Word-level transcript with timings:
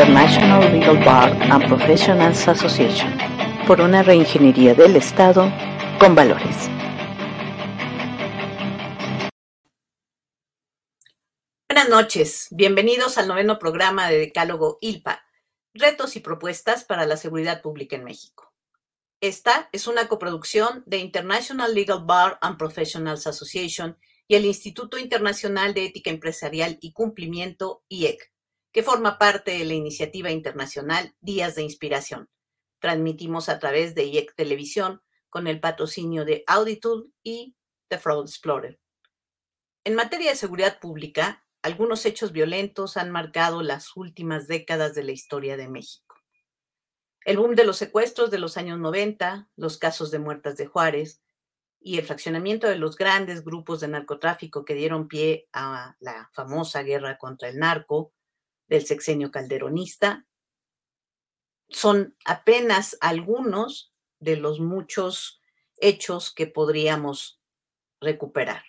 International 0.00 0.72
Legal 0.72 1.04
Bar 1.04 1.30
and 1.52 1.68
Professionals 1.68 2.48
Association, 2.48 3.18
por 3.66 3.82
una 3.82 4.02
reingeniería 4.02 4.72
del 4.72 4.96
Estado 4.96 5.52
con 5.98 6.14
valores. 6.14 6.70
Buenas 11.68 11.90
noches, 11.90 12.48
bienvenidos 12.50 13.18
al 13.18 13.28
noveno 13.28 13.58
programa 13.58 14.08
de 14.08 14.20
Decálogo 14.20 14.78
ILPA, 14.80 15.22
Retos 15.74 16.16
y 16.16 16.20
Propuestas 16.20 16.84
para 16.84 17.04
la 17.04 17.18
Seguridad 17.18 17.60
Pública 17.60 17.94
en 17.96 18.04
México. 18.04 18.54
Esta 19.20 19.68
es 19.70 19.86
una 19.86 20.08
coproducción 20.08 20.82
de 20.86 20.96
International 20.96 21.74
Legal 21.74 22.06
Bar 22.06 22.38
and 22.40 22.56
Professionals 22.56 23.26
Association 23.26 23.98
y 24.26 24.36
el 24.36 24.46
Instituto 24.46 24.96
Internacional 24.96 25.74
de 25.74 25.84
Ética 25.84 26.08
Empresarial 26.08 26.78
y 26.80 26.94
Cumplimiento, 26.94 27.84
IEC, 27.90 28.30
que 28.72 28.82
forma 28.82 29.18
parte 29.18 29.52
de 29.52 29.64
la 29.64 29.74
iniciativa 29.74 30.30
internacional 30.30 31.14
Días 31.20 31.54
de 31.54 31.62
Inspiración. 31.62 32.28
Transmitimos 32.78 33.48
a 33.48 33.58
través 33.58 33.94
de 33.94 34.04
IEC 34.04 34.34
Televisión 34.34 35.02
con 35.28 35.46
el 35.46 35.60
patrocinio 35.60 36.24
de 36.24 36.44
Auditool 36.46 37.12
y 37.22 37.56
The 37.88 37.98
Fraud 37.98 38.26
Explorer. 38.26 38.78
En 39.84 39.94
materia 39.94 40.30
de 40.30 40.36
seguridad 40.36 40.78
pública, 40.78 41.44
algunos 41.62 42.06
hechos 42.06 42.32
violentos 42.32 42.96
han 42.96 43.10
marcado 43.10 43.62
las 43.62 43.96
últimas 43.96 44.46
décadas 44.46 44.94
de 44.94 45.04
la 45.04 45.12
historia 45.12 45.56
de 45.56 45.68
México. 45.68 46.16
El 47.24 47.36
boom 47.36 47.54
de 47.54 47.64
los 47.64 47.76
secuestros 47.76 48.30
de 48.30 48.38
los 48.38 48.56
años 48.56 48.78
90, 48.78 49.50
los 49.56 49.78
casos 49.78 50.10
de 50.10 50.18
muertas 50.18 50.56
de 50.56 50.66
Juárez, 50.66 51.20
y 51.82 51.98
el 51.98 52.04
fraccionamiento 52.04 52.66
de 52.66 52.76
los 52.76 52.96
grandes 52.96 53.42
grupos 53.42 53.80
de 53.80 53.88
narcotráfico 53.88 54.64
que 54.64 54.74
dieron 54.74 55.08
pie 55.08 55.48
a 55.52 55.96
la 55.98 56.30
famosa 56.32 56.82
guerra 56.82 57.18
contra 57.18 57.48
el 57.48 57.58
narco 57.58 58.12
del 58.70 58.86
sexenio 58.86 59.30
calderonista, 59.30 60.26
son 61.68 62.16
apenas 62.24 62.96
algunos 63.00 63.92
de 64.20 64.36
los 64.36 64.60
muchos 64.60 65.42
hechos 65.76 66.32
que 66.32 66.46
podríamos 66.46 67.40
recuperar. 68.00 68.62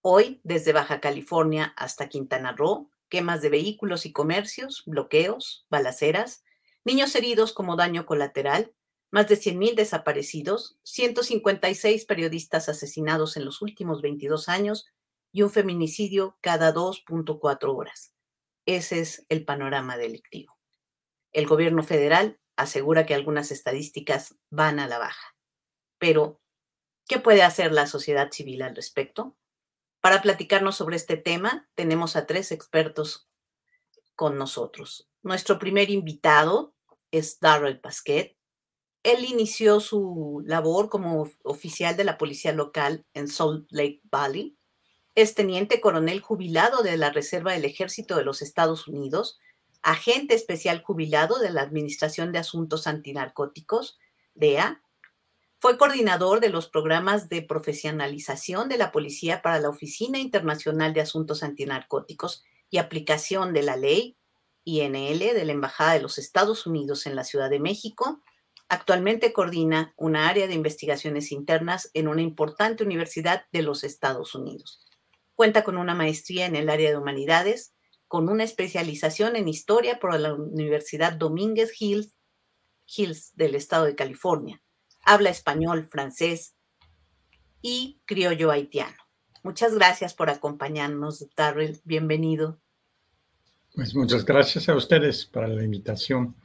Hoy, 0.00 0.40
desde 0.44 0.72
Baja 0.72 1.00
California 1.00 1.74
hasta 1.76 2.08
Quintana 2.08 2.52
Roo, 2.52 2.90
quemas 3.08 3.42
de 3.42 3.50
vehículos 3.50 4.06
y 4.06 4.12
comercios, 4.12 4.82
bloqueos, 4.86 5.66
balaceras, 5.70 6.42
niños 6.84 7.14
heridos 7.14 7.52
como 7.52 7.76
daño 7.76 8.06
colateral, 8.06 8.74
más 9.10 9.28
de 9.28 9.36
100.000 9.36 9.74
desaparecidos, 9.74 10.78
156 10.82 12.04
periodistas 12.06 12.68
asesinados 12.68 13.36
en 13.36 13.44
los 13.44 13.62
últimos 13.62 14.02
22 14.02 14.48
años 14.48 14.86
y 15.32 15.42
un 15.42 15.50
feminicidio 15.50 16.36
cada 16.40 16.74
2.4 16.74 17.74
horas. 17.74 18.13
Ese 18.66 19.00
es 19.00 19.26
el 19.28 19.44
panorama 19.44 19.96
delictivo. 19.96 20.58
El 21.32 21.46
gobierno 21.46 21.82
federal 21.82 22.40
asegura 22.56 23.06
que 23.06 23.14
algunas 23.14 23.50
estadísticas 23.50 24.36
van 24.50 24.78
a 24.78 24.86
la 24.86 24.98
baja. 24.98 25.36
Pero, 25.98 26.40
¿qué 27.08 27.18
puede 27.18 27.42
hacer 27.42 27.72
la 27.72 27.86
sociedad 27.86 28.30
civil 28.30 28.62
al 28.62 28.76
respecto? 28.76 29.36
Para 30.00 30.22
platicarnos 30.22 30.76
sobre 30.76 30.96
este 30.96 31.16
tema, 31.16 31.68
tenemos 31.74 32.14
a 32.14 32.26
tres 32.26 32.52
expertos 32.52 33.28
con 34.14 34.38
nosotros. 34.38 35.08
Nuestro 35.22 35.58
primer 35.58 35.90
invitado 35.90 36.74
es 37.10 37.40
Darrell 37.40 37.80
Pasquet. 37.80 38.36
Él 39.02 39.24
inició 39.24 39.80
su 39.80 40.42
labor 40.46 40.88
como 40.88 41.28
oficial 41.42 41.96
de 41.96 42.04
la 42.04 42.18
policía 42.18 42.52
local 42.52 43.06
en 43.14 43.28
Salt 43.28 43.66
Lake 43.70 44.00
Valley. 44.04 44.56
Es 45.14 45.34
teniente 45.34 45.80
coronel 45.80 46.20
jubilado 46.20 46.82
de 46.82 46.96
la 46.96 47.10
Reserva 47.10 47.52
del 47.52 47.64
Ejército 47.64 48.16
de 48.16 48.24
los 48.24 48.42
Estados 48.42 48.88
Unidos, 48.88 49.38
agente 49.82 50.34
especial 50.34 50.82
jubilado 50.82 51.38
de 51.38 51.50
la 51.50 51.62
Administración 51.62 52.32
de 52.32 52.38
Asuntos 52.38 52.86
Antinarcóticos, 52.86 53.98
DEA. 54.34 54.82
Fue 55.60 55.78
coordinador 55.78 56.40
de 56.40 56.48
los 56.48 56.68
programas 56.68 57.28
de 57.28 57.42
profesionalización 57.42 58.68
de 58.68 58.76
la 58.76 58.92
policía 58.92 59.40
para 59.40 59.60
la 59.60 59.68
Oficina 59.68 60.18
Internacional 60.18 60.92
de 60.92 61.02
Asuntos 61.02 61.42
Antinarcóticos 61.42 62.42
y 62.70 62.78
aplicación 62.78 63.52
de 63.52 63.62
la 63.62 63.76
ley 63.76 64.16
INL 64.64 65.18
de 65.18 65.44
la 65.44 65.52
Embajada 65.52 65.92
de 65.92 66.02
los 66.02 66.18
Estados 66.18 66.66
Unidos 66.66 67.06
en 67.06 67.14
la 67.14 67.24
Ciudad 67.24 67.50
de 67.50 67.60
México 67.60 68.22
Actualmente 68.68 69.32
coordina 69.32 69.92
una 69.96 70.28
área 70.28 70.46
de 70.46 70.54
investigaciones 70.54 71.32
internas 71.32 71.90
en 71.94 72.08
una 72.08 72.22
importante 72.22 72.82
universidad 72.82 73.44
de 73.52 73.62
los 73.62 73.84
Estados 73.84 74.34
Unidos. 74.34 74.80
Cuenta 75.34 75.64
con 75.64 75.76
una 75.76 75.94
maestría 75.94 76.46
en 76.46 76.56
el 76.56 76.68
área 76.68 76.90
de 76.90 76.96
humanidades, 76.96 77.74
con 78.08 78.28
una 78.28 78.44
especialización 78.44 79.36
en 79.36 79.48
historia 79.48 79.98
por 79.98 80.18
la 80.18 80.34
Universidad 80.34 81.12
Domínguez 81.12 81.72
Hills, 81.80 82.14
Hills 82.86 83.32
del 83.34 83.54
estado 83.54 83.86
de 83.86 83.96
California. 83.96 84.62
Habla 85.04 85.30
español, 85.30 85.88
francés 85.90 86.54
y 87.60 88.00
criollo 88.04 88.50
haitiano. 88.50 88.96
Muchas 89.42 89.74
gracias 89.74 90.14
por 90.14 90.30
acompañarnos, 90.30 91.26
Darrell. 91.36 91.80
Bienvenido. 91.84 92.60
Pues 93.74 93.94
muchas 93.94 94.24
gracias 94.24 94.68
a 94.68 94.76
ustedes 94.76 95.26
para 95.26 95.48
la 95.48 95.64
invitación. 95.64 96.36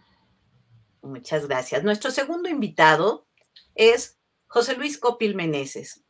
Muchas 1.02 1.48
gracias. 1.48 1.84
Nuestro 1.84 2.12
segundo 2.12 2.50
invitado 2.50 3.28
es 3.76 4.18
José 4.48 4.76
Luis 4.76 4.98
Copil 4.98 5.36
Meneses. 5.36 6.04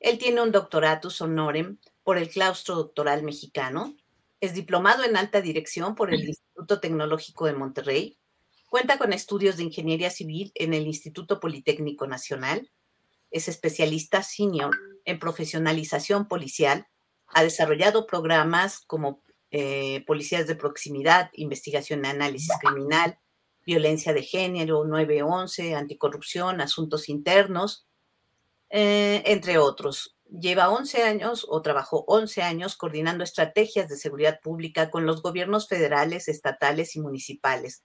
Él 0.00 0.18
tiene 0.18 0.42
un 0.42 0.50
doctoratus 0.50 1.20
honorem 1.20 1.78
por 2.04 2.18
el 2.18 2.28
Claustro 2.28 2.76
Doctoral 2.76 3.22
Mexicano, 3.22 3.96
es 4.40 4.54
diplomado 4.54 5.04
en 5.04 5.16
alta 5.16 5.40
dirección 5.40 5.94
por 5.94 6.12
el 6.12 6.22
Instituto 6.22 6.78
Tecnológico 6.78 7.46
de 7.46 7.54
Monterrey, 7.54 8.18
cuenta 8.68 8.98
con 8.98 9.12
estudios 9.12 9.56
de 9.56 9.64
ingeniería 9.64 10.10
civil 10.10 10.52
en 10.54 10.74
el 10.74 10.86
Instituto 10.86 11.40
Politécnico 11.40 12.06
Nacional, 12.06 12.70
es 13.30 13.48
especialista 13.48 14.22
senior 14.22 14.76
en 15.04 15.18
profesionalización 15.18 16.28
policial, 16.28 16.86
ha 17.28 17.42
desarrollado 17.42 18.06
programas 18.06 18.80
como 18.80 19.22
eh, 19.50 20.04
policías 20.06 20.46
de 20.46 20.56
proximidad, 20.56 21.30
investigación 21.34 22.04
y 22.04 22.08
análisis 22.08 22.52
criminal, 22.60 23.18
violencia 23.64 24.12
de 24.12 24.22
género, 24.22 24.84
911, 24.84 25.74
anticorrupción, 25.74 26.60
asuntos 26.60 27.08
internos, 27.08 27.86
eh, 28.70 29.22
entre 29.26 29.58
otros. 29.58 30.13
Lleva 30.38 30.70
11 30.70 31.02
años 31.02 31.46
o 31.48 31.62
trabajó 31.62 32.04
11 32.08 32.42
años 32.42 32.76
coordinando 32.76 33.22
estrategias 33.22 33.88
de 33.88 33.96
seguridad 33.96 34.40
pública 34.40 34.90
con 34.90 35.06
los 35.06 35.22
gobiernos 35.22 35.68
federales, 35.68 36.28
estatales 36.28 36.96
y 36.96 37.00
municipales. 37.00 37.84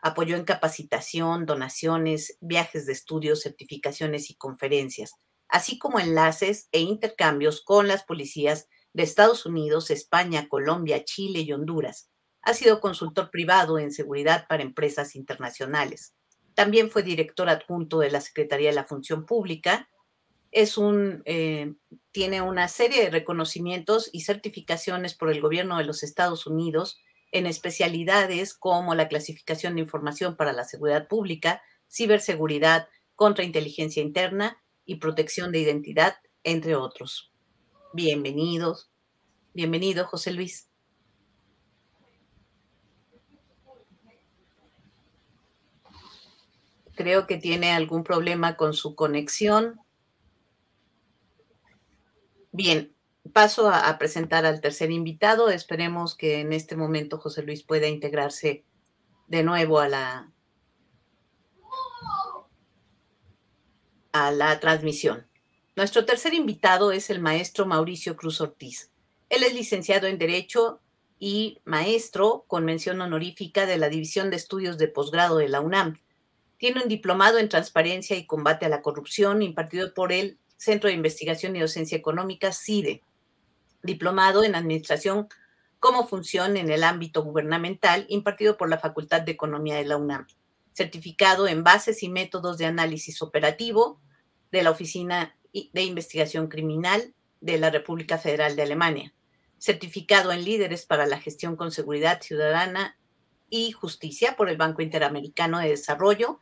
Apoyó 0.00 0.36
en 0.36 0.44
capacitación, 0.44 1.46
donaciones, 1.46 2.38
viajes 2.40 2.86
de 2.86 2.92
estudios, 2.92 3.40
certificaciones 3.42 4.30
y 4.30 4.36
conferencias, 4.36 5.12
así 5.48 5.78
como 5.78 5.98
enlaces 5.98 6.68
e 6.72 6.80
intercambios 6.80 7.62
con 7.62 7.88
las 7.88 8.04
policías 8.04 8.68
de 8.92 9.02
Estados 9.02 9.46
Unidos, 9.46 9.90
España, 9.90 10.48
Colombia, 10.48 11.04
Chile 11.04 11.40
y 11.40 11.52
Honduras 11.52 12.10
ha 12.42 12.54
sido 12.54 12.80
consultor 12.80 13.30
privado 13.30 13.78
en 13.78 13.92
seguridad 13.92 14.46
para 14.48 14.62
empresas 14.62 15.14
internacionales. 15.14 16.14
También 16.54 16.90
fue 16.90 17.02
director 17.02 17.48
adjunto 17.48 18.00
de 18.00 18.10
la 18.10 18.20
Secretaría 18.20 18.70
de 18.70 18.74
la 18.74 18.84
Función 18.84 19.26
Pública. 19.26 19.88
Es 20.50 20.76
un, 20.76 21.22
eh, 21.26 21.74
tiene 22.12 22.42
una 22.42 22.68
serie 22.68 23.04
de 23.04 23.10
reconocimientos 23.10 24.10
y 24.12 24.22
certificaciones 24.22 25.14
por 25.14 25.30
el 25.30 25.40
gobierno 25.40 25.78
de 25.78 25.84
los 25.84 26.02
Estados 26.02 26.46
Unidos 26.46 26.98
en 27.32 27.46
especialidades 27.46 28.54
como 28.54 28.94
la 28.94 29.08
clasificación 29.08 29.74
de 29.74 29.82
información 29.82 30.36
para 30.36 30.52
la 30.52 30.64
seguridad 30.64 31.06
pública, 31.08 31.62
ciberseguridad, 31.88 32.88
contrainteligencia 33.14 34.02
interna 34.02 34.60
y 34.84 34.96
protección 34.96 35.52
de 35.52 35.60
identidad, 35.60 36.16
entre 36.42 36.74
otros. 36.74 37.32
Bienvenidos. 37.92 38.90
Bienvenido, 39.52 40.06
José 40.06 40.32
Luis. 40.32 40.68
Creo 46.94 47.26
que 47.26 47.36
tiene 47.36 47.72
algún 47.72 48.04
problema 48.04 48.56
con 48.56 48.74
su 48.74 48.94
conexión. 48.94 49.80
Bien, 52.52 52.92
paso 53.32 53.70
a, 53.70 53.96
presentar 53.98 54.44
al 54.44 54.60
tercer 54.60 54.90
invitado. 54.90 55.50
Esperemos 55.50 56.16
que 56.16 56.40
en 56.40 56.52
este 56.52 56.76
momento 56.76 57.18
José 57.18 57.42
Luis 57.42 57.62
pueda 57.62 57.86
integrarse 57.86 58.64
de 59.28 59.42
nuevo 59.44 59.78
a 59.78 59.88
la, 59.88 60.32
a 64.12 64.30
la 64.32 64.58
transmisión. 64.58 65.26
Nuestro 65.76 66.04
tercer 66.04 66.34
invitado 66.34 66.90
es 66.90 67.10
el 67.10 67.20
maestro 67.20 67.66
Mauricio 67.66 68.16
Cruz 68.16 68.40
Ortiz. 68.40 68.90
Él 69.28 69.44
es 69.44 69.54
licenciado 69.54 70.08
en 70.08 70.18
Derecho 70.18 70.80
y 71.20 71.60
maestro 71.64 72.44
con 72.48 72.64
mención 72.64 73.00
honorífica 73.00 73.66
de 73.66 73.78
la 73.78 73.88
División 73.88 74.30
de 74.30 74.36
Estudios 74.36 74.76
de 74.78 74.88
Posgrado 74.88 75.36
de 75.36 75.48
la 75.48 75.60
UNAM. 75.60 76.00
Tiene 76.58 76.82
un 76.82 76.88
diplomado 76.88 77.38
en 77.38 77.48
Transparencia 77.48 78.16
y 78.16 78.26
Combate 78.26 78.66
a 78.66 78.68
la 78.68 78.82
Corrupción 78.82 79.40
impartido 79.42 79.94
por 79.94 80.12
el 80.12 80.39
Centro 80.60 80.88
de 80.88 80.94
Investigación 80.94 81.56
y 81.56 81.60
Docencia 81.60 81.96
Económica, 81.96 82.52
CIDE. 82.52 83.02
Diplomado 83.82 84.44
en 84.44 84.54
Administración 84.54 85.26
como 85.78 86.06
función 86.06 86.58
en 86.58 86.70
el 86.70 86.84
ámbito 86.84 87.22
gubernamental 87.22 88.04
impartido 88.10 88.58
por 88.58 88.68
la 88.68 88.76
Facultad 88.76 89.22
de 89.22 89.32
Economía 89.32 89.76
de 89.76 89.86
la 89.86 89.96
UNAM. 89.96 90.26
Certificado 90.74 91.48
en 91.48 91.64
bases 91.64 92.02
y 92.02 92.10
métodos 92.10 92.58
de 92.58 92.66
análisis 92.66 93.22
operativo 93.22 94.02
de 94.52 94.62
la 94.62 94.70
Oficina 94.70 95.34
de 95.54 95.82
Investigación 95.82 96.48
Criminal 96.48 97.14
de 97.40 97.56
la 97.56 97.70
República 97.70 98.18
Federal 98.18 98.54
de 98.54 98.60
Alemania. 98.60 99.14
Certificado 99.56 100.30
en 100.30 100.44
líderes 100.44 100.84
para 100.84 101.06
la 101.06 101.18
gestión 101.18 101.56
con 101.56 101.72
seguridad 101.72 102.20
ciudadana 102.20 102.98
y 103.48 103.72
justicia 103.72 104.36
por 104.36 104.50
el 104.50 104.58
Banco 104.58 104.82
Interamericano 104.82 105.58
de 105.58 105.70
Desarrollo. 105.70 106.38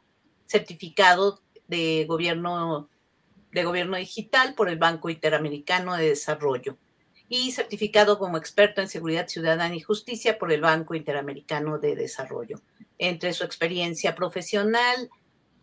Certificado 0.47 1.41
de 1.69 2.05
gobierno, 2.09 2.88
de 3.53 3.65
gobierno 3.65 3.97
digital 3.97 4.55
por 4.55 4.69
el 4.69 4.79
Banco 4.79 5.11
Interamericano 5.11 5.97
de 5.97 6.09
Desarrollo 6.09 6.77
y 7.29 7.53
certificado 7.53 8.19
como 8.19 8.39
experto 8.39 8.81
en 8.81 8.89
seguridad 8.89 9.29
ciudadana 9.29 9.75
y 9.75 9.81
justicia 9.81 10.39
por 10.39 10.50
el 10.50 10.62
Banco 10.62 10.95
Interamericano 10.95 11.79
de 11.79 11.95
Desarrollo. 11.95 12.61
Entre 12.99 13.33
su 13.33 13.45
experiencia 13.45 14.15
profesional, 14.15 15.11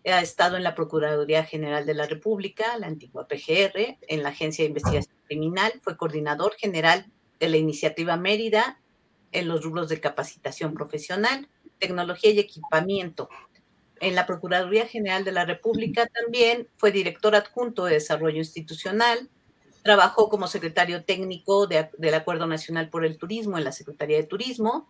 ha 0.05 0.21
estado 0.21 0.57
en 0.57 0.63
la 0.63 0.75
Procuraduría 0.75 1.43
General 1.43 1.85
de 1.85 1.95
la 1.95 2.05
República, 2.05 2.77
la 2.77 2.87
antigua 2.87 3.27
PGR, 3.27 3.97
en 4.07 4.23
la 4.23 4.29
Agencia 4.29 4.63
de 4.63 4.69
Investigación 4.69 5.15
Criminal, 5.27 5.73
fue 5.81 5.97
coordinador 5.97 6.53
general 6.55 7.07
de 7.39 7.49
la 7.49 7.57
iniciativa 7.57 8.15
Mérida 8.15 8.79
en 9.31 9.47
los 9.47 9.63
rubros 9.63 9.89
de 9.89 9.99
capacitación 9.99 10.73
profesional, 10.75 11.49
tecnología 11.79 12.31
y 12.31 12.39
equipamiento. 12.39 13.29
En 14.01 14.15
la 14.15 14.25
Procuraduría 14.25 14.87
General 14.87 15.23
de 15.23 15.31
la 15.31 15.45
República 15.45 16.07
también 16.07 16.67
fue 16.75 16.91
director 16.91 17.35
adjunto 17.35 17.85
de 17.85 17.93
Desarrollo 17.93 18.37
Institucional, 18.37 19.29
Trabajó 19.85 20.29
como 20.29 20.47
secretario 20.47 21.03
técnico 21.03 21.67
del 21.67 22.13
Acuerdo 22.15 22.47
Nacional 22.47 22.89
por 22.89 23.05
el 23.05 23.19
Turismo 23.19 23.59
en 23.59 23.63
la 23.63 23.71
Secretaría 23.71 24.17
de 24.17 24.23
Turismo. 24.23 24.89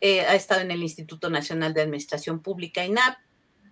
Eh, 0.00 0.20
ha 0.20 0.36
estado 0.36 0.60
en 0.60 0.70
el 0.70 0.84
Instituto 0.84 1.30
Nacional 1.30 1.74
de 1.74 1.82
Administración 1.82 2.38
Pública, 2.38 2.84
INAP, 2.84 3.18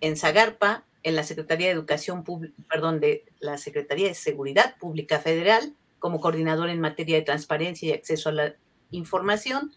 en 0.01 0.17
Zagarpa, 0.17 0.83
en 1.03 1.15
la 1.15 1.23
Secretaría 1.23 1.67
de 1.67 1.73
Educación, 1.75 2.25
perdón, 2.69 2.99
de 2.99 3.23
la 3.39 3.57
Secretaría 3.57 4.09
de 4.09 4.15
Seguridad 4.15 4.75
Pública 4.77 5.19
Federal, 5.19 5.77
como 5.97 6.19
coordinador 6.19 6.67
en 6.69 6.81
materia 6.81 7.15
de 7.15 7.21
transparencia 7.21 7.87
y 7.87 7.93
acceso 7.93 8.27
a 8.27 8.33
la 8.33 8.55
información, 8.91 9.73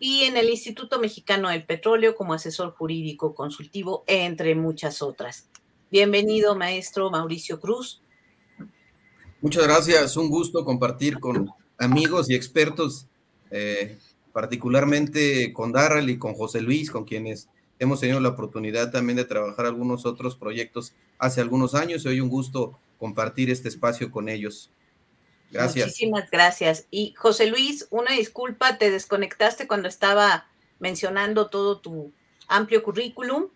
y 0.00 0.24
en 0.24 0.36
el 0.36 0.48
Instituto 0.48 1.00
Mexicano 1.00 1.48
del 1.48 1.64
Petróleo 1.64 2.14
como 2.14 2.34
asesor 2.34 2.72
jurídico 2.72 3.34
consultivo, 3.34 4.04
entre 4.06 4.54
muchas 4.54 5.02
otras. 5.02 5.48
Bienvenido, 5.90 6.54
maestro 6.54 7.10
Mauricio 7.10 7.60
Cruz. 7.60 8.00
Muchas 9.40 9.64
gracias, 9.64 10.16
un 10.16 10.28
gusto 10.28 10.64
compartir 10.64 11.18
con 11.18 11.50
amigos 11.78 12.30
y 12.30 12.34
expertos, 12.34 13.06
eh, 13.50 13.98
particularmente 14.32 15.52
con 15.52 15.72
Darrell 15.72 16.10
y 16.10 16.18
con 16.18 16.34
José 16.34 16.60
Luis, 16.60 16.90
con 16.90 17.04
quienes 17.04 17.48
hemos 17.78 18.00
tenido 18.00 18.20
la 18.20 18.30
oportunidad 18.30 18.90
también 18.90 19.16
de 19.16 19.24
trabajar 19.24 19.66
algunos 19.66 20.06
otros 20.06 20.36
proyectos 20.36 20.92
hace 21.18 21.40
algunos 21.40 21.74
años 21.74 22.04
y 22.04 22.08
hoy 22.08 22.20
un 22.20 22.28
gusto 22.28 22.78
compartir 22.98 23.50
este 23.50 23.68
espacio 23.68 24.10
con 24.10 24.28
ellos. 24.28 24.70
Gracias. 25.50 25.86
Muchísimas 25.86 26.30
gracias. 26.30 26.86
Y 26.90 27.14
José 27.14 27.46
Luis, 27.46 27.86
una 27.90 28.12
disculpa, 28.12 28.78
te 28.78 28.90
desconectaste 28.90 29.66
cuando 29.66 29.88
estaba 29.88 30.46
mencionando 30.78 31.48
todo 31.48 31.80
tu 31.80 32.12
amplio 32.48 32.82
currículum, 32.82 33.48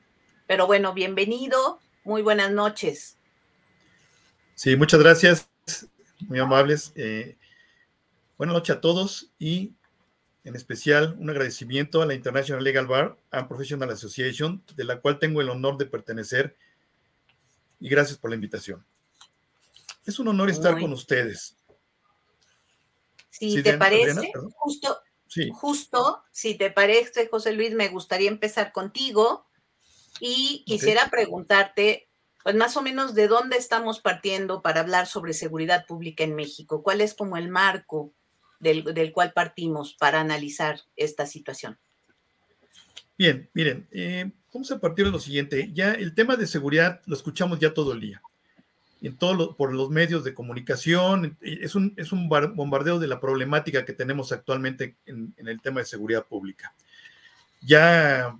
pero 0.46 0.66
bueno, 0.66 0.92
bienvenido, 0.94 1.80
muy 2.04 2.22
buenas 2.22 2.50
noches. 2.50 3.16
Sí, 4.54 4.76
muchas 4.76 5.00
gracias 5.00 5.48
muy 6.20 6.38
amables. 6.38 6.92
Eh, 6.94 7.36
buenas 8.38 8.54
noches 8.54 8.76
a 8.76 8.80
todos 8.80 9.30
y 9.38 9.74
en 10.44 10.56
especial 10.56 11.16
un 11.18 11.30
agradecimiento 11.30 12.02
a 12.02 12.06
la 12.06 12.14
International 12.14 12.62
Legal 12.62 12.86
Bar 12.86 13.16
and 13.30 13.48
Professional 13.48 13.90
Association, 13.90 14.62
de 14.74 14.84
la 14.84 15.00
cual 15.00 15.18
tengo 15.18 15.40
el 15.40 15.48
honor 15.48 15.78
de 15.78 15.86
pertenecer 15.86 16.56
y 17.80 17.88
gracias 17.88 18.18
por 18.18 18.30
la 18.30 18.36
invitación. 18.36 18.84
Es 20.04 20.18
un 20.18 20.28
honor 20.28 20.50
estar 20.50 20.78
con 20.80 20.92
ustedes. 20.92 21.56
Si 23.32 23.62
te 23.62 23.78
parece, 23.78 24.30
justo, 24.56 25.00
justo, 25.52 26.22
si 26.30 26.54
te 26.54 26.70
parece, 26.70 27.28
José 27.28 27.52
Luis, 27.52 27.74
me 27.74 27.88
gustaría 27.88 28.28
empezar 28.28 28.72
contigo 28.72 29.46
y 30.20 30.64
quisiera 30.66 31.08
preguntarte 31.10 32.08
pues 32.44 32.54
más 32.56 32.76
o 32.76 32.82
menos 32.82 33.14
de 33.14 33.28
dónde 33.28 33.56
estamos 33.56 34.00
partiendo 34.00 34.62
para 34.62 34.80
hablar 34.80 35.06
sobre 35.06 35.32
seguridad 35.32 35.86
pública 35.86 36.24
en 36.24 36.34
México. 36.34 36.82
¿Cuál 36.82 37.00
es 37.00 37.14
como 37.14 37.36
el 37.36 37.48
marco 37.48 38.12
del, 38.60 39.12
cual 39.12 39.32
partimos 39.32 39.94
para 39.94 40.20
analizar 40.20 40.80
esta 40.96 41.24
situación? 41.24 41.78
Bien, 43.16 43.48
miren, 43.54 43.88
eh, 43.92 44.30
vamos 44.52 44.70
a 44.72 44.80
partir 44.80 45.06
de 45.06 45.12
lo 45.12 45.20
siguiente. 45.20 45.70
Ya 45.72 45.92
el 45.94 46.14
tema 46.14 46.36
de 46.36 46.46
seguridad 46.46 47.00
lo 47.06 47.14
escuchamos 47.14 47.60
ya 47.60 47.72
todo 47.72 47.92
el 47.92 48.00
día. 48.00 48.22
En 49.02 49.16
todo 49.16 49.56
por 49.56 49.74
los 49.74 49.90
medios 49.90 50.24
de 50.24 50.34
comunicación, 50.34 51.36
es 51.40 51.74
un, 51.74 51.92
es 51.96 52.12
un 52.12 52.28
bombardeo 52.28 52.98
de 52.98 53.08
la 53.08 53.20
problemática 53.20 53.84
que 53.84 53.92
tenemos 53.92 54.32
actualmente 54.32 54.96
en 55.06 55.34
el 55.36 55.60
tema 55.60 55.80
de 55.80 55.86
seguridad 55.86 56.26
pública. 56.26 56.74
Ya 57.60 58.36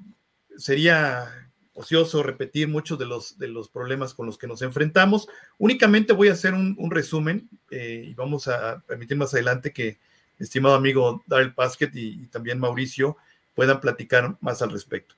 sería 0.56 1.42
ocioso 1.74 2.22
repetir 2.22 2.68
muchos 2.68 2.98
de 2.98 3.06
los, 3.06 3.38
de 3.38 3.48
los 3.48 3.68
problemas 3.68 4.14
con 4.14 4.26
los 4.26 4.38
que 4.38 4.46
nos 4.46 4.62
enfrentamos. 4.62 5.28
Únicamente 5.58 6.12
voy 6.12 6.28
a 6.28 6.32
hacer 6.32 6.54
un, 6.54 6.90
resumen 6.90 7.48
eh, 7.70 8.04
y 8.08 8.14
vamos 8.14 8.48
a 8.48 8.80
permitir 8.86 9.16
más 9.16 9.32
adelante 9.32 9.72
que 9.72 9.98
estimado 10.38 10.74
amigo 10.74 11.22
Daryl 11.26 11.54
Pasquet 11.54 11.94
y, 11.94 12.26
también 12.26 12.58
Mauricio 12.58 13.16
puedan 13.54 13.80
platicar 13.80 14.36
más 14.40 14.60
al 14.62 14.70
respecto. 14.70 15.14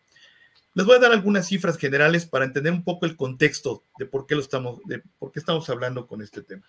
Les 0.74 0.84
voy 0.84 0.96
a 0.96 0.98
dar 1.00 1.12
algunas 1.12 1.46
cifras 1.46 1.78
generales 1.78 2.26
para 2.26 2.44
entender 2.44 2.72
un 2.72 2.82
poco 2.82 3.06
el 3.06 3.16
contexto 3.16 3.84
de 3.96 4.06
por 4.06 4.26
qué, 4.26 4.34
lo 4.34 4.40
estamos, 4.40 4.80
de 4.86 5.02
por 5.18 5.30
qué 5.30 5.38
estamos 5.38 5.70
hablando 5.70 6.08
con 6.08 6.20
este 6.20 6.42
tema. 6.42 6.68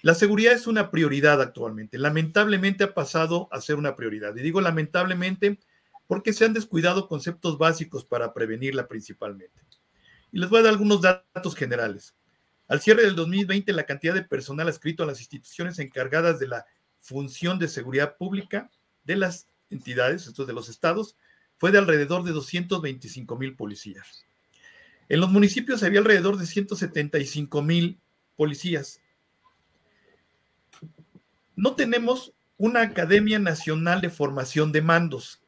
La 0.00 0.14
seguridad 0.14 0.54
es 0.54 0.66
una 0.66 0.90
prioridad 0.90 1.42
actualmente. 1.42 1.98
Lamentablemente 1.98 2.84
ha 2.84 2.94
pasado 2.94 3.48
a 3.52 3.60
ser 3.60 3.76
una 3.76 3.96
prioridad. 3.96 4.34
Y 4.34 4.40
digo 4.40 4.60
lamentablemente 4.60 5.58
porque 6.06 6.32
se 6.32 6.46
han 6.46 6.54
descuidado 6.54 7.06
conceptos 7.06 7.58
básicos 7.58 8.04
para 8.04 8.32
prevenirla 8.32 8.88
principalmente. 8.88 9.60
Y 10.32 10.38
les 10.38 10.48
voy 10.48 10.60
a 10.60 10.62
dar 10.62 10.72
algunos 10.72 11.02
datos 11.02 11.54
generales. 11.54 12.14
Al 12.66 12.80
cierre 12.80 13.02
del 13.02 13.14
2020, 13.14 13.72
la 13.74 13.84
cantidad 13.84 14.14
de 14.14 14.22
personal 14.22 14.68
adscrito 14.68 15.02
a 15.02 15.06
las 15.06 15.20
instituciones 15.20 15.78
encargadas 15.78 16.38
de 16.38 16.48
la 16.48 16.66
función 17.00 17.58
de 17.58 17.68
seguridad 17.68 18.16
pública 18.16 18.70
de 19.04 19.16
las 19.16 19.48
entidades, 19.68 20.26
estos 20.26 20.46
de 20.46 20.52
los 20.54 20.68
estados, 20.68 21.16
fue 21.58 21.72
de 21.72 21.78
alrededor 21.78 22.24
de 22.24 22.32
225 22.32 23.36
mil 23.36 23.54
policías. 23.54 24.24
En 25.08 25.20
los 25.20 25.30
municipios 25.30 25.82
había 25.82 26.00
alrededor 26.00 26.38
de 26.38 26.46
175 26.46 27.62
mil 27.62 27.98
policías. 28.36 29.00
No 31.56 31.74
tenemos 31.74 32.32
una 32.56 32.82
Academia 32.82 33.38
Nacional 33.38 34.00
de 34.00 34.10
Formación 34.10 34.72
de 34.72 34.82
Mandos. 34.82 35.40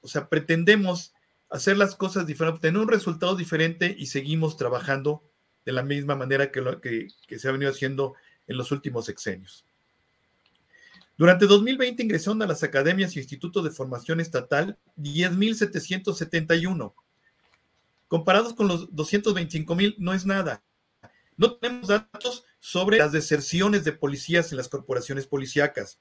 O 0.00 0.08
sea, 0.08 0.28
pretendemos 0.28 1.12
hacer 1.50 1.76
las 1.76 1.94
cosas 1.94 2.26
diferentes, 2.26 2.60
tener 2.60 2.80
un 2.80 2.88
resultado 2.88 3.36
diferente 3.36 3.94
y 3.98 4.06
seguimos 4.06 4.56
trabajando 4.56 5.22
de 5.64 5.72
la 5.72 5.82
misma 5.82 6.14
manera 6.14 6.52
que, 6.52 6.60
lo, 6.60 6.80
que, 6.80 7.08
se 7.28 7.48
ha 7.48 7.52
venido 7.52 7.70
haciendo 7.70 8.14
en 8.46 8.56
los 8.56 8.70
últimos 8.70 9.06
sexenios. 9.06 9.65
Durante 11.16 11.46
2020 11.46 12.02
ingresaron 12.02 12.42
a 12.42 12.46
las 12.46 12.62
academias 12.62 13.16
y 13.16 13.20
institutos 13.20 13.64
de 13.64 13.70
formación 13.70 14.20
estatal 14.20 14.78
10.771. 14.98 16.92
Comparados 18.08 18.54
con 18.54 18.68
los 18.68 18.90
225.000, 18.90 19.96
no 19.98 20.12
es 20.12 20.26
nada. 20.26 20.62
No 21.36 21.54
tenemos 21.54 21.88
datos 21.88 22.44
sobre 22.60 22.98
las 22.98 23.12
deserciones 23.12 23.84
de 23.84 23.92
policías 23.92 24.50
en 24.52 24.58
las 24.58 24.68
corporaciones 24.68 25.26
policíacas. 25.26 25.98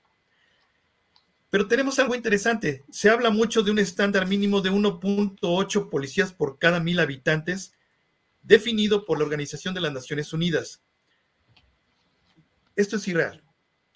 Pero 1.49 1.67
tenemos 1.67 1.97
algo 1.99 2.15
interesante. 2.15 2.83
Se 2.89 3.09
habla 3.09 3.29
mucho 3.29 3.63
de 3.63 3.71
un 3.71 3.79
estándar 3.79 4.27
mínimo 4.27 4.59
de 4.61 4.71
1.8 4.71 5.89
policías 5.89 6.33
por 6.33 6.59
cada 6.59 6.81
mil 6.81 6.99
habitantes, 6.99 7.73
definido 8.43 9.05
por 9.05 9.17
la 9.17 9.23
Organización 9.23 9.73
de 9.73 9.81
las 9.81 9.93
Naciones 9.93 10.33
Unidas. 10.33 10.81
Esto 12.75 12.97
es 12.97 13.07
irreal. 13.07 13.44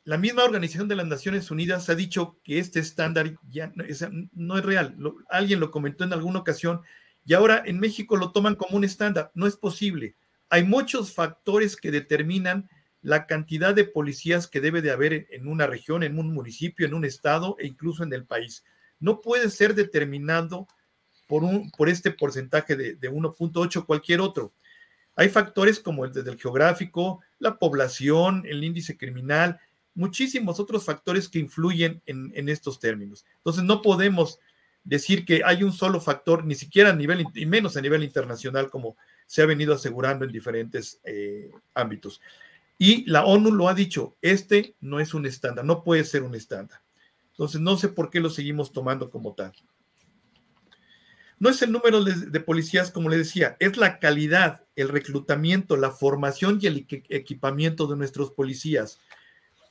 La 0.10 0.18
misma 0.18 0.44
Organización 0.44 0.88
de 0.88 0.96
las 0.96 1.06
Naciones 1.06 1.52
Unidas 1.52 1.88
ha 1.88 1.94
dicho 1.94 2.40
que 2.44 2.58
este 2.58 2.80
estándar 2.80 3.36
ya 3.48 3.72
no 3.76 4.58
es, 4.58 4.66
real. 4.66 4.98
alguien 5.30 5.60
lo 5.60 5.70
comentó 5.70 6.04
en 6.04 6.14
alguna 6.14 6.40
ocasión 6.40 6.82
y 7.28 7.36
ahora 7.36 7.62
en 7.64 7.80
México 7.80 8.18
lo 8.18 8.32
toman 8.32 8.56
como 8.56 8.76
un 8.76 8.84
estándar. 8.84 9.30
No 9.36 9.46
es 9.46 9.56
posible. 9.56 10.16
Hay 10.50 10.64
muchos 10.64 11.14
factores 11.14 11.76
que 11.76 11.92
determinan 11.92 12.68
la 13.04 13.28
cantidad 13.28 13.76
de 13.76 13.84
policías 13.84 14.48
que 14.48 14.62
debe 14.62 14.82
de 14.82 14.90
haber 14.90 15.28
en 15.30 15.48
una 15.48 15.68
región, 15.68 16.02
en 16.02 16.18
un 16.18 16.34
municipio, 16.34 16.88
en 16.88 16.96
un 16.96 17.06
estado 17.06 17.56
e 17.60 17.68
incluso 17.68 18.02
en 18.02 18.12
el 18.12 18.26
país. 18.26 18.66
No 19.00 19.22
puede 19.22 19.52
ser 19.52 19.76
determinado 19.76 20.68
por, 21.28 21.44
un, 21.44 21.70
por 21.70 21.88
este 21.88 22.10
porcentaje 22.10 22.76
de, 22.76 22.96
de 22.96 23.12
1.8 23.12 23.86
cualquier 23.86 24.22
otro. 24.22 24.56
Hay 25.16 25.30
factores 25.30 25.80
como 25.80 26.08
desde 26.08 26.32
el 26.32 26.40
geográfico, 26.40 27.22
la 27.38 27.60
población, 27.60 28.44
el 28.48 28.64
índice 28.64 28.98
criminal, 28.98 29.60
muchísimos 30.00 30.60
otros 30.60 30.86
factores 30.86 31.28
que 31.28 31.40
influyen 31.40 32.02
en, 32.06 32.50
estos 32.50 32.80
términos. 32.80 33.26
Entonces, 33.38 33.64
no 33.64 33.82
podemos 33.82 34.40
decir 34.84 35.26
que 35.26 35.42
hay 35.46 35.62
un 35.62 35.74
solo 35.74 36.00
factor, 36.00 36.46
ni 36.46 36.56
siquiera 36.56 36.92
a 36.92 36.96
nivel, 36.96 37.28
y 37.36 37.46
menos 37.46 37.76
a 37.76 37.82
nivel 37.82 38.04
internacional, 38.04 38.70
como 38.70 38.96
se 39.28 39.42
ha 39.42 39.46
venido 39.46 39.74
asegurando 39.74 40.24
en 40.24 40.32
diferentes 40.32 41.02
eh, 41.04 41.52
ámbitos. 41.74 42.22
Y 42.78 43.10
la 43.12 43.26
ONU 43.26 43.52
lo 43.52 43.68
ha 43.68 43.74
dicho, 43.74 44.16
este 44.22 44.74
no 44.80 45.02
es 45.02 45.14
un 45.14 45.26
estándar, 45.26 45.66
no 45.66 45.84
puede 45.84 46.06
ser 46.06 46.24
un 46.24 46.34
estándar. 46.34 46.80
Entonces, 47.32 47.60
no 47.60 47.78
sé 47.78 47.90
por 47.90 48.10
qué 48.10 48.22
lo 48.22 48.30
seguimos 48.30 48.72
tomando 48.72 49.10
como 49.10 49.34
tal. 49.34 49.54
No 51.40 51.50
es 51.50 51.62
el 51.62 51.72
número 51.72 52.04
de, 52.04 52.40
policías, 52.42 52.92
como 52.92 53.08
le 53.08 53.18
decía, 53.18 53.56
es 53.60 53.78
la 53.78 54.00
calidad, 54.00 54.66
el 54.76 54.90
reclutamiento, 54.90 55.78
la 55.78 55.92
formación 55.92 56.60
y 56.62 56.68
el 56.68 56.86
equipamiento 57.08 57.88
de 57.88 57.96
nuestros 57.96 58.32
policías. 58.32 59.00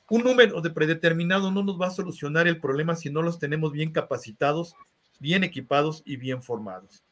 Un 0.09 0.23
número 0.23 0.59
de 0.61 0.71
predeterminado 0.71 1.51
no 1.51 1.63
nos 1.63 1.79
va 1.79 1.87
a 1.87 1.91
solucionar 1.91 2.47
el 2.47 2.59
problema 2.59 2.95
si 2.95 3.11
no 3.11 3.21
los 3.21 3.37
tenemos 3.37 3.71
bien 3.71 3.91
capacitados, 3.91 4.75
bien 5.19 5.43
equipados 5.43 6.01
y 6.05 6.15
bien 6.15 6.41
formados. 6.41 7.03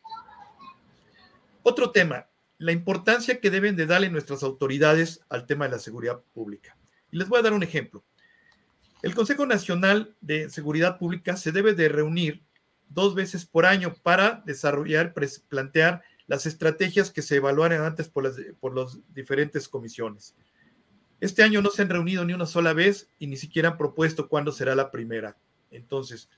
Otro 1.62 1.92
tema, 1.92 2.28
la 2.58 2.72
importancia 2.72 3.40
que 3.40 3.52
deben 3.52 3.76
de 3.76 3.86
darle 3.86 4.10
nuestras 4.10 4.42
autoridades 4.42 5.22
al 5.30 5.46
tema 5.46 5.66
de 5.66 5.72
la 5.72 5.80
seguridad 5.80 6.22
pública. 6.34 6.76
Y 7.12 7.18
les 7.18 7.28
voy 7.30 7.40
a 7.40 7.44
dar 7.44 7.54
un 7.54 7.62
ejemplo. 7.62 8.04
El 9.04 9.14
Consejo 9.14 9.46
Nacional 9.46 10.16
de 10.22 10.50
Seguridad 10.50 10.98
Pública 10.98 11.38
se 11.38 11.52
debe 11.52 11.76
de 11.76 11.90
reunir 11.90 12.42
dos 12.90 13.14
veces 13.14 13.46
por 13.46 13.66
año 13.68 13.94
para 14.02 14.42
desarrollar, 14.46 15.14
plantear 15.50 16.02
las 16.26 16.46
estrategias 16.46 17.12
que 17.12 17.22
se 17.22 17.36
evaluaron 17.36 17.82
antes 17.82 18.10
por 18.10 18.24
las 18.24 18.36
por 18.60 18.74
los 18.74 19.00
diferentes 19.14 19.68
comisiones. 19.68 20.36
Este 21.20 21.44
año 21.44 21.62
no 21.62 21.70
se 21.70 21.82
han 21.82 21.90
reunido 21.90 22.24
ni 22.26 22.34
una 22.34 22.46
sola 22.46 22.74
vez 22.74 23.10
y 23.20 23.28
ni 23.28 23.38
siquiera 23.38 23.70
han 23.70 23.78
propuesto 23.78 24.30
cuándo 24.30 24.52
será 24.52 24.76
la 24.76 24.92
primera. 24.92 25.38
Entonces, 25.72 26.30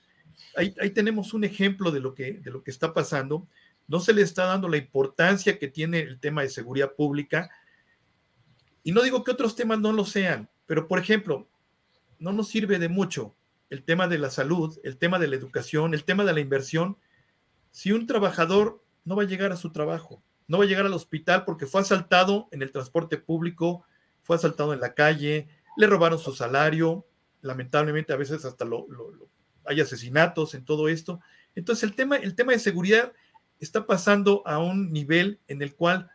ahí, 0.56 0.72
tenemos 0.90 1.34
un 1.34 1.44
ejemplo 1.44 1.90
de 1.90 2.00
lo, 2.00 2.14
que, 2.14 2.34
de 2.34 2.50
lo 2.50 2.62
que 2.62 2.70
está 2.70 2.94
pasando 2.94 3.46
no 3.90 3.98
se 3.98 4.12
le 4.12 4.22
está 4.22 4.44
dando 4.44 4.68
la 4.68 4.76
importancia 4.76 5.58
que 5.58 5.66
tiene 5.66 5.98
el 5.98 6.20
tema 6.20 6.42
de 6.42 6.48
seguridad 6.48 6.92
pública. 6.94 7.50
Y 8.84 8.92
no 8.92 9.02
digo 9.02 9.24
que 9.24 9.32
otros 9.32 9.56
temas 9.56 9.80
no 9.80 9.92
lo 9.92 10.04
sean, 10.04 10.48
pero 10.66 10.86
por 10.86 11.00
ejemplo, 11.00 11.48
no 12.20 12.32
nos 12.32 12.46
sirve 12.46 12.78
de 12.78 12.88
mucho 12.88 13.34
el 13.68 13.82
tema 13.82 14.06
de 14.06 14.18
la 14.18 14.30
salud, 14.30 14.78
el 14.84 14.96
tema 14.96 15.18
de 15.18 15.26
la 15.26 15.34
educación, 15.34 15.92
el 15.92 16.04
tema 16.04 16.24
de 16.24 16.32
la 16.32 16.38
inversión, 16.38 16.98
si 17.72 17.90
un 17.90 18.06
trabajador 18.06 18.84
no 19.04 19.16
va 19.16 19.24
a 19.24 19.26
llegar 19.26 19.50
a 19.50 19.56
su 19.56 19.72
trabajo, 19.72 20.22
no 20.46 20.58
va 20.58 20.64
a 20.64 20.68
llegar 20.68 20.86
al 20.86 20.94
hospital 20.94 21.44
porque 21.44 21.66
fue 21.66 21.80
asaltado 21.80 22.48
en 22.52 22.62
el 22.62 22.70
transporte 22.70 23.18
público, 23.18 23.84
fue 24.30 24.36
asaltado 24.36 24.72
en 24.72 24.78
la 24.78 24.94
calle, 24.94 25.48
le 25.76 25.88
robaron 25.88 26.16
su 26.16 26.32
salario, 26.32 27.04
lamentablemente 27.42 28.12
a 28.12 28.16
veces 28.16 28.44
hasta 28.44 28.64
lo, 28.64 28.86
hay 29.64 29.80
asesinatos 29.80 30.54
en 30.54 30.64
todo 30.64 30.88
esto. 30.88 31.18
Entonces 31.56 31.82
el 31.82 31.96
tema, 31.96 32.14
el 32.14 32.36
tema 32.36 32.52
de 32.52 32.60
seguridad 32.60 33.12
está 33.58 33.88
pasando 33.88 34.44
a 34.46 34.60
un 34.60 34.92
nivel 34.92 35.40
en 35.48 35.62
el 35.62 35.74
cual 35.74 36.12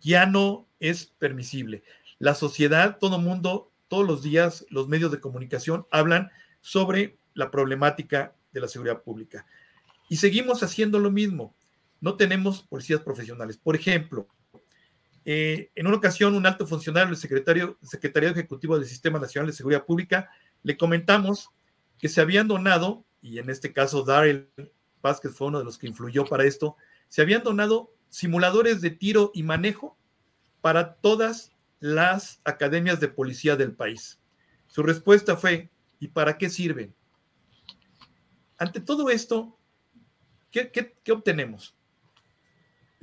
ya 0.00 0.24
no 0.24 0.68
es 0.78 1.06
permisible. 1.18 1.82
La 2.20 2.36
sociedad, 2.36 2.98
todo 3.00 3.18
mundo, 3.18 3.72
todos 3.88 4.06
los 4.06 4.22
días, 4.22 4.64
los 4.70 4.86
medios 4.86 5.10
de 5.10 5.18
comunicación 5.18 5.88
hablan 5.90 6.30
sobre 6.60 7.16
la 7.34 7.50
problemática 7.50 8.36
de 8.52 8.60
la 8.60 8.68
seguridad 8.68 9.02
pública. 9.02 9.46
Y 10.08 10.18
seguimos 10.18 10.62
haciendo 10.62 11.00
lo 11.00 11.10
mismo. 11.10 11.56
No 12.00 12.16
tenemos 12.16 12.62
policías 12.62 13.00
profesionales. 13.00 13.56
Por 13.56 13.74
ejemplo, 13.74 14.28
eh, 15.24 15.70
en 15.74 15.86
una 15.86 15.96
ocasión, 15.96 16.34
un 16.34 16.46
alto 16.46 16.66
funcionario 16.66 17.08
del 17.08 17.16
secretario, 17.16 17.78
Secretario 17.82 18.30
Ejecutivo 18.30 18.78
del 18.78 18.88
Sistema 18.88 19.18
Nacional 19.18 19.48
de 19.48 19.56
Seguridad 19.56 19.84
Pública 19.84 20.30
le 20.62 20.76
comentamos 20.76 21.50
que 21.98 22.08
se 22.08 22.20
habían 22.20 22.48
donado, 22.48 23.04
y 23.20 23.38
en 23.38 23.50
este 23.50 23.72
caso 23.72 24.02
Daryl 24.02 24.48
Vázquez 25.00 25.32
fue 25.34 25.48
uno 25.48 25.58
de 25.58 25.64
los 25.64 25.78
que 25.78 25.86
influyó 25.86 26.24
para 26.24 26.44
esto, 26.44 26.76
se 27.08 27.22
habían 27.22 27.42
donado 27.42 27.94
simuladores 28.08 28.80
de 28.80 28.90
tiro 28.90 29.30
y 29.34 29.42
manejo 29.42 29.96
para 30.60 30.94
todas 30.94 31.52
las 31.80 32.40
academias 32.44 33.00
de 33.00 33.08
policía 33.08 33.56
del 33.56 33.72
país. 33.72 34.20
Su 34.66 34.82
respuesta 34.82 35.36
fue, 35.36 35.70
¿y 35.98 36.08
para 36.08 36.38
qué 36.38 36.48
sirven? 36.48 36.94
Ante 38.56 38.80
todo 38.80 39.10
esto, 39.10 39.58
¿qué, 40.50 40.94
obtenemos? 41.10 41.76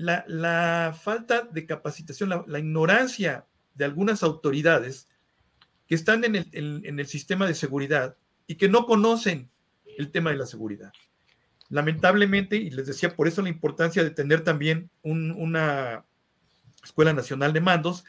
La, 0.01 0.97
falta 0.99 1.41
de 1.41 1.65
capacitación, 1.65 2.45
la, 2.47 2.59
ignorancia 2.59 3.45
de 3.75 3.85
algunas 3.85 4.23
autoridades 4.23 5.07
que 5.87 5.95
están 5.95 6.23
en 6.23 6.99
el 6.99 7.07
sistema 7.07 7.45
de 7.45 7.53
seguridad 7.53 8.15
y 8.47 8.55
que 8.55 8.69
no 8.69 8.85
conocen 8.85 9.49
el 9.97 10.11
tema 10.11 10.31
de 10.31 10.37
la 10.37 10.45
seguridad. 10.45 10.91
Lamentablemente, 11.69 12.55
y 12.55 12.71
les 12.71 12.87
decía 12.87 13.15
por 13.15 13.27
eso 13.27 13.41
la 13.43 13.49
importancia 13.49 14.03
de 14.03 14.09
tener 14.09 14.43
también 14.43 14.89
una 15.03 16.03
Escuela 16.83 17.13
Nacional 17.13 17.53
de 17.53 17.61
Mandos, 17.61 18.05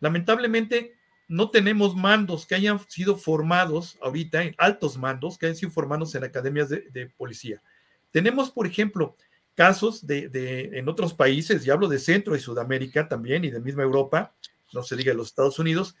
lamentablemente 0.00 0.94
no 1.28 1.50
tenemos 1.50 1.94
mandos 1.94 2.46
que 2.46 2.56
hayan 2.56 2.80
sido 2.88 3.16
formados 3.16 3.98
ahorita, 4.02 4.42
en 4.42 4.54
altos 4.58 4.96
mandos, 4.96 5.38
que 5.38 5.46
hayan 5.46 5.56
sido 5.56 5.70
formados 5.70 6.14
en 6.14 6.24
academias 6.24 6.68
de, 6.68 7.12
policía. 7.16 7.62
Tenemos, 8.10 8.50
por 8.50 8.66
ejemplo, 8.66 9.16
casos 9.56 10.06
de, 10.06 10.28
de, 10.28 10.78
en 10.78 10.88
otros 10.88 11.14
países, 11.14 11.66
y 11.66 11.70
hablo 11.70 11.88
de 11.88 11.98
Centro 11.98 12.36
y 12.36 12.40
Sudamérica 12.40 13.08
también, 13.08 13.44
y 13.44 13.50
de 13.50 13.60
misma 13.60 13.82
Europa, 13.82 14.34
no 14.72 14.82
se 14.82 14.94
diga 14.94 15.14
los 15.14 15.28
Estados 15.28 15.58
Unidos, 15.58 15.96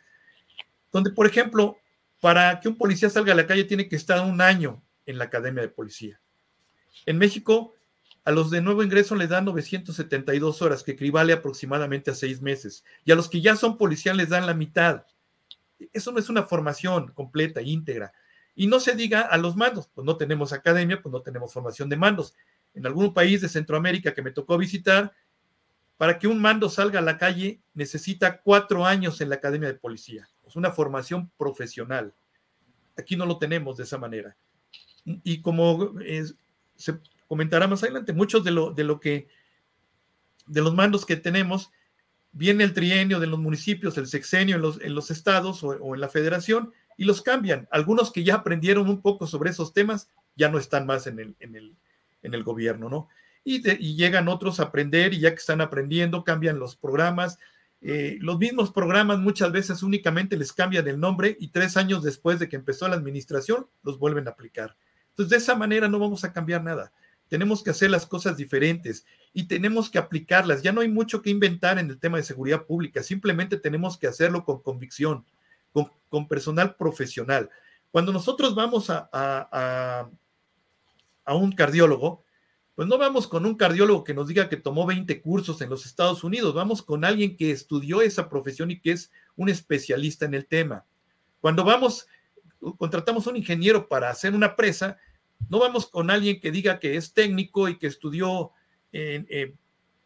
donde, 0.92 1.10
por 1.10 1.26
ejemplo, 1.26 1.78
para 2.20 2.60
que 2.60 2.68
un 2.68 2.76
policía 2.76 3.10
salga 3.10 3.32
a 3.32 3.36
la 3.36 3.46
calle 3.46 3.64
tiene 3.64 3.88
que 3.88 3.96
estar 3.96 4.24
un 4.24 4.40
año 4.40 4.82
en 5.06 5.18
la 5.18 5.24
academia 5.24 5.62
de 5.62 5.68
policía. 5.68 6.20
En 7.06 7.18
México, 7.18 7.74
a 8.24 8.32
los 8.32 8.50
de 8.50 8.60
nuevo 8.60 8.82
ingreso 8.82 9.14
le 9.14 9.28
dan 9.28 9.44
972 9.44 10.60
horas, 10.60 10.82
que 10.82 10.92
equivale 10.92 11.32
aproximadamente 11.32 12.10
a 12.10 12.14
seis 12.14 12.40
meses. 12.40 12.84
Y 13.04 13.12
a 13.12 13.14
los 13.14 13.28
que 13.28 13.40
ya 13.40 13.54
son 13.56 13.78
policías 13.78 14.16
les 14.16 14.30
dan 14.30 14.46
la 14.46 14.54
mitad. 14.54 15.04
Eso 15.92 16.10
no 16.10 16.18
es 16.18 16.28
una 16.28 16.42
formación 16.42 17.12
completa, 17.12 17.62
íntegra. 17.62 18.12
Y 18.54 18.66
no 18.66 18.80
se 18.80 18.96
diga 18.96 19.20
a 19.20 19.36
los 19.36 19.54
mandos, 19.54 19.88
pues 19.94 20.04
no 20.04 20.16
tenemos 20.16 20.52
academia, 20.52 21.00
pues 21.00 21.12
no 21.12 21.20
tenemos 21.20 21.52
formación 21.52 21.88
de 21.88 21.96
mandos. 21.96 22.34
En 22.76 22.86
algún 22.86 23.12
país 23.12 23.40
de 23.40 23.48
Centroamérica 23.48 24.14
que 24.14 24.22
me 24.22 24.30
tocó 24.30 24.56
visitar, 24.56 25.12
para 25.96 26.18
que 26.18 26.28
un 26.28 26.40
mando 26.40 26.68
salga 26.68 26.98
a 26.98 27.02
la 27.02 27.18
calle 27.18 27.60
necesita 27.74 28.40
cuatro 28.42 28.84
años 28.84 29.20
en 29.20 29.30
la 29.30 29.36
academia 29.36 29.68
de 29.68 29.74
policía. 29.74 30.28
Es 30.46 30.54
una 30.54 30.70
formación 30.70 31.30
profesional. 31.36 32.14
Aquí 32.96 33.16
no 33.16 33.26
lo 33.26 33.38
tenemos 33.38 33.76
de 33.76 33.84
esa 33.84 33.98
manera. 33.98 34.36
Y 35.04 35.40
como 35.40 35.94
se 36.76 36.98
comentará 37.26 37.66
más 37.66 37.82
adelante, 37.82 38.12
muchos 38.12 38.44
de 38.44 38.50
lo, 38.50 38.72
de 38.72 38.84
lo 38.84 39.00
que, 39.00 39.28
de 40.46 40.60
los 40.60 40.74
mandos 40.74 41.06
que 41.06 41.16
tenemos, 41.16 41.70
viene 42.32 42.64
el 42.64 42.74
trienio 42.74 43.18
de 43.18 43.26
los 43.26 43.38
municipios, 43.38 43.96
el 43.96 44.06
sexenio 44.06 44.56
en 44.56 44.62
los, 44.62 44.80
en 44.82 44.94
los 44.94 45.10
estados 45.10 45.62
o, 45.64 45.94
en 45.94 46.00
la 46.00 46.08
federación 46.08 46.72
y 46.98 47.04
los 47.04 47.22
cambian. 47.22 47.66
Algunos 47.70 48.12
que 48.12 48.24
ya 48.24 48.34
aprendieron 48.36 48.88
un 48.90 49.00
poco 49.00 49.26
sobre 49.26 49.50
esos 49.50 49.72
temas 49.72 50.10
ya 50.34 50.50
no 50.50 50.58
están 50.58 50.84
más 50.84 51.06
en 51.06 51.18
el, 51.18 51.36
en 51.40 51.56
el, 51.56 51.74
en 52.22 52.34
el 52.34 52.42
gobierno, 52.42 52.88
¿no? 52.88 53.08
Y, 53.44 53.60
llegan 53.94 54.28
otros 54.28 54.58
a 54.58 54.64
aprender 54.64 55.14
y 55.14 55.20
ya 55.20 55.30
que 55.30 55.36
están 55.36 55.60
aprendiendo, 55.60 56.24
cambian 56.24 56.58
los 56.58 56.74
programas. 56.76 57.38
Eh, 57.80 58.18
los 58.20 58.38
mismos 58.38 58.72
programas 58.72 59.18
muchas 59.20 59.52
veces 59.52 59.82
únicamente 59.82 60.36
les 60.36 60.52
cambian 60.52 60.88
el 60.88 60.98
nombre 60.98 61.36
y 61.38 61.48
tres 61.48 61.76
años 61.76 62.02
después 62.02 62.40
de 62.40 62.48
que 62.48 62.56
empezó 62.56 62.88
la 62.88 62.96
administración 62.96 63.68
los 63.84 63.98
vuelven 63.98 64.26
a 64.26 64.32
aplicar. 64.32 64.76
Entonces, 65.10 65.30
de 65.30 65.36
esa 65.36 65.54
manera 65.54 65.88
no 65.88 65.98
vamos 65.98 66.24
a 66.24 66.32
cambiar 66.32 66.64
nada. 66.64 66.92
Tenemos 67.28 67.62
que 67.62 67.70
hacer 67.70 67.90
las 67.90 68.06
cosas 68.06 68.36
diferentes 68.36 69.04
y 69.32 69.44
tenemos 69.48 69.90
que 69.90 69.98
aplicarlas. 69.98 70.62
Ya 70.62 70.72
no 70.72 70.80
hay 70.80 70.88
mucho 70.88 71.22
que 71.22 71.30
inventar 71.30 71.78
en 71.78 71.90
el 71.90 71.98
tema 71.98 72.16
de 72.16 72.22
seguridad 72.22 72.64
pública, 72.64 73.02
simplemente 73.02 73.56
tenemos 73.56 73.98
que 73.98 74.06
hacerlo 74.06 74.44
con 74.44 74.62
convicción, 74.62 75.24
con, 76.08 76.28
personal 76.28 76.76
profesional. 76.76 77.50
Cuando 77.90 78.12
nosotros 78.12 78.54
vamos 78.54 78.88
a, 78.90 80.08
un 81.34 81.52
cardiólogo, 81.52 82.24
pues 82.74 82.86
no 82.88 82.98
vamos 82.98 83.26
con 83.26 83.46
un 83.46 83.56
cardiólogo 83.56 84.04
que 84.04 84.14
nos 84.14 84.28
diga 84.28 84.48
que 84.48 84.58
tomó 84.58 84.86
20 84.86 85.22
cursos 85.22 85.60
en 85.62 85.70
los 85.70 85.86
Estados 85.86 86.22
Unidos, 86.24 86.54
vamos 86.54 86.82
con 86.82 87.04
alguien 87.04 87.36
que 87.36 87.50
estudió 87.50 88.02
esa 88.02 88.28
profesión 88.28 88.70
y 88.70 88.80
que 88.80 88.92
es 88.92 89.10
un 89.34 89.48
especialista 89.48 90.26
en 90.26 90.34
el 90.34 90.46
tema. 90.46 90.84
Cuando 91.40 91.64
vamos, 91.64 92.06
contratamos 92.76 93.26
un 93.26 93.36
ingeniero 93.36 93.88
para 93.88 94.10
hacer 94.10 94.34
una 94.34 94.56
presa, 94.56 94.98
no 95.48 95.58
vamos 95.58 95.86
con 95.86 96.10
alguien 96.10 96.40
que 96.40 96.50
diga 96.50 96.78
que 96.78 96.96
es 96.96 97.12
técnico 97.12 97.68
y 97.68 97.78
que 97.78 97.86
estudió, 97.86 98.52
en, 98.92 99.56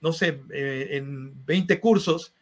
no 0.01 0.13
sé, 0.13 0.41
eh, 0.51 0.89
en 0.93 1.45
20 1.45 1.81
cursos 1.81 2.35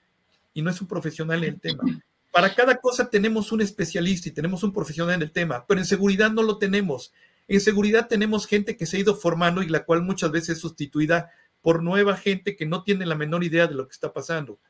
y 0.55 0.63
no 0.63 0.71
es 0.71 0.81
un 0.81 0.89
profesional 0.89 1.43
en 1.45 1.55
el 1.55 1.61
tema. 1.61 1.85
Para 2.33 2.55
cada 2.55 2.77
cosa 2.77 3.09
tenemos 3.09 3.53
un 3.53 3.63
especialista 3.63 4.29
y 4.29 4.33
tenemos 4.33 4.63
un 4.63 4.73
profesional 4.73 5.15
en 5.15 5.23
el 5.23 5.33
tema, 5.33 5.65
pero 5.67 5.81
en 5.81 5.87
seguridad 5.87 6.31
no 6.31 6.43
lo 6.43 6.59
tenemos. 6.59 7.13
En 7.49 7.61
seguridad 7.61 8.09
tenemos 8.09 8.47
gente 8.47 8.77
que 8.77 8.87
se 8.87 8.97
ha 8.97 9.01
ido 9.01 9.17
formando 9.17 9.63
y 9.63 9.69
la 9.69 9.85
cual 9.85 10.03
muchas 10.03 10.31
veces 10.31 10.51
es 10.51 10.61
sustituida 10.61 11.31
por 11.63 11.83
nueva 11.83 12.17
gente 12.17 12.57
que 12.57 12.67
no 12.67 12.85
tiene 12.85 13.07
la 13.07 13.15
menor 13.15 13.43
idea 13.43 13.67
de 13.67 13.75
lo 13.75 13.89
que 13.89 13.93
está 13.93 14.13
pasando. 14.13 14.61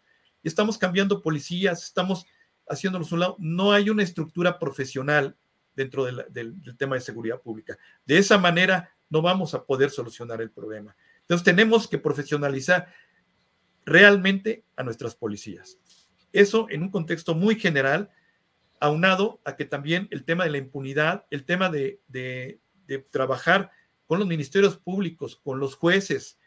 Estamos 0.42 0.78
cambiando 0.78 1.20
policías, 1.20 1.82
estamos 1.82 2.24
haciéndolos 2.68 3.10
a 3.10 3.14
un 3.14 3.20
lado. 3.20 3.36
No 3.38 3.72
hay 3.72 3.90
una 3.90 4.02
estructura 4.02 4.58
profesional 4.58 5.36
dentro 5.74 6.04
del, 6.04 6.24
del 6.30 6.76
tema 6.76 6.94
de 6.94 7.02
seguridad 7.02 7.40
pública. 7.42 7.76
De 8.06 8.18
esa 8.18 8.38
manera 8.38 8.94
no 9.10 9.22
vamos 9.22 9.54
a 9.54 9.64
poder 9.64 9.90
solucionar 9.90 10.40
el 10.40 10.50
problema. 10.50 10.96
Entonces 11.20 11.44
tenemos 11.44 11.88
que 11.88 11.98
profesionalizar 11.98 12.88
realmente 13.84 14.64
a 14.76 14.82
nuestras 14.82 15.14
policías. 15.14 15.78
Eso 16.32 16.66
en 16.70 16.82
un 16.82 16.90
contexto 16.90 17.34
muy 17.34 17.56
general, 17.56 18.10
aunado 18.80 19.40
a 19.44 19.56
que 19.56 19.64
también 19.64 20.08
el 20.10 20.24
tema 20.24 20.44
de 20.44 20.50
la 20.50 20.58
impunidad, 20.58 21.26
el 21.30 21.44
tema 21.44 21.70
de, 21.70 22.00
trabajar 23.10 23.70
con 24.06 24.18
los 24.18 24.26
ministerios 24.26 24.76
públicos, 24.76 25.36
con 25.36 25.60
los 25.60 25.74
jueces. 25.74 26.38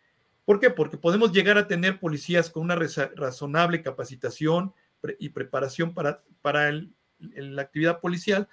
¿Por 0.45 0.60
qué? 0.60 0.71
Porque 0.71 0.98
podemos 0.98 1.31
llegar 1.31 1.57
a 1.57 1.67
tener 1.67 2.00
policías 2.00 2.50
con 2.50 2.63
una 2.63 2.75
razonable 2.75 3.83
capacitación 3.83 4.74
y 5.19 5.29
preparación 5.29 5.93
para, 5.93 6.24
para 6.41 6.71
la 7.19 7.62
actividad 7.62 8.00
policial. 8.00 8.50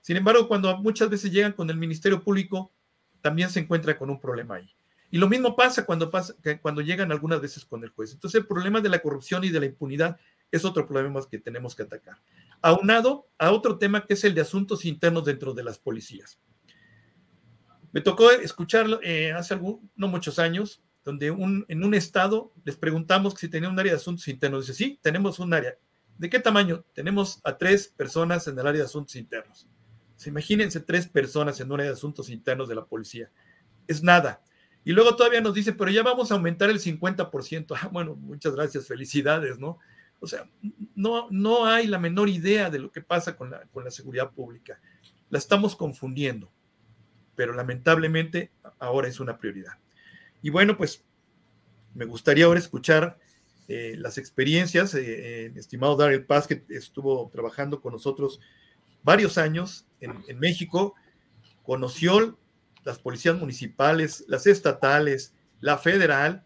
Sin 0.00 0.16
embargo, 0.16 0.48
cuando 0.48 0.76
muchas 0.78 1.10
veces 1.10 1.32
llegan 1.32 1.52
con 1.52 1.68
el 1.70 1.76
Ministerio 1.76 2.22
Público, 2.22 2.72
también 3.20 3.50
se 3.50 3.60
encuentra 3.60 3.98
con 3.98 4.10
un 4.10 4.20
problema 4.20 4.56
ahí. 4.56 4.74
Y 5.10 5.18
lo 5.18 5.28
mismo 5.28 5.54
pasa 5.54 5.84
cuando, 5.84 6.10
pasa, 6.10 6.34
cuando 6.62 6.80
llegan 6.80 7.12
algunas 7.12 7.40
veces 7.40 7.64
con 7.64 7.84
el 7.84 7.90
juez. 7.90 8.12
Entonces, 8.12 8.40
el 8.40 8.46
problema 8.46 8.80
de 8.80 8.88
la 8.88 9.00
corrupción 9.00 9.44
y 9.44 9.50
de 9.50 9.60
la 9.60 9.66
impunidad 9.66 10.18
es 10.50 10.64
otro 10.64 10.86
problema 10.86 11.20
que 11.28 11.38
tenemos 11.38 11.76
que 11.76 11.82
atacar. 11.82 12.16
Aunado 12.62 13.26
a 13.38 13.50
otro 13.50 13.78
tema 13.78 14.06
que 14.06 14.14
es 14.14 14.24
el 14.24 14.34
de 14.34 14.40
asuntos 14.40 14.84
internos 14.84 15.24
dentro 15.24 15.52
de 15.52 15.64
las 15.64 15.78
policías. 15.78 16.38
Me 17.92 18.00
tocó 18.00 18.30
escucharlo 18.30 19.00
eh, 19.02 19.32
hace 19.32 19.56
no 19.56 20.08
muchos 20.08 20.38
años, 20.38 20.82
donde 21.04 21.26
en 21.26 21.84
un 21.84 21.94
estado 21.94 22.52
les 22.64 22.76
preguntamos 22.76 23.34
si 23.34 23.48
tenía 23.48 23.68
un 23.68 23.78
área 23.78 23.92
de 23.92 23.98
asuntos 23.98 24.26
internos. 24.28 24.66
Dice, 24.66 24.76
sí, 24.76 24.98
tenemos 25.02 25.38
un 25.38 25.52
área. 25.52 25.76
¿De 26.18 26.30
qué 26.30 26.38
tamaño? 26.38 26.84
Tenemos 26.94 27.40
a 27.44 27.56
tres 27.56 27.88
personas 27.88 28.46
en 28.46 28.58
el 28.58 28.66
área 28.66 28.80
de 28.80 28.86
asuntos 28.86 29.16
internos. 29.16 29.68
imagínense 30.24 30.80
tres 30.80 31.08
personas 31.08 31.60
en 31.60 31.66
un 31.66 31.80
área 31.80 31.86
de 31.86 31.96
asuntos 31.96 32.30
internos 32.30 32.68
de 32.68 32.76
la 32.76 32.84
policía. 32.84 33.30
Es 33.88 34.02
nada. 34.02 34.42
Y 34.84 34.92
luego 34.92 35.16
todavía 35.16 35.40
nos 35.40 35.54
dice, 35.54 35.72
pero 35.72 35.90
ya 35.90 36.02
vamos 36.02 36.30
a 36.30 36.34
aumentar 36.34 36.70
el 36.70 36.80
50%. 36.80 37.76
Ah, 37.82 37.88
bueno, 37.92 38.14
muchas 38.14 38.54
gracias, 38.54 38.86
felicidades, 38.86 39.58
¿no? 39.58 39.78
O 40.20 40.26
sea, 40.26 40.48
no, 40.94 41.26
no 41.30 41.66
hay 41.66 41.88
la 41.88 41.98
menor 41.98 42.28
idea 42.28 42.70
de 42.70 42.78
lo 42.78 42.92
que 42.92 43.02
pasa 43.02 43.36
con 43.36 43.50
la, 43.50 43.62
con 43.72 43.84
la 43.84 43.90
seguridad 43.90 44.30
pública. 44.30 44.80
La 45.30 45.38
estamos 45.38 45.74
confundiendo, 45.74 46.52
pero 47.42 47.54
lamentablemente 47.54 48.52
ahora 48.78 49.08
es 49.08 49.18
una 49.18 49.36
prioridad. 49.36 49.72
Y 50.42 50.50
bueno, 50.50 50.76
pues 50.76 51.04
me 51.92 52.04
gustaría 52.04 52.44
ahora 52.44 52.60
escuchar 52.60 53.18
eh, 53.66 53.96
las 53.98 54.16
experiencias. 54.16 54.94
Eh, 54.94 55.02
eh, 55.46 55.52
estimado 55.56 55.96
Daryl 55.96 56.24
Paz, 56.24 56.46
que 56.46 56.62
estuvo 56.68 57.28
trabajando 57.32 57.80
con 57.80 57.94
nosotros 57.94 58.38
varios 59.02 59.38
años 59.38 59.88
en, 59.98 60.22
en 60.28 60.38
México, 60.38 60.94
conoció 61.64 62.38
las 62.84 63.00
policías 63.00 63.36
municipales, 63.36 64.24
las 64.28 64.46
estatales, 64.46 65.34
la 65.60 65.78
federal, 65.78 66.44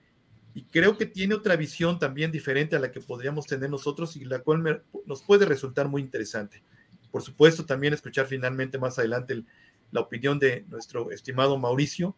y 0.54 0.62
creo 0.62 0.96
que 0.96 1.04
tiene 1.04 1.34
otra 1.34 1.56
visión 1.56 1.98
también 1.98 2.32
diferente 2.32 2.74
a 2.74 2.78
la 2.78 2.90
que 2.90 3.02
podríamos 3.02 3.44
tener 3.44 3.68
nosotros 3.68 4.16
y 4.16 4.24
la 4.24 4.38
cual 4.38 4.82
nos 5.04 5.22
puede 5.22 5.44
resultar 5.44 5.88
muy 5.88 6.00
interesante. 6.00 6.62
Por 7.10 7.20
supuesto, 7.20 7.66
también 7.66 7.92
escuchar 7.92 8.24
finalmente 8.24 8.78
más 8.78 8.98
adelante 8.98 9.44
la 9.90 10.00
opinión 10.00 10.38
de 10.38 10.64
nuestro 10.68 11.10
estimado 11.10 11.58
Mauricio, 11.58 12.16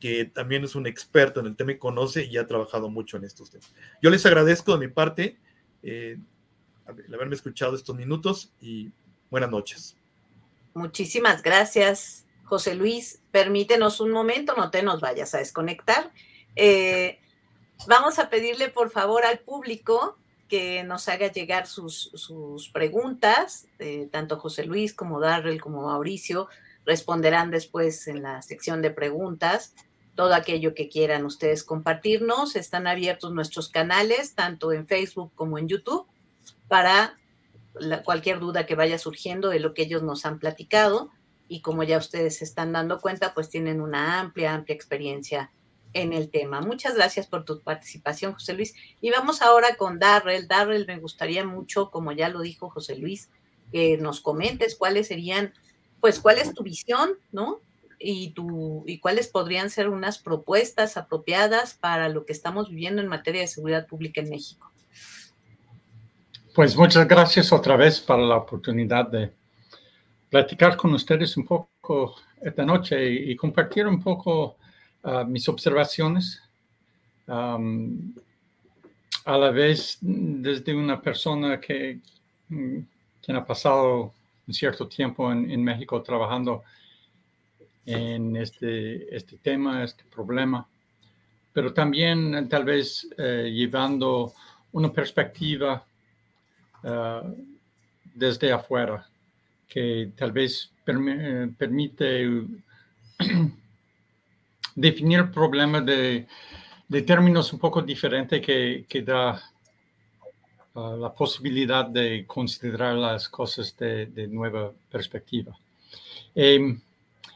que 0.00 0.24
también 0.24 0.64
es 0.64 0.74
un 0.74 0.86
experto 0.86 1.40
en 1.40 1.46
el 1.46 1.56
tema 1.56 1.72
y 1.72 1.78
conoce 1.78 2.24
y 2.24 2.36
ha 2.36 2.46
trabajado 2.46 2.90
mucho 2.90 3.16
en 3.16 3.24
estos 3.24 3.50
temas. 3.50 3.72
Yo 4.02 4.10
les 4.10 4.26
agradezco 4.26 4.72
de 4.72 4.86
mi 4.86 4.92
parte 4.92 5.38
eh, 5.82 6.18
el 6.86 7.14
haberme 7.14 7.34
escuchado 7.34 7.76
estos 7.76 7.96
minutos 7.96 8.52
y 8.60 8.90
buenas 9.30 9.50
noches. 9.50 9.96
Muchísimas 10.74 11.42
gracias, 11.42 12.26
José 12.44 12.74
Luis, 12.74 13.22
permítenos 13.30 14.00
un 14.00 14.10
momento, 14.10 14.54
no 14.56 14.70
te 14.70 14.82
nos 14.82 15.00
vayas 15.00 15.34
a 15.34 15.38
desconectar. 15.38 16.10
Eh, 16.56 17.20
vamos 17.86 18.18
a 18.18 18.28
pedirle 18.28 18.68
por 18.68 18.90
favor 18.90 19.24
al 19.24 19.38
público 19.38 20.18
que 20.52 20.84
nos 20.84 21.08
haga 21.08 21.32
llegar 21.32 21.66
sus, 21.66 22.70
preguntas, 22.74 23.68
eh, 23.78 24.10
tanto 24.12 24.38
José 24.38 24.66
Luis 24.66 24.92
como 24.92 25.18
Darrell 25.18 25.62
como 25.62 25.86
Mauricio 25.86 26.46
responderán 26.84 27.50
después 27.50 28.06
en 28.06 28.20
la 28.20 28.42
sección 28.42 28.82
de 28.82 28.90
preguntas 28.90 29.72
todo 30.14 30.34
aquello 30.34 30.74
que 30.74 30.90
quieran 30.90 31.24
ustedes 31.24 31.64
compartirnos. 31.64 32.54
Están 32.54 32.86
abiertos 32.86 33.32
nuestros 33.32 33.70
canales, 33.70 34.34
tanto 34.34 34.72
en 34.72 34.86
Facebook 34.86 35.32
como 35.34 35.56
en 35.56 35.68
YouTube, 35.68 36.06
para 36.68 37.16
cualquier 38.04 38.38
duda 38.38 38.66
que 38.66 38.74
vaya 38.74 38.98
surgiendo 38.98 39.48
de 39.48 39.58
lo 39.58 39.72
que 39.72 39.84
ellos 39.84 40.02
nos 40.02 40.26
han 40.26 40.38
platicado 40.38 41.08
y 41.48 41.62
como 41.62 41.82
ya 41.82 41.96
ustedes 41.96 42.36
se 42.36 42.44
están 42.44 42.72
dando 42.72 43.00
cuenta, 43.00 43.32
pues 43.32 43.48
tienen 43.48 43.80
una 43.80 44.20
amplia, 44.20 44.52
amplia 44.52 44.74
experiencia 44.74 45.50
en 45.92 46.12
el 46.12 46.30
tema. 46.30 46.60
Muchas 46.60 46.94
gracias 46.94 47.26
por 47.26 47.44
tu 47.44 47.60
participación, 47.60 48.32
José 48.32 48.54
Luis. 48.54 48.74
Y 49.00 49.10
vamos 49.10 49.42
ahora 49.42 49.76
con 49.76 49.98
Darrell. 49.98 50.48
Darrell, 50.48 50.86
me 50.86 50.98
gustaría 50.98 51.44
mucho, 51.44 51.90
como 51.90 52.12
ya 52.12 52.28
lo 52.28 52.40
dijo 52.40 52.70
José 52.70 52.96
Luis, 52.96 53.30
que 53.70 53.96
nos 53.98 54.20
comentes 54.20 54.76
cuáles 54.76 55.08
serían, 55.08 55.52
pues 56.00 56.20
cuál 56.20 56.38
es 56.38 56.54
tu 56.54 56.62
visión, 56.62 57.10
¿no? 57.30 57.60
Y, 57.98 58.30
tu, 58.30 58.82
y 58.86 58.98
cuáles 58.98 59.28
podrían 59.28 59.70
ser 59.70 59.88
unas 59.88 60.18
propuestas 60.18 60.96
apropiadas 60.96 61.74
para 61.74 62.08
lo 62.08 62.26
que 62.26 62.32
estamos 62.32 62.68
viviendo 62.68 63.00
en 63.00 63.08
materia 63.08 63.42
de 63.42 63.46
seguridad 63.46 63.86
pública 63.86 64.20
en 64.20 64.30
México. 64.30 64.72
Pues 66.54 66.76
muchas 66.76 67.06
gracias 67.08 67.52
otra 67.52 67.76
vez 67.76 68.00
para 68.00 68.22
la 68.22 68.36
oportunidad 68.36 69.08
de 69.08 69.32
platicar 70.28 70.76
con 70.76 70.92
ustedes 70.94 71.36
un 71.36 71.46
poco 71.46 72.16
esta 72.40 72.64
noche 72.64 73.10
y, 73.10 73.36
compartir 73.36 73.86
un 73.86 74.02
poco 74.02 74.56
mis 75.26 75.48
observaciones. 75.48 76.40
a 77.26 77.58
la 79.38 79.50
vez 79.50 79.98
desde 80.00 80.74
una 80.74 81.00
persona 81.00 81.60
que 81.60 82.00
quien 82.48 83.36
ha 83.36 83.44
pasado 83.44 84.12
un 84.46 84.54
cierto 84.54 84.88
tiempo 84.88 85.30
en, 85.32 85.62
México 85.62 86.02
trabajando 86.02 86.62
en 87.86 88.36
este, 88.36 89.14
este 89.14 89.36
tema, 89.38 89.84
este 89.84 90.04
problema, 90.04 90.66
pero 91.52 91.72
también 91.72 92.48
tal 92.48 92.64
vez 92.64 93.08
eh, 93.16 93.50
llevando 93.52 94.32
una 94.72 94.92
perspectiva 94.92 95.84
ah, 96.84 97.22
desde 98.14 98.52
afuera 98.52 99.06
que 99.68 100.12
tal 100.16 100.32
vez 100.32 100.70
eh, 100.86 101.48
permite 101.56 102.28
definir 104.74 105.20
el 105.20 105.30
problema 105.30 105.80
de, 105.80 106.26
términos 107.06 107.52
un 107.52 107.58
poco 107.58 107.82
diferentes 107.82 108.40
que, 108.40 109.02
da 109.04 109.42
ah, 110.74 110.96
la 110.98 111.12
posibilidad 111.12 111.86
de 111.86 112.24
considerar 112.26 112.94
las 112.94 113.28
cosas 113.28 113.76
de, 113.76 114.28
nueva 114.28 114.72
perspectiva. 114.90 115.56
Em, 116.34 116.80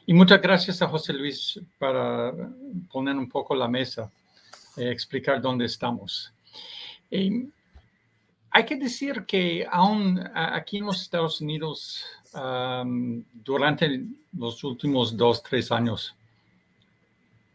y 0.07 0.13
muchas 0.15 0.41
gracias 0.41 0.81
a 0.83 0.89
José 0.89 1.13
Luis 1.13 1.61
para 1.79 2.33
poner 2.93 3.17
un 3.17 3.29
poco 3.29 3.55
la 3.55 3.69
mesa, 3.69 4.11
eh, 4.77 4.91
explicar 4.91 5.41
dónde 5.41 5.65
estamos. 5.65 6.33
Em, 7.11 7.51
hay 8.51 8.65
que 8.65 8.77
decir 8.77 9.25
que 9.27 9.67
aún 9.71 10.19
aquí 10.35 10.79
en 10.79 10.87
los 10.87 11.03
Estados 11.03 11.41
Unidos 11.43 12.05
durante 13.33 14.03
los 14.37 14.63
últimos 14.65 15.17
dos, 15.17 15.43
tres 15.43 15.73
años. 15.73 16.15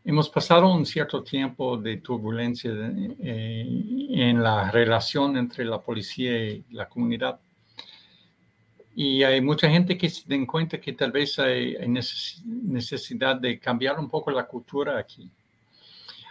Hemos 0.04 0.30
pasado 0.30 0.74
un 0.74 0.86
cierto 0.86 1.24
tiempo 1.24 1.78
de 1.78 1.98
turbulencia 1.98 2.72
eh, 2.74 3.66
en 4.10 4.42
la 4.42 4.72
relación 4.72 5.38
entre 5.38 5.64
la 5.66 5.80
policía 5.80 6.46
y 6.46 6.64
la 6.72 6.88
comunidad. 6.90 7.40
Y 8.96 9.24
hay 9.24 9.40
mucha 9.42 9.70
gente 9.70 9.98
que 9.98 10.10
se 10.10 10.24
den 10.28 10.46
cuenta 10.46 10.82
que 10.82 10.94
tal 10.94 11.12
vez 11.12 11.40
hay, 11.40 11.78
necesidad 11.88 13.36
de 13.38 13.60
cambiar 13.60 14.00
un 14.00 14.10
poco 14.10 14.32
la 14.32 14.46
cultura 14.46 14.98
aquí. 14.98 15.30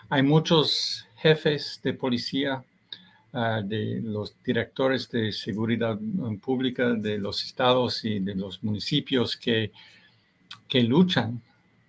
Hay 0.08 0.22
muchos 0.22 1.06
jefes 1.16 1.80
de 1.82 1.94
policía 1.94 2.62
Ah, 3.32 3.62
de 3.64 4.00
los 4.02 4.34
directores 4.42 5.08
de 5.08 5.30
seguridad 5.30 5.96
pública 6.42 6.94
de 6.94 7.16
los 7.16 7.44
estados 7.44 8.04
y 8.04 8.18
de 8.18 8.34
los 8.34 8.60
municipios 8.64 9.36
que, 9.36 9.70
que 10.66 10.82
luchan 10.82 11.40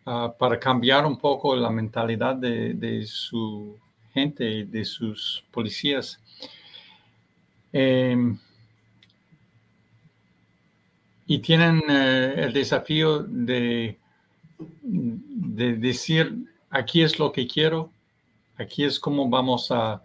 ah, 0.06 0.34
para 0.38 0.60
cambiar 0.60 1.06
un 1.06 1.18
poco 1.18 1.56
la 1.56 1.70
mentalidad 1.70 2.36
de, 2.36 3.04
su 3.06 3.78
gente 4.14 4.66
de 4.66 4.86
sus 4.86 5.44
policías. 5.52 6.20
Em, 7.74 8.38
y 11.26 11.40
tienen 11.40 11.82
eh, 11.90 12.34
el 12.38 12.54
desafío 12.54 13.20
de, 13.24 13.98
de 14.82 15.74
decir, 15.78 16.36
aquí 16.70 17.02
es 17.02 17.18
lo 17.20 17.32
que 17.32 17.48
quiero, 17.48 17.90
aquí 18.58 18.84
es 18.84 19.00
cómo 19.00 19.30
vamos 19.30 19.72
a 19.72 20.02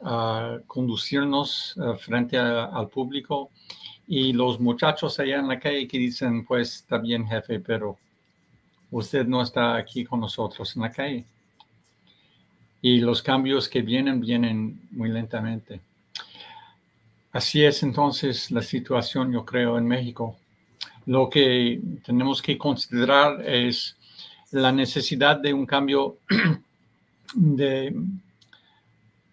a 0.00 0.58
conducirnos 0.66 1.74
eh, 1.76 1.96
frente 1.98 2.38
al 2.38 2.88
público 2.88 3.50
y 4.06 4.32
los 4.32 4.60
muchachos 4.60 5.18
allá 5.18 5.38
en 5.38 5.48
la 5.48 5.58
calle 5.58 5.86
que 5.86 5.98
dicen, 5.98 6.44
pues 6.44 6.76
está 6.76 6.98
bien 6.98 7.26
jefe, 7.26 7.60
pero 7.60 7.98
usted 8.90 9.26
no 9.26 9.42
está 9.42 9.76
aquí 9.76 10.04
con 10.04 10.20
nosotros 10.20 10.74
en 10.76 10.82
la 10.82 10.90
calle. 10.90 11.24
Y 12.80 13.00
los 13.00 13.22
cambios 13.22 13.68
que 13.68 13.82
vienen, 13.82 14.20
vienen 14.20 14.88
muy 14.92 15.08
lentamente. 15.08 15.80
Así 17.32 17.64
es 17.64 17.82
entonces 17.82 18.50
la 18.50 18.62
situación, 18.62 19.32
yo 19.32 19.44
creo, 19.44 19.78
en 19.78 19.86
México. 19.86 20.36
Lo 21.06 21.28
que 21.28 21.80
tenemos 22.04 22.40
que 22.40 22.56
considerar 22.56 23.42
es 23.46 23.96
la 24.52 24.72
necesidad 24.72 25.36
de 25.38 25.52
un 25.52 25.66
cambio 25.66 26.18
de 27.34 27.94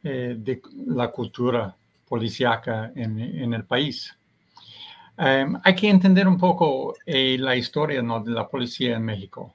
eh, 0.08 0.36
de 0.38 0.62
la 0.86 1.08
cultura 1.08 1.76
policíaca 2.08 2.92
en, 2.96 3.52
el 3.52 3.64
país. 3.64 4.16
Em, 5.18 5.58
hay 5.64 5.76
que 5.76 5.90
entender 5.90 6.28
un 6.28 6.38
poco 6.38 6.94
eh, 7.06 7.38
la 7.40 7.56
historia 7.56 8.02
de 8.02 8.32
la 8.32 8.48
policía 8.48 8.98
en 8.98 9.04
México. 9.04 9.54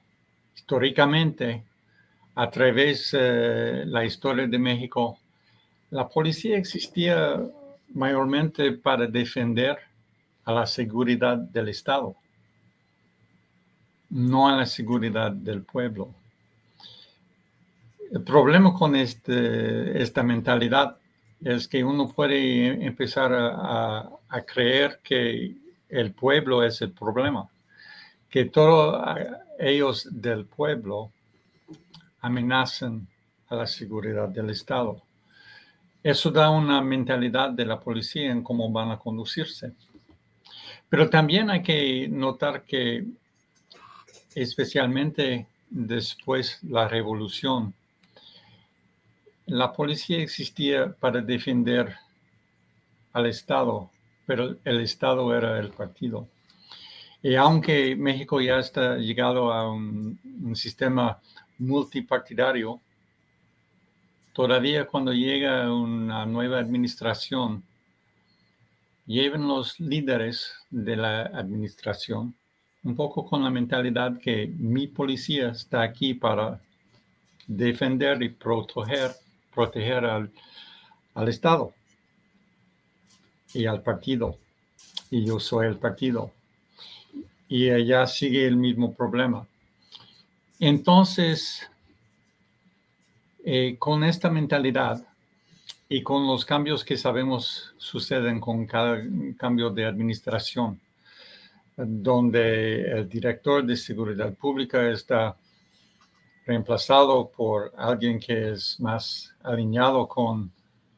Históricamente, 0.55 1.63
a 2.35 2.49
través 2.49 3.11
de 3.11 3.19
eh, 3.81 3.85
la 3.85 4.03
historia 4.03 4.47
de 4.47 4.57
México, 4.57 5.19
la 5.91 6.07
policía 6.07 6.57
existía 6.57 7.39
mayormente 7.93 8.71
para 8.71 9.05
defender 9.05 9.77
a 10.45 10.53
la 10.53 10.65
seguridad 10.65 11.37
del 11.37 11.69
Estado, 11.69 12.15
no 14.09 14.47
a 14.49 14.57
la 14.57 14.65
seguridad 14.65 15.31
del 15.31 15.61
pueblo. 15.61 16.13
El 18.11 18.23
problema 18.23 18.73
con 18.73 18.95
este, 18.95 20.01
esta 20.01 20.23
mentalidad 20.23 20.97
es 21.43 21.67
que 21.67 21.83
uno 21.83 22.09
puede 22.09 22.85
empezar 22.85 23.31
a, 23.33 24.09
creer 24.45 24.99
que 25.03 25.55
el 25.89 26.13
pueblo 26.13 26.63
es 26.63 26.81
el 26.81 26.91
problema, 26.91 27.49
que 28.29 28.45
todos 28.45 29.03
ellos 29.59 30.07
del 30.09 30.45
pueblo 30.45 31.11
amenazan 32.21 33.07
a 33.49 33.55
la 33.55 33.67
seguridad 33.67 34.29
del 34.29 34.51
Estado. 34.51 35.01
Eso 36.03 36.31
da 36.31 36.49
una 36.49 36.81
mentalidad 36.81 37.51
de 37.51 37.65
la 37.65 37.79
policía 37.79 38.31
en 38.31 38.43
cómo 38.43 38.71
van 38.71 38.91
a 38.91 38.97
conducirse. 38.97 39.73
Pero 40.89 41.09
también 41.09 41.49
hay 41.49 41.61
que 41.61 42.07
notar 42.07 42.63
que 42.63 43.05
especialmente 44.35 45.47
después 45.69 46.59
la 46.63 46.87
revolución, 46.87 47.73
la 49.51 49.73
policía 49.73 50.19
existía 50.19 50.93
para 50.93 51.19
defender 51.19 51.93
al 53.11 53.25
Estado, 53.25 53.91
pero 54.25 54.55
el 54.63 54.79
Estado 54.79 55.35
era 55.35 55.59
el 55.59 55.71
partido. 55.71 56.29
Y 57.21 57.35
aunque 57.35 57.97
México 57.97 58.39
ya 58.39 58.59
está 58.59 58.95
llegado 58.95 59.51
a 59.51 59.69
un, 59.69 60.17
sistema 60.55 61.19
multipartidario, 61.57 62.79
todavía 64.31 64.87
cuando 64.87 65.11
llega 65.11 65.69
una 65.69 66.25
nueva 66.25 66.59
administración, 66.59 67.61
lleven 69.05 69.49
los 69.49 69.77
líderes 69.81 70.53
de 70.69 70.95
la 70.95 71.23
administración 71.23 72.33
un 72.83 72.95
poco 72.95 73.25
con 73.25 73.43
la 73.43 73.49
mentalidad 73.49 74.17
que 74.17 74.47
mi 74.47 74.87
policía 74.87 75.49
está 75.49 75.81
aquí 75.81 76.13
para 76.13 76.61
defender 77.47 78.23
y 78.23 78.29
proteger 78.29 79.11
proteger 79.53 80.05
al, 80.05 80.31
Estado 81.27 81.73
y 83.53 83.65
al 83.65 83.81
partido. 83.81 84.37
Y 85.09 85.25
yo 85.25 85.39
soy 85.39 85.67
el 85.67 85.77
partido. 85.77 86.31
Y 87.47 87.69
ella 87.69 88.07
sigue 88.07 88.47
el 88.47 88.55
mismo 88.55 88.93
problema. 88.93 89.45
Entonces, 90.59 91.69
eh, 93.43 93.75
con 93.77 94.03
esta 94.03 94.29
mentalidad 94.29 95.05
y 95.89 96.03
con 96.03 96.25
los 96.25 96.45
cambios 96.45 96.85
que 96.85 96.95
sabemos 96.95 97.73
suceden 97.77 98.39
con 98.39 98.65
cada 98.65 99.03
cambio 99.37 99.69
de 99.69 99.85
administración, 99.85 100.79
donde 101.75 102.83
el 102.89 103.09
director 103.09 103.65
de 103.65 103.75
seguridad 103.75 104.33
pública 104.33 104.89
está 104.89 105.35
reemplazado 106.51 107.31
por 107.31 107.71
alguien 107.77 108.19
que 108.19 108.51
es 108.51 108.77
más 108.77 109.33
alineado 109.41 110.05
con 110.05 110.51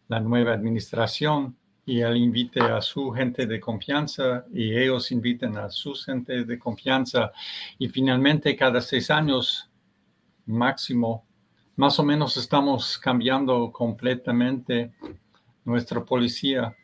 la 0.08 0.20
nueva 0.20 0.52
administración 0.54 1.56
y 1.86 2.00
él 2.00 2.18
invite 2.18 2.60
a 2.60 2.82
su 2.82 3.12
gente 3.12 3.46
de 3.46 3.60
confianza 3.60 4.46
y 4.52 4.76
ellos 4.76 5.12
inviten 5.12 5.56
a 5.58 5.70
su 5.70 5.94
gente 5.94 6.44
de 6.44 6.58
confianza 6.58 7.32
y 7.78 7.88
finalmente 7.88 8.56
cada 8.56 8.82
seis 8.82 9.12
años 9.12 9.70
máximo, 10.48 11.24
más 11.76 12.00
o 12.00 12.04
menos 12.04 12.36
estamos 12.38 12.98
cambiando 12.98 13.72
completamente 13.72 14.92
nuestra 15.66 16.04
policía 16.04 16.76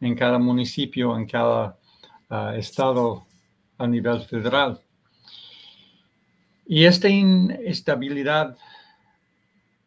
en 0.00 0.14
cada 0.14 0.38
municipio, 0.38 1.16
en 1.16 1.26
cada 1.26 1.76
ah, 2.28 2.54
estado 2.56 3.26
a 3.78 3.86
nivel 3.88 4.20
federal. 4.20 4.80
Y 6.72 6.84
esta 6.84 7.08
inestabilidad 7.08 8.56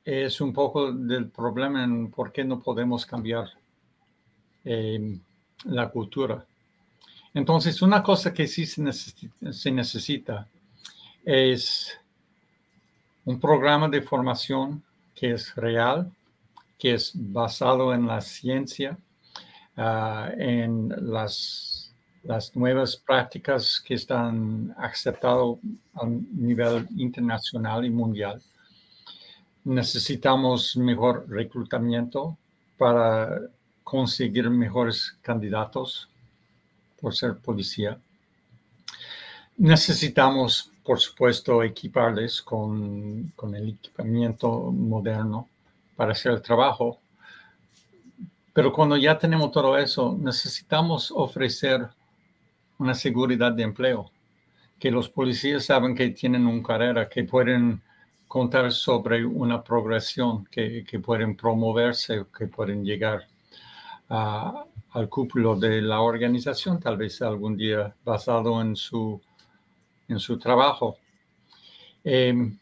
es 0.04 0.42
un 0.42 0.52
poco 0.52 0.92
del 0.92 1.30
problema 1.30 1.82
en 1.82 2.12
por 2.12 2.34
qué 2.34 2.44
no 2.44 2.60
podemos 2.60 3.06
cambiar 3.06 3.52
em, 4.66 5.18
la 5.64 5.88
cultura. 5.88 6.46
Entonces, 7.34 7.82
una 7.82 8.04
cosa 8.04 8.34
que 8.34 8.48
sí 8.48 8.66
se 8.66 9.72
necesita, 9.72 10.46
es 11.24 11.98
un 13.24 13.40
programa 13.40 13.88
de 13.88 14.02
formación 14.02 14.84
que 15.16 15.32
es 15.32 15.56
real, 15.56 16.12
que 16.78 16.96
es 16.96 17.14
basado 17.16 17.94
en 17.94 18.08
la 18.08 18.20
ciencia, 18.20 18.98
ah, 19.78 20.30
en 20.38 20.94
las 21.14 21.73
las 22.24 22.56
nuevas 22.56 22.96
prácticas 22.96 23.84
que 23.86 23.96
están 23.96 24.74
aceptadas 24.78 25.58
a 25.94 26.06
nivel 26.06 26.88
internacional 26.96 27.86
y 27.86 27.90
mundial. 27.90 28.42
Necesitamos 29.66 30.76
mejor 30.78 31.26
reclutamiento 31.30 32.38
para 32.78 33.42
conseguir 33.84 34.50
mejores 34.50 35.16
candidatos 35.22 36.08
por 37.00 37.14
ser 37.14 37.38
policía. 37.38 37.98
Necesitamos, 39.58 40.72
por 40.84 41.00
supuesto, 41.00 41.62
equiparles 41.62 42.42
con, 42.42 43.34
con 43.36 43.54
el 43.54 43.70
equipamiento 43.70 44.72
moderno 44.72 45.48
para 45.96 46.14
hacer 46.14 46.32
el 46.32 46.42
trabajo. 46.42 47.00
Pero 48.54 48.72
cuando 48.72 48.96
ya 48.96 49.18
tenemos 49.18 49.52
todo 49.52 49.78
eso, 49.78 50.18
necesitamos 50.20 51.12
ofrecer 51.12 51.90
una 52.84 52.94
seguridad 52.94 53.54
de 53.54 53.64
empleo, 53.64 54.12
que 54.78 54.92
los 54.92 55.08
policías 55.08 55.64
saben 55.64 55.96
que 55.96 56.10
tienen 56.10 56.46
una 56.46 56.62
carrera, 56.62 57.08
que 57.08 57.24
pueden 57.24 57.82
contar 58.28 58.74
sobre 58.74 59.26
una 59.26 59.64
progresión, 59.64 60.46
que, 60.52 60.84
pueden 61.02 61.38
promoverse, 61.38 62.26
que 62.38 62.48
pueden 62.48 62.84
llegar 62.84 63.26
al 64.10 65.08
cúpulo 65.10 65.56
de 65.56 65.82
la 65.82 66.02
organización, 66.02 66.82
tal 66.82 66.98
vez 66.98 67.22
algún 67.22 67.56
día 67.56 67.96
basado 68.04 68.62
en 68.62 68.76
su, 68.76 69.22
en 70.10 70.20
su 70.20 70.38
trabajo. 70.38 70.98
Em, 72.04 72.58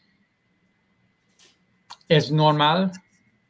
es 2.08 2.30
normal 2.30 2.92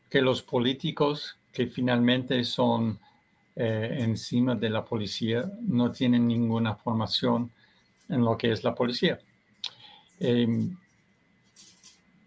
que 0.08 0.22
los 0.22 0.42
políticos 0.42 1.36
que 1.52 1.66
finalmente 1.66 2.42
son 2.44 2.98
eh, 3.54 3.96
encima 4.00 4.54
de 4.54 4.70
la 4.70 4.84
policía 4.84 5.50
no 5.60 5.92
tienen 5.92 6.26
ninguna 6.26 6.74
formación 6.74 7.50
en 8.08 8.24
lo 8.24 8.36
que 8.36 8.52
es 8.52 8.64
la 8.64 8.74
policía. 8.74 9.18
Em, 10.20 10.76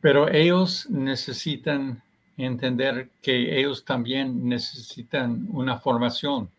pero 0.02 0.30
ellos 0.30 0.88
necesitan 0.90 2.02
entender 2.38 3.10
que 3.22 3.60
ellos 3.60 3.86
también 3.86 4.48
necesitan 4.48 5.48
una 5.52 5.78
formación 5.80 6.50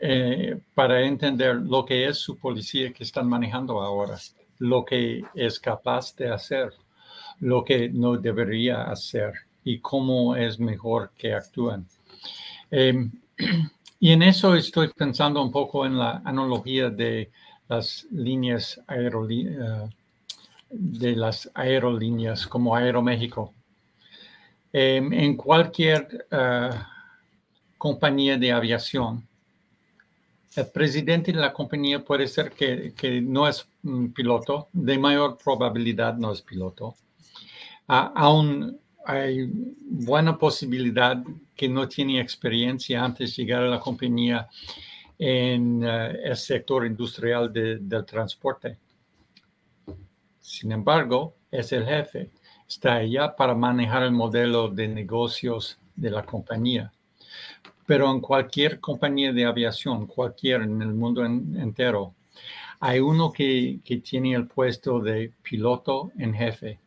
eh, 0.00 0.58
para 0.74 1.02
entender 1.02 1.56
lo 1.56 1.84
que 1.84 2.08
es 2.08 2.18
su 2.18 2.36
policía 2.36 2.92
que 2.92 3.04
están 3.04 3.28
manejando 3.28 3.80
ahora, 3.80 4.18
lo 4.58 4.84
que 4.84 5.22
es 5.34 5.60
capaz 5.60 6.16
de 6.16 6.30
hacer, 6.30 6.72
lo 7.40 7.64
que 7.64 7.88
no 7.88 8.16
debería 8.16 8.84
hacer 8.84 9.32
y 9.64 9.78
cómo 9.78 10.34
es 10.34 10.58
mejor 10.58 11.12
que 11.16 11.34
actúen. 11.34 11.86
Em, 12.70 13.12
y 14.00 14.12
en 14.12 14.22
eso 14.22 14.54
estoy 14.54 14.88
pensando 14.88 15.42
un 15.42 15.50
poco 15.50 15.86
en 15.86 15.98
la 15.98 16.22
analogía 16.24 16.90
de 16.90 17.30
las 17.68 18.06
líneas 18.10 18.80
aerolíneas, 18.86 19.90
eh, 19.90 19.90
de 20.70 21.16
las 21.16 21.50
aerolíneas 21.54 22.46
como 22.46 22.74
Aeroméxico. 22.74 23.54
Em, 24.72 25.12
en 25.12 25.36
cualquier 25.36 26.26
eh, 26.30 26.70
compañía 27.76 28.38
de 28.38 28.52
aviación, 28.52 29.26
el 30.56 30.66
presidente 30.68 31.32
de 31.32 31.38
la 31.38 31.52
compañía 31.52 32.04
puede 32.04 32.26
ser 32.26 32.52
que, 32.52 33.20
no 33.22 33.48
es 33.48 33.66
piloto, 34.14 34.68
de 34.72 34.98
mayor 34.98 35.38
probabilidad 35.42 36.14
no 36.16 36.32
es 36.32 36.42
piloto. 36.42 36.94
aún 37.86 38.78
hay 39.04 39.50
buena 39.52 40.38
posibilidad 40.38 41.22
que 41.54 41.68
no 41.68 41.88
tiene 41.88 42.20
experiencia 42.20 43.04
antes 43.04 43.36
de 43.36 43.42
llegar 43.42 43.62
a 43.62 43.68
la 43.68 43.80
compañía 43.80 44.48
en 45.18 45.82
eh, 45.84 46.20
el 46.24 46.36
sector 46.36 46.86
industrial 46.86 47.52
del 47.52 48.04
transporte. 48.04 48.78
Sin 50.40 50.72
embargo, 50.72 51.34
es 51.50 51.72
el 51.72 51.84
jefe. 51.84 52.30
Está 52.66 52.94
allá 52.94 53.36
para 53.36 53.54
manejar 53.54 54.02
el 54.02 54.12
modelo 54.12 54.68
de 54.68 54.88
negocios 54.88 55.78
de 55.94 56.10
la 56.10 56.24
compañía. 56.24 56.92
Pero 57.86 58.10
en 58.10 58.20
cualquier 58.20 58.80
compañía 58.80 59.32
de 59.32 59.44
aviación, 59.44 60.06
cualquier 60.06 60.62
en 60.62 60.80
el 60.82 60.94
mundo 60.94 61.24
entero, 61.24 62.14
hay 62.80 62.98
uno 62.98 63.30
que, 63.30 63.80
que 63.84 63.98
tiene 63.98 64.34
el 64.34 64.48
puesto 64.48 64.98
de 64.98 65.32
piloto 65.42 66.10
en 66.18 66.34
jefe. 66.34 66.80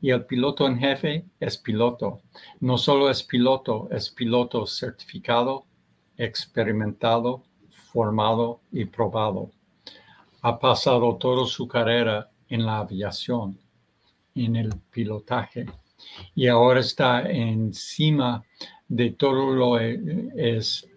Y 0.00 0.10
el 0.10 0.24
piloto 0.24 0.66
en 0.66 0.78
jefe 0.78 1.24
es 1.40 1.58
piloto. 1.58 2.20
No 2.60 2.78
solo 2.78 3.10
es 3.10 3.22
piloto, 3.22 3.88
es 3.90 4.10
piloto 4.10 4.66
certificado, 4.66 5.64
experimentado, 6.16 7.42
formado 7.70 8.60
y 8.70 8.84
probado. 8.84 9.50
Ha 10.42 10.58
pasado 10.58 11.16
toda 11.16 11.46
su 11.46 11.66
carrera 11.66 12.30
en 12.48 12.64
la 12.64 12.78
aviación, 12.78 13.58
en 14.34 14.56
el 14.56 14.72
pilotaje, 14.90 15.66
y 16.34 16.46
ahora 16.46 16.80
está 16.80 17.22
encima 17.28 18.44
de 18.86 19.10
todo 19.10 19.52
lo 19.52 19.78
que 19.78 20.30
es 20.36 20.88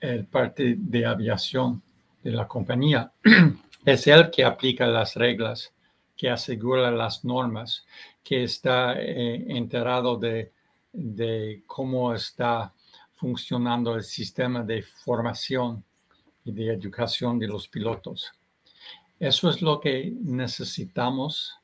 el 0.00 0.26
parte 0.26 0.76
de 0.78 1.06
aviación 1.06 1.82
de 2.22 2.32
la 2.32 2.46
compañía. 2.46 3.12
es 3.84 4.06
él 4.06 4.30
que 4.30 4.44
aplica 4.44 4.86
las 4.86 5.14
reglas, 5.14 5.72
que 6.16 6.30
asegura 6.30 6.90
las 6.90 7.24
normas, 7.24 7.84
que 8.24 8.44
está 8.44 8.98
eh, 8.98 9.44
enterado 9.48 10.16
de, 10.16 10.50
cómo 11.66 12.14
está 12.14 12.72
funcionando 13.14 13.94
el 13.94 14.02
sistema 14.02 14.62
de 14.62 14.82
formación 14.82 15.84
y 16.44 16.52
de 16.52 16.72
educación 16.72 17.38
de 17.38 17.48
los 17.48 17.68
pilotos. 17.68 18.32
Eso 19.20 19.50
es 19.50 19.60
lo 19.60 19.80
que 19.80 20.12
necesitamos 20.22 21.54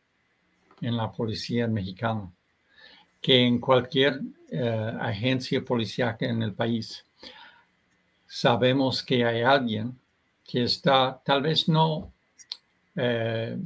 en 0.81 0.97
la 0.97 1.11
policía 1.11 1.67
mexicana, 1.67 2.31
que 3.21 3.45
en 3.47 3.59
cualquier 3.59 4.21
eh, 4.51 4.97
agencia 5.01 5.65
policíaca 5.65 6.27
en 6.27 6.43
el 6.43 6.53
país 6.53 7.05
sabemos 8.27 9.03
que 9.03 9.25
hay 9.25 9.43
alguien 9.43 9.99
que 10.45 10.65
está, 10.65 11.21
tal 11.25 11.43
vez 11.43 11.69
no 11.69 12.13
eh, 12.95 13.57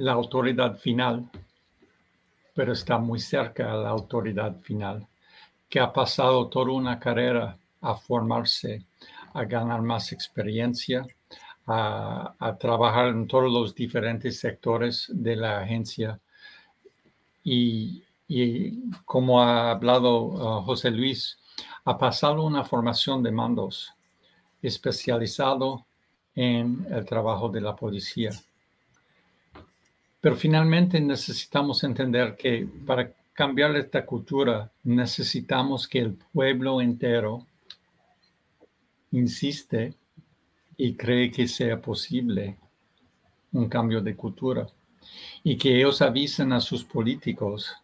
la 0.00 0.12
autoridad 0.12 0.78
final, 0.78 1.28
pero 2.54 2.72
está 2.72 2.98
muy 2.98 3.20
cerca 3.20 3.70
de 3.70 3.82
la 3.82 3.90
autoridad 3.90 4.58
final, 4.60 5.06
que 5.68 5.78
ha 5.78 5.92
pasado 5.92 6.48
toda 6.48 6.72
una 6.72 6.98
carrera 6.98 7.58
a 7.82 7.94
formarse, 7.94 8.86
a 9.34 9.44
ganar 9.44 9.82
más 9.82 10.12
experiencia, 10.12 11.06
a, 11.66 12.56
trabajar 12.58 13.08
en 13.08 13.28
todos 13.28 13.52
los 13.52 13.74
diferentes 13.74 14.40
sectores 14.40 15.06
de 15.12 15.36
la 15.36 15.60
agencia. 15.60 16.18
Y, 17.44 18.02
como 19.04 19.42
ha 19.42 19.72
hablado 19.72 20.22
uh, 20.22 20.62
José 20.62 20.90
Luis, 20.90 21.38
ha 21.84 21.98
pasado 21.98 22.42
una 22.42 22.64
formación 22.64 23.22
de 23.22 23.32
mandos 23.32 23.92
especializado 24.62 25.84
en 26.34 26.86
el 26.90 27.04
trabajo 27.04 27.50
de 27.50 27.60
la 27.60 27.76
policía. 27.76 28.30
Pero 30.20 30.36
finalmente 30.36 31.00
necesitamos 31.00 31.82
entender 31.84 32.36
que 32.36 32.68
para 32.86 33.12
cambiar 33.32 33.74
esta 33.76 34.04
cultura 34.04 34.70
necesitamos 34.84 35.88
que 35.88 36.00
el 36.00 36.14
pueblo 36.32 36.80
entero 36.80 37.46
insiste 39.12 39.94
y 40.76 40.94
cree 40.94 41.30
que 41.30 41.48
sea 41.48 41.80
posible 41.80 42.56
un 43.52 43.68
cambio 43.68 44.00
de 44.00 44.14
cultura 44.14 44.66
y 45.42 45.56
que 45.56 45.76
ellos 45.76 46.02
avisen 46.02 46.52
a 46.52 46.60
sus 46.60 46.84
políticos 46.84 47.74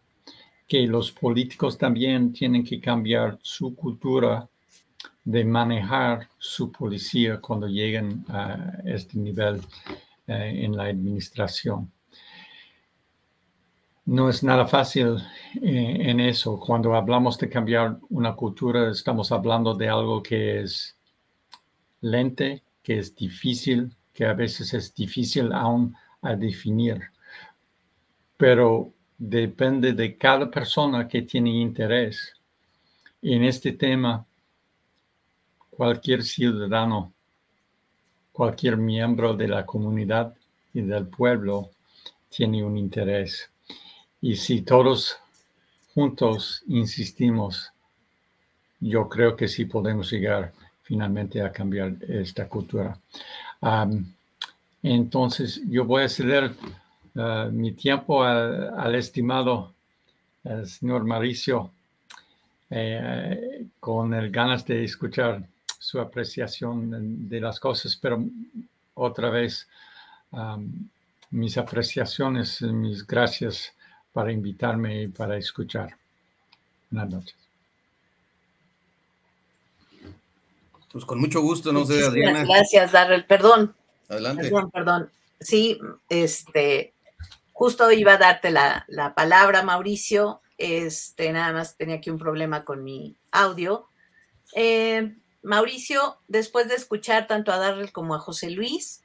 que 0.67 0.81
los 0.85 1.11
políticos 1.11 1.77
también 1.77 2.33
tienen 2.33 2.63
que 2.63 2.79
cambiar 2.81 3.39
su 3.41 3.73
cultura 3.73 4.47
de 5.23 5.45
manejar 5.45 6.29
su 6.37 6.71
policía 6.71 7.39
cuando 7.39 7.67
lleguen 7.67 8.25
a 8.27 8.73
este 8.85 9.17
nivel 9.17 9.61
eh, 10.27 10.61
en 10.63 10.75
la 10.75 10.83
administración. 10.83 11.91
No 14.07 14.29
es 14.29 14.41
nada 14.41 14.65
fácil 14.65 15.17
eh, 15.61 15.97
en 15.99 16.21
eso. 16.21 16.57
Cuando 16.57 16.95
hablamos 16.95 17.37
de 17.37 17.49
cambiar 17.49 17.99
una 18.09 18.33
cultura, 18.37 18.89
estamos 18.89 19.33
hablando 19.33 19.73
de 19.73 19.89
algo 19.89 20.23
que 20.23 20.61
es 20.61 20.95
lente, 21.99 22.63
que 22.81 22.99
es 22.99 23.13
difícil, 23.13 23.93
que 24.13 24.25
a 24.25 24.31
veces 24.31 24.73
es 24.73 24.95
difícil 24.95 25.51
aún 25.51 25.93
a 26.21 26.37
definir, 26.37 27.01
pero 28.37 28.93
depende 29.17 29.91
de 29.91 30.15
cada 30.15 30.49
persona 30.49 31.05
que 31.05 31.23
tiene 31.23 31.49
interés. 31.49 32.33
En 33.21 33.43
este 33.43 33.73
tema, 33.73 34.25
cualquier 35.69 36.23
ciudadano, 36.23 37.11
cualquier 38.31 38.77
miembro 38.77 39.33
de 39.33 39.49
la 39.49 39.65
comunidad 39.65 40.33
y 40.73 40.79
del 40.79 41.07
pueblo 41.07 41.71
tiene 42.29 42.63
un 42.63 42.77
interés. 42.77 43.51
Y 44.27 44.35
si 44.35 44.61
todos 44.61 45.17
juntos 45.93 46.61
insistimos, 46.67 47.71
yo 48.81 49.07
creo 49.07 49.37
que 49.37 49.47
sí 49.47 49.63
podemos 49.63 50.11
llegar 50.11 50.51
finalmente 50.83 51.41
a 51.41 51.49
cambiar 51.49 51.95
esta 52.09 52.45
cultura. 52.49 52.99
entonces, 54.83 55.61
yo 55.69 55.85
voy 55.85 56.03
a 56.03 56.09
ceder 56.09 56.51
uh, 57.15 57.49
mi 57.53 57.71
tiempo 57.71 58.21
al 58.21 58.95
estimado 58.95 59.73
señor 60.65 61.05
Mauricio 61.05 61.71
eh, 62.69 63.65
con 63.79 64.13
el 64.13 64.29
ganas 64.29 64.65
de 64.65 64.83
escuchar 64.83 65.41
su 65.79 66.01
apreciación 66.01 67.29
de 67.29 67.39
las 67.39 67.61
cosas, 67.61 67.95
pero 67.95 68.21
otra 68.93 69.29
vez 69.29 69.69
mis 71.31 71.57
apreciaciones, 71.57 72.61
mis 72.61 73.07
gracias 73.07 73.71
para 74.17 74.31
invitarme 74.31 75.03
y 75.03 75.07
para 75.09 75.37
escuchar. 75.37 75.95
Buenas 76.89 77.13
noches. 77.13 77.35
Pues 80.91 81.05
con 81.05 81.19
mucho 81.19 81.39
gusto, 81.41 81.71
no 81.71 81.85
sé, 81.85 82.03
Adriana. 82.03 82.43
Gracias, 82.43 82.93
Darrell. 82.93 83.25
Perdón. 83.25 83.75
Adelante. 84.09 84.45
Perdón, 84.45 84.71
perdón. 84.71 85.11
Sí, 85.39 85.79
este, 86.09 86.95
justo 87.53 87.91
iba 87.91 88.13
a 88.13 88.17
darte 88.17 88.49
la, 88.49 88.87
palabra, 89.15 89.61
Mauricio. 89.61 90.41
Este, 90.57 91.31
nada 91.31 91.53
más 91.53 91.77
tenía 91.77 91.97
aquí 91.97 92.09
un 92.09 92.17
problema 92.17 92.65
con 92.65 92.83
mi 92.83 93.15
audio. 93.31 93.85
Eh, 94.55 95.15
Mauricio, 95.43 96.17
después 96.27 96.69
de 96.69 96.73
escuchar 96.73 97.27
tanto 97.27 97.51
a 97.51 97.57
Darrell 97.57 97.91
como 97.91 98.15
a 98.15 98.19
José 98.19 98.49
Luis, 98.49 99.03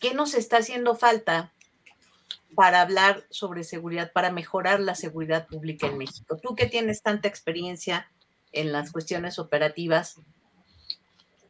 ¿qué 0.00 0.12
nos 0.12 0.34
está 0.34 0.56
haciendo 0.56 0.96
falta 0.96 1.52
para 2.54 2.80
hablar 2.80 3.26
sobre 3.30 3.64
seguridad, 3.64 4.12
para 4.12 4.30
mejorar 4.30 4.80
la 4.80 4.94
seguridad 4.94 5.46
pública 5.46 5.86
en 5.86 5.98
México? 5.98 6.38
Tú 6.42 6.54
que 6.54 6.66
tienes 6.66 7.02
tanta 7.02 7.28
experiencia 7.28 8.10
en 8.52 8.72
las 8.72 8.92
cuestiones 8.92 9.38
operativas, 9.38 10.16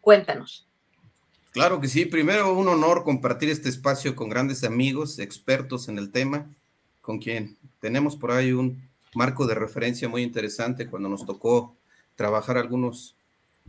Cuéntanos. 0.07 0.65
Claro 1.51 1.81
que 1.81 1.89
sí. 1.89 2.05
Primero, 2.05 2.57
un 2.57 2.69
honor 2.69 3.03
compartir 3.03 3.51
este 3.51 3.69
espacio 3.69 4.15
con 4.15 4.29
grandes 4.29 4.63
amigos, 4.63 5.19
expertos 5.19 5.89
en 5.89 5.99
el 5.99 6.13
tema, 6.13 6.49
con 7.01 7.19
quien 7.19 7.57
tenemos 7.81 8.15
por 8.15 8.31
ahí 8.31 8.53
un 8.53 8.89
marco 9.17 9.49
de 9.49 9.57
referencia 9.57 10.09
muy 10.09 10.23
interesante 10.23 10.87
cuando 10.87 11.09
nos 11.09 11.27
tocó 11.27 11.75
trabajar 12.15 12.57
algunos 12.57 13.17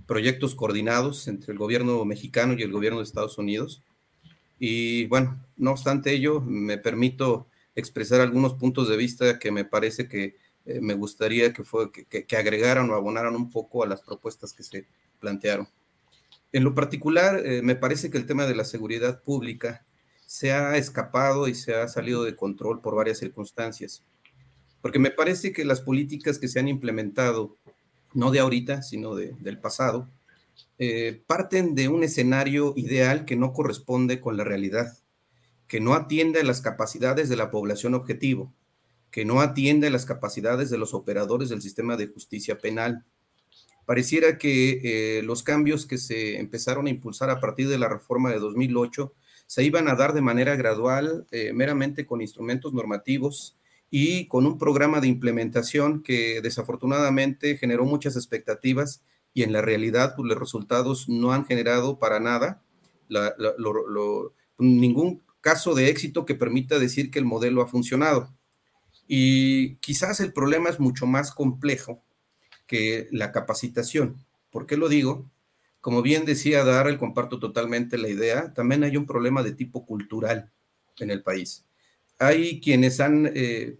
proyectos 0.05 0.53
coordinados 0.53 1.27
entre 1.27 1.53
el 1.53 1.57
gobierno 1.57 2.05
mexicano 2.05 2.53
y 2.53 2.61
el 2.61 2.71
gobierno 2.71 2.99
de 2.99 3.05
Estados 3.05 3.39
Unidos. 3.39 3.81
Y 4.60 5.06
bueno, 5.08 5.39
no 5.58 5.72
obstante 5.72 6.12
ello, 6.12 6.41
me 6.41 6.78
permito 6.78 7.48
expresar 7.76 8.22
algunos 8.22 8.56
puntos 8.56 8.89
de 8.89 8.98
vista 8.98 9.39
que 9.39 9.52
me 9.52 9.65
parece 9.65 10.08
que 10.08 10.36
eh, 10.65 10.82
me 10.82 10.96
gustaría 10.96 11.54
que, 11.54 11.63
fue, 11.63 11.91
que 11.91 12.38
agregaran 12.38 12.89
o 12.89 12.96
abonaran 12.96 13.36
un 13.36 13.50
poco 13.50 13.84
a 13.84 13.88
las 13.88 14.02
propuestas 14.02 14.54
que 14.54 14.63
se 14.63 14.88
plantearon. 15.20 15.67
En 16.52 16.63
lo 16.63 16.74
particular, 16.74 17.46
eh, 17.46 17.62
me 17.62 17.76
parece 17.76 18.10
que 18.10 18.17
el 18.17 18.26
tema 18.26 18.46
de 18.46 18.56
la 18.56 18.63
seguridad 18.63 19.22
pública 19.22 19.86
se 20.26 20.54
ha 20.54 20.78
escapado 20.78 21.48
y 21.48 21.56
se 21.56 21.76
ha 21.76 21.88
salido 21.88 22.24
de 22.24 22.36
control 22.36 22.82
por 22.82 22.96
varias 22.96 23.20
circunstancias. 23.20 24.04
porque 24.82 25.00
me 25.00 25.12
parece 25.12 25.52
que 25.52 25.65
las 25.65 25.82
políticas 25.82 26.39
que 26.39 26.48
se 26.48 26.60
han 26.60 26.67
implementado, 26.67 27.56
no 28.13 28.32
de 28.32 28.39
ahorita, 28.39 28.84
sino 28.84 29.15
de, 29.15 29.34
del 29.39 29.60
pasado, 29.60 30.08
eh, 30.80 31.24
parten 31.26 31.74
de 31.74 31.88
un 31.88 32.04
escenario 32.04 32.74
ideal 32.76 33.26
que 33.26 33.36
no 33.36 33.52
corresponde 33.54 34.20
con 34.20 34.38
la 34.38 34.43
realidad, 34.43 34.98
que 35.67 35.80
no 35.80 35.93
atiende 35.93 36.41
a 36.41 36.43
las 36.43 36.62
capacidades 36.62 37.30
de 37.30 37.36
la 37.36 37.50
población 37.50 37.93
objetivo, 37.93 38.54
que 39.12 39.26
no 39.26 39.41
atiende 39.41 39.88
a 39.88 39.91
las 39.91 40.06
capacidades 40.06 40.70
de 40.70 40.78
los 40.78 40.93
operadores 40.93 41.50
del 41.50 41.62
sistema 41.62 41.98
de 41.98 42.08
justicia 42.08 42.60
penal. 42.60 43.06
Pareciera 43.86 44.38
que 44.38 44.82
eh, 44.84 45.24
los 45.24 45.43
cambios 45.43 45.86
que 45.86 45.98
se 45.98 46.38
empezaron 46.38 46.88
a 46.88 46.89
impulsar 46.89 47.30
a 47.30 47.39
partir 47.39 47.70
de 47.70 47.80
la 47.80 47.89
reforma 47.89 48.32
de 48.32 48.39
2008 48.39 49.13
se 49.48 49.63
iban 49.63 49.88
a 49.88 49.96
dar 49.96 50.13
de 50.13 50.22
manera 50.22 50.56
gradual, 50.56 51.26
eh, 51.32 51.54
meramente 51.54 52.06
con 52.06 52.22
instrumentos 52.22 52.74
normativos 52.74 53.58
y 53.89 54.28
con 54.28 54.46
un 54.46 54.58
programa 54.58 55.00
de 55.00 55.08
implementación 55.08 56.04
que 56.04 56.41
desafortunadamente 56.41 57.58
generó 57.58 57.86
muchas 57.86 58.17
expectativas 58.17 59.02
y 59.38 59.43
en 59.43 59.54
la 59.54 59.62
realidad 59.62 60.15
pues, 60.15 60.28
los 60.28 60.39
resultados 60.39 61.08
no 61.10 61.32
han 61.32 61.45
generado 61.45 62.00
para 62.00 62.19
nada 62.19 62.63
ningún 64.58 65.21
caso 65.41 65.76
de 65.76 65.89
éxito 65.89 66.26
que 66.26 66.34
permita 66.34 66.80
decir 66.80 67.12
que 67.12 67.19
el 67.19 67.26
modelo 67.26 67.62
ha 67.62 67.67
funcionado. 67.67 68.34
Y 69.08 69.76
quizás 69.76 70.21
el 70.21 70.34
problema 70.34 70.71
es 70.71 70.80
mucho 70.80 71.06
más 71.06 71.32
complejo 71.32 72.04
que 72.65 73.08
la 73.12 73.32
capacitación. 73.32 74.26
¿Por 74.50 74.65
qué 74.65 74.76
lo 74.76 74.89
digo? 74.89 75.30
Como 75.82 76.02
bien 76.02 76.26
decía 76.26 76.63
Darrell, 76.63 76.97
comparto 76.97 77.38
totalmente 77.38 78.00
la 78.00 78.10
idea, 78.10 78.56
también 78.56 78.84
hay 78.84 78.97
un 78.97 79.06
problema 79.06 79.43
de 79.43 79.52
tipo 79.52 79.86
cultural 79.86 80.52
en 80.97 81.12
el 81.12 81.21
país. 81.21 81.63
Hay 82.17 82.60
quienes 82.60 83.00
han 83.00 83.32
eh, 83.36 83.78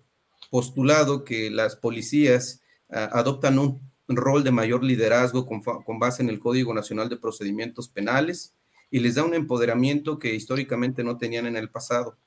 postulado 0.52 1.24
que 1.24 1.50
las 1.50 1.76
policías 1.76 2.62
ah, 2.92 3.10
adoptan 3.12 3.58
un 3.58 3.88
rol 4.08 4.44
de 4.44 4.52
mayor 4.52 4.84
liderazgo 4.84 5.46
con, 5.46 5.62
con, 5.62 6.00
base 6.00 6.24
en 6.24 6.30
el 6.30 6.40
Código 6.40 6.74
Nacional 6.74 7.10
de 7.10 7.18
Procedimientos 7.18 7.90
Penales 7.90 8.54
y 8.90 9.00
les 9.00 9.16
da 9.16 9.24
un 9.24 9.34
empoderamiento 9.34 10.18
que 10.18 10.34
históricamente 10.34 11.04
no 11.04 11.18
tenían 11.18 11.46
en 11.46 11.58
el 11.58 11.70
pasado. 11.70 12.18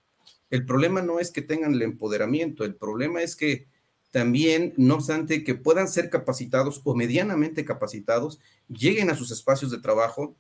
El 0.51 0.67
problema 0.67 1.01
no 1.01 1.21
es 1.21 1.31
que 1.31 1.43
tengan 1.43 1.75
el 1.75 1.83
empoderamiento, 1.83 2.65
el 2.65 2.75
problema 2.75 3.23
es 3.23 3.37
que 3.37 3.67
también, 4.11 4.75
no 4.77 4.97
obstante, 4.97 5.45
que 5.45 5.55
puedan 5.55 5.89
ser 5.89 6.11
capacitados 6.11 6.81
o 6.85 6.95
medianamente 6.95 7.65
capacitados, 7.65 8.41
lleguen 8.69 9.09
a 9.09 9.15
sus 9.15 9.31
espacios 9.31 9.71
de 9.71 9.79
trabajo 9.79 10.37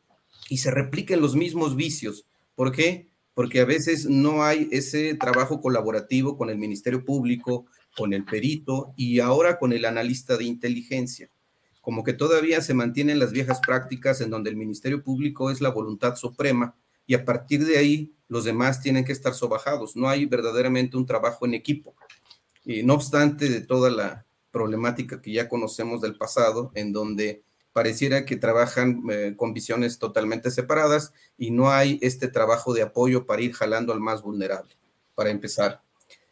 y 0.48 0.58
se 0.58 0.72
repliquen 0.72 1.20
los 1.20 1.36
mismos 1.36 1.76
vicios. 1.76 2.26
¿Por 2.56 2.72
qué? 2.72 3.08
Porque 3.32 3.60
a 3.60 3.64
veces 3.64 4.06
no 4.06 4.42
hay 4.42 4.68
ese 4.72 5.14
trabajo 5.14 5.60
colaborativo 5.60 6.36
con 6.36 6.50
el 6.50 6.58
Ministerio 6.58 7.04
Público, 7.04 7.66
con 7.96 8.12
el 8.12 8.24
perito 8.24 8.92
y 8.96 9.20
ahora 9.20 9.58
con 9.58 9.72
el 9.72 9.84
analista 9.84 10.36
de 10.36 10.44
inteligencia. 10.44 11.30
Como 11.80 12.04
que 12.04 12.12
todavía 12.12 12.60
se 12.60 12.74
mantienen 12.74 13.18
las 13.18 13.32
viejas 13.32 13.60
prácticas 13.60 14.20
en 14.20 14.30
donde 14.30 14.50
el 14.50 14.56
Ministerio 14.56 15.02
Público 15.02 15.50
es 15.50 15.60
la 15.60 15.70
voluntad 15.70 16.16
suprema 16.16 16.76
y 17.06 17.14
a 17.14 17.24
partir 17.24 17.64
de 17.64 17.78
ahí 17.78 18.12
los 18.28 18.44
demás 18.44 18.80
tienen 18.80 19.04
que 19.04 19.12
estar 19.12 19.34
sobajados. 19.34 19.96
No 19.96 20.08
hay 20.08 20.26
verdaderamente 20.26 20.96
un 20.96 21.06
trabajo 21.06 21.46
en 21.46 21.54
equipo. 21.54 21.94
Y 22.64 22.82
no 22.82 22.94
obstante 22.94 23.48
de 23.48 23.62
toda 23.62 23.90
la 23.90 24.26
problemática 24.50 25.20
que 25.20 25.32
ya 25.32 25.48
conocemos 25.48 26.00
del 26.00 26.16
pasado, 26.16 26.70
en 26.74 26.92
donde 26.92 27.42
pareciera 27.72 28.24
que 28.24 28.36
trabajan 28.36 29.02
eh, 29.10 29.34
con 29.36 29.54
visiones 29.54 29.98
totalmente 29.98 30.50
separadas 30.50 31.12
y 31.38 31.50
no 31.50 31.70
hay 31.70 31.98
este 32.02 32.28
trabajo 32.28 32.74
de 32.74 32.82
apoyo 32.82 33.26
para 33.26 33.42
ir 33.42 33.52
jalando 33.52 33.92
al 33.92 34.00
más 34.00 34.22
vulnerable, 34.22 34.76
para 35.14 35.30
empezar. 35.30 35.82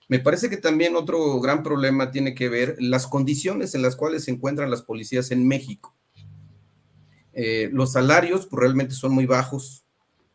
Me 0.08 0.18
parece 0.18 0.48
que 0.48 0.56
también 0.56 0.96
otro 0.96 1.38
gran 1.40 1.62
problema 1.62 2.10
tiene 2.10 2.34
que 2.34 2.48
ver 2.48 2.76
las 2.80 3.06
condiciones 3.06 3.74
en 3.74 3.82
las 3.82 3.94
cuales 3.94 4.24
se 4.24 4.30
encuentran 4.30 4.70
las 4.70 4.82
policías 4.82 5.30
en 5.30 5.46
México. 5.46 5.94
Eh, 7.34 7.68
los 7.72 7.92
salarios 7.92 8.46
pues, 8.46 8.60
realmente 8.60 8.94
son 8.94 9.12
muy 9.12 9.26
bajos, 9.26 9.84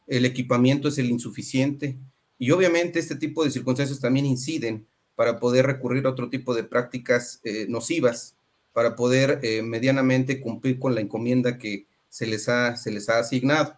el 0.08 0.26
equipamiento 0.26 0.88
es 0.88 0.98
el 1.00 1.10
insuficiente 1.10 1.98
y 2.38 2.52
obviamente 2.52 3.00
este 3.00 3.16
tipo 3.16 3.44
de 3.44 3.52
circunstancias 3.52 4.00
también 4.00 4.26
inciden 4.26 4.86
para 5.16 5.40
poder 5.40 5.66
recurrir 5.66 6.06
a 6.06 6.12
otro 6.12 6.30
tipo 6.30 6.54
de 6.54 6.64
prácticas 6.64 7.42
eh, 7.44 7.66
nocivas, 7.68 8.36
para 8.74 8.96
poder 8.96 9.40
eh, 9.44 9.62
medianamente 9.62 10.40
cumplir 10.40 10.80
con 10.80 10.96
la 10.96 11.02
encomienda 11.02 11.58
que 11.58 11.88
se 12.10 12.26
les, 12.26 12.48
ha, 12.48 12.76
se 12.76 12.92
les 12.92 13.10
ha 13.10 13.20
asignado. 13.20 13.76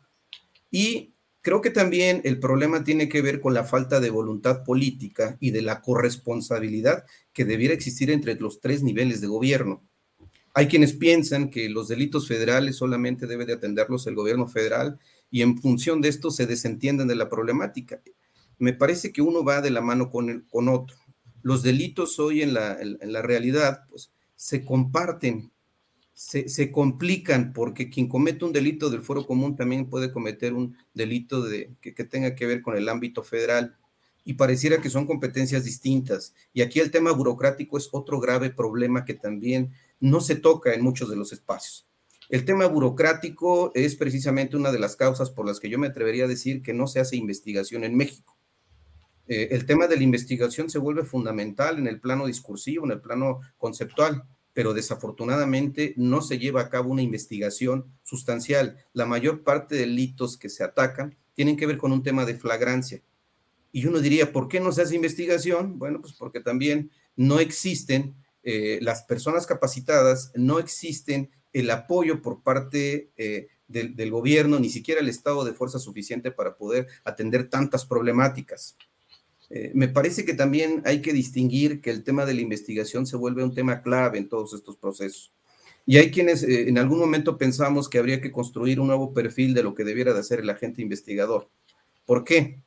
Y 0.71 1.14
creo 1.45 1.61
que 1.61 1.69
también 1.69 2.21
el 2.23 2.39
problema 2.39 2.83
tiene 2.83 3.07
que 3.07 3.21
ver 3.21 3.39
con 3.39 3.53
la 3.53 3.63
falta 3.63 3.99
de 3.99 4.09
voluntad 4.09 4.63
política 4.63 5.37
y 5.39 5.51
de 5.51 5.61
la 5.61 5.81
corresponsabilidad 5.81 7.05
que 7.33 7.45
debiera 7.45 7.75
existir 7.75 8.09
entre 8.09 8.33
los 8.33 8.59
tres 8.59 8.81
niveles 8.81 9.21
de 9.21 9.27
gobierno. 9.27 9.87
Hay 10.55 10.67
quienes 10.67 10.93
piensan 10.93 11.51
que 11.51 11.69
los 11.69 11.87
delitos 11.87 12.27
federales 12.27 12.77
solamente 12.77 13.27
debe 13.27 13.45
de 13.45 13.53
atenderlos 13.53 14.07
el 14.07 14.15
gobierno 14.15 14.47
federal 14.47 14.97
y 15.29 15.43
en 15.43 15.59
función 15.59 16.01
de 16.01 16.09
esto 16.09 16.31
se 16.31 16.47
desentienden 16.47 17.07
de 17.07 17.15
la 17.15 17.29
problemática. 17.29 18.01
Me 18.57 18.73
parece 18.73 19.13
que 19.13 19.21
uno 19.21 19.43
va 19.43 19.61
de 19.61 19.69
la 19.69 19.81
mano 19.81 20.09
con, 20.09 20.31
el, 20.31 20.47
con 20.47 20.67
otro 20.67 20.97
los 21.45 21.61
delitos 21.61 22.17
hoy 22.17 22.41
en 22.41 22.55
la, 22.55 22.75
en, 22.81 22.97
la 23.13 23.21
realidad 23.21 23.83
pues, 23.87 24.11
se 24.33 24.65
comparten, 24.65 25.51
se, 26.15 26.71
complican, 26.71 27.51
porque 27.51 27.89
quien 27.89 28.07
comete 28.07 28.45
un 28.45 28.53
delito 28.53 28.89
del 28.89 29.01
foro 29.01 29.27
común 29.27 29.57
también 29.57 29.89
puede 29.89 30.13
cometer 30.13 30.53
un 30.53 30.77
delito 30.93 31.43
de, 31.43 31.75
que, 31.81 31.93
que 31.93 32.05
tenga 32.05 32.35
que 32.35 32.45
ver 32.45 32.61
con 32.61 32.77
el 32.77 32.87
ámbito 32.87 33.21
federal 33.21 33.77
y 34.23 34.33
pareciera 34.33 34.81
que 34.81 34.89
son 34.89 35.05
competencias 35.05 35.65
distintas. 35.65 36.33
Y 36.53 36.61
aquí 36.61 36.79
el 36.79 36.89
tema 36.89 37.11
burocrático 37.11 37.77
es 37.77 37.89
otro 37.91 38.19
grave 38.21 38.49
problema 38.49 39.03
que 39.03 39.13
también 39.13 39.73
no 39.99 40.21
se 40.21 40.35
toca 40.35 40.73
en 40.73 40.81
muchos 40.81 41.09
de 41.09 41.17
los 41.17 41.33
espacios. 41.33 41.85
El 42.29 42.45
tema 42.45 42.65
burocrático 42.65 43.71
es 43.75 43.95
precisamente 43.95 44.57
una 44.57 44.71
de 44.71 44.79
las 44.79 44.95
causas 44.95 45.29
por 45.29 45.45
las 45.45 45.59
que 45.59 45.69
yo 45.69 45.77
me 45.77 45.87
atrevería 45.87 46.25
a 46.25 46.29
decir 46.29 46.63
que 46.63 46.73
no 46.73 46.87
se 46.87 47.01
hace 47.01 47.17
investigación 47.17 47.83
en 47.83 47.95
México. 47.95 48.35
Eh, 49.27 49.49
el 49.51 49.65
tema 49.65 49.87
de 49.87 49.97
la 49.97 50.03
investigación 50.03 50.69
se 50.69 50.79
vuelve 50.79 51.03
fundamental 51.03 51.77
en 51.77 51.87
el 51.87 51.99
plano 51.99 52.25
discursivo, 52.25 52.85
en 52.85 52.93
el 52.93 53.01
plano 53.01 53.41
conceptual, 53.57 54.23
pero 54.55 54.73
desafortunadamente 54.73 55.93
no 55.97 56.21
se 56.21 56.39
lleva 56.39 56.61
a 56.61 56.69
cabo 56.69 56.89
una 56.89 57.01
investigación 57.01 57.93
sustancial. 58.03 58.77
La 58.93 59.05
mayor 59.05 59.43
parte 59.43 59.75
de 59.75 59.81
delitos 59.81 60.37
que 60.37 60.47
se 60.47 60.63
atacan 60.63 61.17
tienen 61.33 61.57
que 61.57 61.65
ver 61.65 61.77
con 61.77 61.91
un 61.91 62.03
tema 62.03 62.23
de 62.23 62.35
flagrancia. 62.35 63.03
Y 63.73 63.85
uno 63.85 63.99
diría, 63.99 64.31
¿por 64.31 64.47
qué 64.47 64.61
no 64.61 64.71
se 64.71 64.81
hace 64.81 64.95
investigación? 64.95 65.77
Bueno, 65.77 65.99
pues 65.99 66.13
porque 66.13 66.39
también 66.39 66.89
no 67.17 67.41
existen 67.41 68.15
eh, 68.43 68.79
las 68.81 69.03
personas 69.03 69.45
capacitadas, 69.45 70.31
no 70.35 70.59
existen 70.59 71.31
el 71.51 71.69
apoyo 71.69 72.21
por 72.21 72.41
parte 72.41 73.11
eh, 73.17 73.49
del, 73.67 73.93
del 73.97 74.09
gobierno, 74.09 74.57
ni 74.57 74.69
siquiera 74.69 75.01
el 75.01 75.09
estado 75.09 75.43
de 75.43 75.53
fuerza 75.53 75.79
suficiente 75.79 76.31
para 76.31 76.55
poder 76.55 76.87
atender 77.03 77.49
tantas 77.49 77.85
problemáticas. 77.85 78.77
Eh, 79.49 79.71
me 79.73 79.87
parece 79.87 80.25
que 80.25 80.33
también 80.33 80.81
hay 80.85 81.01
que 81.01 81.13
distinguir 81.13 81.81
que 81.81 81.91
el 81.91 82.03
tema 82.03 82.25
de 82.25 82.33
la 82.33 82.41
investigación 82.41 83.05
se 83.05 83.17
vuelve 83.17 83.43
un 83.43 83.53
tema 83.53 83.81
clave 83.81 84.17
en 84.17 84.29
todos 84.29 84.53
estos 84.53 84.75
procesos. 84.77 85.31
Y 85.85 85.97
hay 85.97 86.09
quienes 86.09 86.41
eh, 86.43 86.67
en 86.67 86.77
algún 86.77 86.99
momento 86.99 87.37
pensamos 87.37 87.87
que 87.87 87.99
habría 87.99 88.21
que 88.21 88.31
construir 88.31 88.79
un 88.79 88.87
nuevo 88.87 89.13
perfil 89.13 89.53
de 89.53 89.63
lo 89.63 89.75
que 89.75 89.83
debiera 89.83 90.13
de 90.13 90.19
hacer 90.19 90.39
el 90.39 90.49
agente 90.49 90.81
investigador. 90.81 91.49
¿Por 92.05 92.23
qué? 92.23 92.59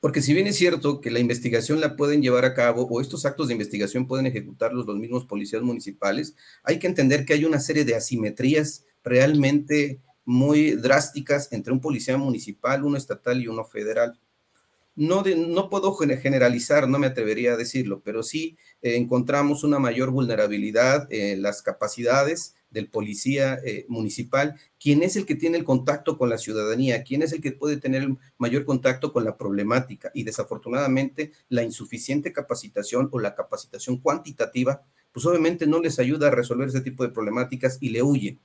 Porque 0.00 0.22
si 0.22 0.32
bien 0.32 0.46
es 0.46 0.56
cierto 0.56 1.02
que 1.02 1.10
la 1.10 1.18
investigación 1.18 1.80
la 1.80 1.94
pueden 1.94 2.22
llevar 2.22 2.46
a 2.46 2.54
cabo 2.54 2.86
o 2.86 3.00
estos 3.02 3.26
actos 3.26 3.48
de 3.48 3.52
investigación 3.52 4.06
pueden 4.06 4.26
ejecutarlos 4.26 4.86
los 4.86 4.96
mismos 4.96 5.26
policías 5.26 5.62
municipales, 5.62 6.34
hay 6.62 6.78
que 6.78 6.86
entender 6.86 7.26
que 7.26 7.34
hay 7.34 7.44
una 7.44 7.60
serie 7.60 7.84
de 7.84 7.94
asimetrías 7.94 8.86
realmente 9.04 10.00
muy 10.24 10.72
drásticas 10.72 11.52
entre 11.52 11.74
un 11.74 11.80
policía 11.80 12.16
municipal, 12.16 12.84
uno 12.84 12.96
estatal 12.96 13.42
y 13.42 13.48
uno 13.48 13.64
federal 13.64 14.18
no, 15.00 15.22
no 15.24 15.70
puedo 15.70 15.94
generalizar, 15.94 16.86
no 16.86 16.98
me 16.98 17.06
atrevería 17.06 17.54
a 17.54 17.56
decirlo, 17.56 18.02
pero 18.04 18.22
sí 18.22 18.58
eh, 18.82 18.96
encontramos 18.96 19.64
una 19.64 19.78
mayor 19.78 20.10
vulnerabilidad 20.10 21.10
en 21.10 21.40
las 21.40 21.62
capacidades 21.62 22.54
del 22.68 22.90
policía 22.90 23.58
eh, 23.64 23.86
municipal, 23.88 24.56
quién 24.78 25.02
es 25.02 25.16
el 25.16 25.24
que 25.24 25.36
tiene 25.36 25.56
el 25.56 25.64
contacto 25.64 26.18
con 26.18 26.28
la 26.28 26.36
ciudadanía, 26.36 27.02
quién 27.02 27.22
es 27.22 27.32
el 27.32 27.40
que 27.40 27.52
puede 27.52 27.78
tener 27.78 28.06
mayor 28.36 28.66
contacto 28.66 29.10
con 29.10 29.24
la 29.24 29.38
problemática. 29.38 30.10
Y 30.12 30.24
desafortunadamente 30.24 31.32
la 31.48 31.62
insuficiente 31.62 32.34
capacitación 32.34 33.08
o 33.10 33.18
la 33.18 33.34
capacitación 33.34 33.96
cuantitativa, 33.96 34.82
pues 35.12 35.24
obviamente 35.24 35.66
no 35.66 35.80
les 35.80 35.98
ayuda 35.98 36.28
a 36.28 36.30
resolver 36.30 36.68
ese 36.68 36.82
tipo 36.82 37.04
de 37.04 37.08
problemáticas 37.08 37.78
y 37.80 37.88
le 37.88 38.02
huyen 38.02 38.38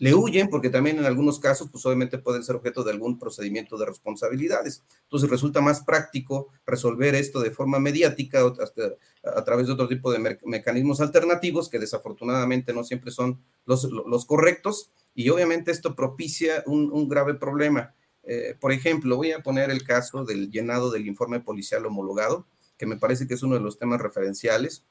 le 0.00 0.14
huyen 0.14 0.48
porque 0.48 0.70
también 0.70 0.98
en 0.98 1.04
algunos 1.04 1.38
casos, 1.38 1.68
pues 1.70 1.84
obviamente 1.84 2.16
pueden 2.16 2.42
ser 2.42 2.56
objeto 2.56 2.82
de 2.82 2.90
algún 2.90 3.18
procedimiento 3.18 3.76
de 3.76 3.84
responsabilidades. 3.84 4.82
Entonces 5.02 5.28
resulta 5.28 5.60
más 5.60 5.84
práctico 5.84 6.48
resolver 6.64 7.14
esto 7.14 7.38
de 7.40 7.50
forma 7.50 7.78
mediática 7.78 8.40
a 8.40 9.44
través 9.44 9.66
de 9.66 9.74
otro 9.74 9.88
tipo 9.88 10.10
de 10.10 10.38
mecanismos 10.44 11.02
alternativos 11.02 11.68
que 11.68 11.78
desafortunadamente 11.78 12.72
no 12.72 12.82
siempre 12.82 13.10
son 13.10 13.42
los, 13.66 14.24
correctos 14.24 14.90
y 15.14 15.28
obviamente 15.28 15.70
esto 15.70 15.94
propicia 15.94 16.64
un, 16.64 17.06
grave 17.06 17.34
problema. 17.34 17.94
Eh, 18.22 18.56
por 18.58 18.72
ejemplo, 18.72 19.16
voy 19.16 19.32
a 19.32 19.42
poner 19.42 19.70
el 19.70 19.84
caso 19.84 20.24
del 20.24 20.50
llenado 20.50 20.90
del 20.90 21.06
informe 21.06 21.40
policial 21.40 21.84
homologado, 21.84 22.46
que 22.78 22.86
me 22.86 22.96
parece 22.96 23.28
que 23.28 23.34
es 23.34 23.42
uno 23.42 23.56
de 23.56 23.60
los 23.60 23.76
temas 23.76 24.00
referenciales. 24.00 24.82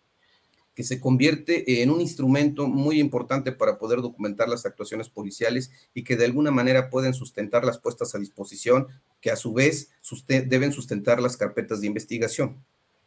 Que 0.79 0.85
se 0.85 1.01
convierte 1.01 1.83
en 1.83 1.89
un 1.89 1.99
instrumento 1.99 2.65
muy 2.65 3.01
importante 3.01 3.51
para 3.51 3.77
poder 3.77 3.99
documentar 3.99 4.47
las 4.47 4.65
actuaciones 4.65 5.09
policiales 5.09 5.71
y 5.93 6.05
que 6.05 6.15
de 6.15 6.23
alguna 6.23 6.51
manera 6.51 6.89
pueden 6.89 7.13
sustentar 7.13 7.65
las 7.65 7.79
puestas 7.79 8.15
a 8.15 8.17
disposición, 8.17 8.87
que 9.19 9.29
a 9.29 9.35
su 9.35 9.51
vez 9.51 9.91
deben 10.47 10.71
sustentar 10.71 11.21
las 11.21 11.35
carpetas 11.35 11.81
de 11.81 11.87
investigación. 11.87 12.63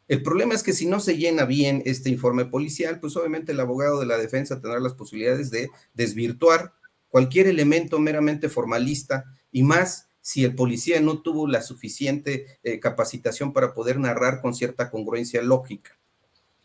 El 0.07 0.23
problema 0.23 0.53
es 0.53 0.63
que 0.63 0.75
si 0.75 0.85
no 0.85 1.01
se 1.01 1.17
llena 1.17 1.47
bien 1.47 1.83
este 1.87 2.11
informe 2.11 2.45
policial, 2.45 3.01
pues 3.01 3.17
obviamente 3.17 3.53
el 3.53 3.61
abogado 3.61 4.01
de 4.01 4.05
la 4.05 4.19
defensa 4.19 4.61
tendrá 4.61 4.79
las 4.79 4.93
posibilidades 4.93 5.51
de 5.51 5.71
desvirtuar 5.95 6.75
cualquier 7.09 7.47
elemento 7.47 7.99
meramente 7.99 8.51
formalista 8.51 9.25
y 9.51 9.63
más 9.63 10.11
si 10.21 10.45
el 10.45 10.55
policía 10.55 11.01
no 11.01 11.23
tuvo 11.23 11.49
la 11.49 11.63
suficiente 11.63 12.59
eh, 12.65 12.79
capacitación 12.81 13.55
para 13.55 13.73
poder 13.73 13.99
narrar 13.99 14.43
con 14.43 14.53
cierta 14.53 14.91
congruencia 14.91 15.41
lógica. 15.41 15.97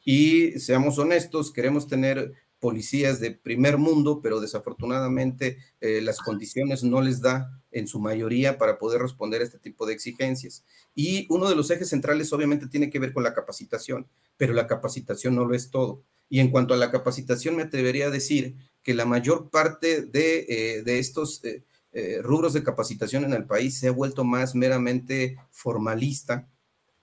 Y 0.09 0.57
seamos 0.61 0.97
honestos, 0.99 1.51
queremos 1.51 1.85
tener 1.85 2.31
policías 2.61 3.19
de 3.19 3.31
primer 3.31 3.77
mundo, 3.77 4.21
pero 4.23 4.39
desafortunadamente 4.39 5.57
eh, 5.81 5.99
las 5.99 6.19
condiciones 6.19 6.81
no 6.81 7.01
les 7.01 7.19
da 7.19 7.61
en 7.71 7.89
su 7.89 7.99
mayoría 7.99 8.57
para 8.57 8.77
poder 8.77 9.01
responder 9.01 9.41
a 9.41 9.43
este 9.43 9.59
tipo 9.59 9.85
de 9.85 9.93
exigencias. 9.93 10.63
Y 10.95 11.27
uno 11.29 11.49
de 11.49 11.57
los 11.57 11.69
ejes 11.71 11.89
centrales 11.89 12.31
obviamente 12.31 12.67
tiene 12.67 12.89
que 12.89 12.99
ver 12.99 13.11
con 13.11 13.21
la 13.21 13.33
capacitación, 13.33 14.07
pero 14.37 14.53
la 14.53 14.65
capacitación 14.65 15.35
no 15.35 15.43
lo 15.43 15.53
es 15.53 15.71
todo. 15.71 16.01
Y 16.29 16.39
en 16.39 16.51
cuanto 16.51 16.73
a 16.73 16.77
la 16.77 16.89
capacitación, 16.89 17.57
me 17.57 17.63
atrevería 17.63 18.07
a 18.07 18.09
decir 18.09 18.55
que 18.83 18.93
la 18.93 19.03
mayor 19.03 19.49
parte 19.49 20.03
de, 20.03 20.45
eh, 20.47 20.83
estos 20.85 21.41
eh, 21.43 22.21
rubros 22.21 22.53
de 22.53 22.63
capacitación 22.63 23.25
en 23.25 23.33
el 23.33 23.45
país 23.45 23.77
se 23.77 23.89
ha 23.89 23.91
vuelto 23.91 24.23
más 24.23 24.55
meramente 24.55 25.35
formalista, 25.51 26.47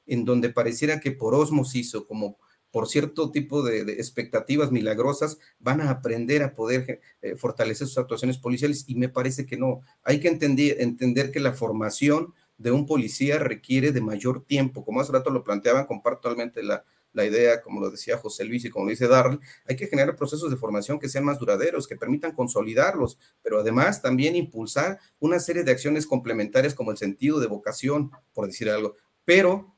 en 0.06 0.24
donde 0.24 0.48
pareciera 0.48 1.00
que 1.00 1.12
por 1.12 1.34
osmosis 1.34 1.94
o 1.94 2.06
como 2.06 2.38
por 2.74 2.88
cierto 2.88 3.30
tipo 3.30 3.62
de, 3.62 3.82
expectativas 3.92 4.72
milagrosas, 4.72 5.38
van 5.60 5.80
a 5.80 5.90
aprender 5.90 6.42
a 6.42 6.56
poder 6.56 7.00
eh, 7.22 7.36
fortalecer 7.36 7.86
sus 7.86 7.98
actuaciones 7.98 8.36
policiales 8.36 8.86
y 8.88 8.96
me 8.96 9.08
parece 9.08 9.46
que 9.46 9.56
no. 9.56 9.82
Hay 10.02 10.18
que 10.18 10.26
entender, 10.26 10.80
entender 10.80 11.30
que 11.30 11.38
la 11.38 11.52
formación 11.52 12.34
de 12.58 12.72
un 12.72 12.84
policía 12.84 13.38
requiere 13.38 13.92
de 13.92 14.00
mayor 14.00 14.44
tiempo. 14.44 14.84
Como 14.84 15.00
hace 15.00 15.12
rato 15.12 15.30
lo 15.30 15.44
planteaban, 15.44 15.86
comparto 15.86 16.22
totalmente 16.22 16.64
la, 16.64 16.84
la 17.12 17.24
idea, 17.24 17.62
como 17.62 17.80
lo 17.80 17.90
decía 17.90 18.18
José 18.18 18.44
Luis 18.44 18.64
y 18.64 18.70
como 18.70 18.86
lo 18.86 18.90
dice 18.90 19.06
Darrell, 19.06 19.38
hay 19.66 19.76
que 19.76 19.86
generar 19.86 20.16
procesos 20.16 20.50
de 20.50 20.56
formación 20.56 20.98
que 20.98 21.08
sean 21.08 21.24
más 21.24 21.38
duraderos, 21.38 21.86
que 21.86 21.94
permitan 21.94 22.32
consolidarlos, 22.32 23.20
pero 23.40 23.60
además 23.60 24.02
también 24.02 24.34
impulsar 24.34 24.98
una 25.20 25.38
serie 25.38 25.62
de 25.62 25.70
acciones 25.70 26.08
complementarias 26.08 26.74
como 26.74 26.90
el 26.90 26.96
sentido 26.96 27.38
de 27.38 27.46
vocación, 27.46 28.10
por 28.32 28.48
decir 28.48 28.68
algo. 28.68 28.96
Pero 29.24 29.73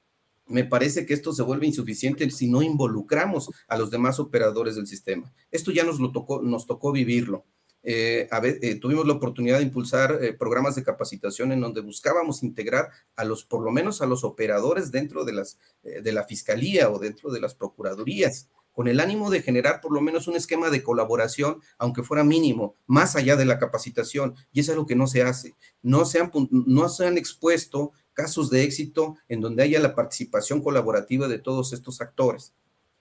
me 0.46 0.64
parece 0.64 1.06
que 1.06 1.14
esto 1.14 1.32
se 1.32 1.42
vuelve 1.42 1.66
insuficiente 1.66 2.30
si 2.30 2.48
no 2.48 2.62
involucramos 2.62 3.50
a 3.68 3.76
los 3.76 3.90
demás 3.90 4.18
operadores 4.18 4.76
del 4.76 4.86
sistema. 4.86 5.32
Esto 5.50 5.70
ya 5.70 5.84
nos 5.84 6.00
lo 6.00 6.12
tocó, 6.12 6.42
nos 6.42 6.66
tocó 6.66 6.92
vivirlo. 6.92 7.44
Eh, 7.88 8.28
eh, 8.42 8.80
tuvimos 8.80 9.06
la 9.06 9.12
oportunidad 9.12 9.58
de 9.58 9.64
impulsar 9.64 10.18
eh, 10.20 10.32
programas 10.32 10.74
de 10.74 10.82
capacitación 10.82 11.52
en 11.52 11.60
donde 11.60 11.80
buscábamos 11.80 12.42
integrar 12.42 12.90
a 13.14 13.24
los, 13.24 13.44
por 13.44 13.62
lo 13.62 13.70
menos 13.70 14.02
a 14.02 14.06
los 14.06 14.24
operadores 14.24 14.90
dentro 14.90 15.24
de, 15.24 15.32
las, 15.32 15.58
de 15.82 16.12
la 16.12 16.24
fiscalía 16.24 16.90
o 16.90 16.98
dentro 16.98 17.30
de 17.30 17.40
las 17.40 17.54
procuradurías, 17.54 18.48
con 18.72 18.88
el 18.88 18.98
ánimo 18.98 19.30
de 19.30 19.40
generar 19.40 19.80
por 19.80 19.92
lo 19.92 20.00
menos 20.00 20.26
un 20.26 20.34
esquema 20.34 20.68
de 20.68 20.82
colaboración, 20.82 21.60
aunque 21.78 22.02
fuera 22.02 22.24
mínimo, 22.24 22.74
más 22.86 23.14
allá 23.14 23.36
de 23.36 23.44
la 23.44 23.58
capacitación. 23.58 24.34
Y 24.52 24.60
eso 24.60 24.72
es 24.72 24.76
lo 24.76 24.86
que 24.86 24.96
no 24.96 25.06
se 25.06 25.22
hace. 25.22 25.54
No 25.80 26.02
no 26.50 26.88
se 26.88 27.06
han 27.06 27.16
expuesto 27.16 27.92
casos 28.16 28.50
de 28.50 28.64
éxito 28.64 29.16
en 29.28 29.40
donde 29.40 29.62
haya 29.62 29.78
la 29.78 29.94
participación 29.94 30.62
colaborativa 30.62 31.28
de 31.28 31.38
todos 31.38 31.72
estos 31.72 32.00
actores. 32.00 32.54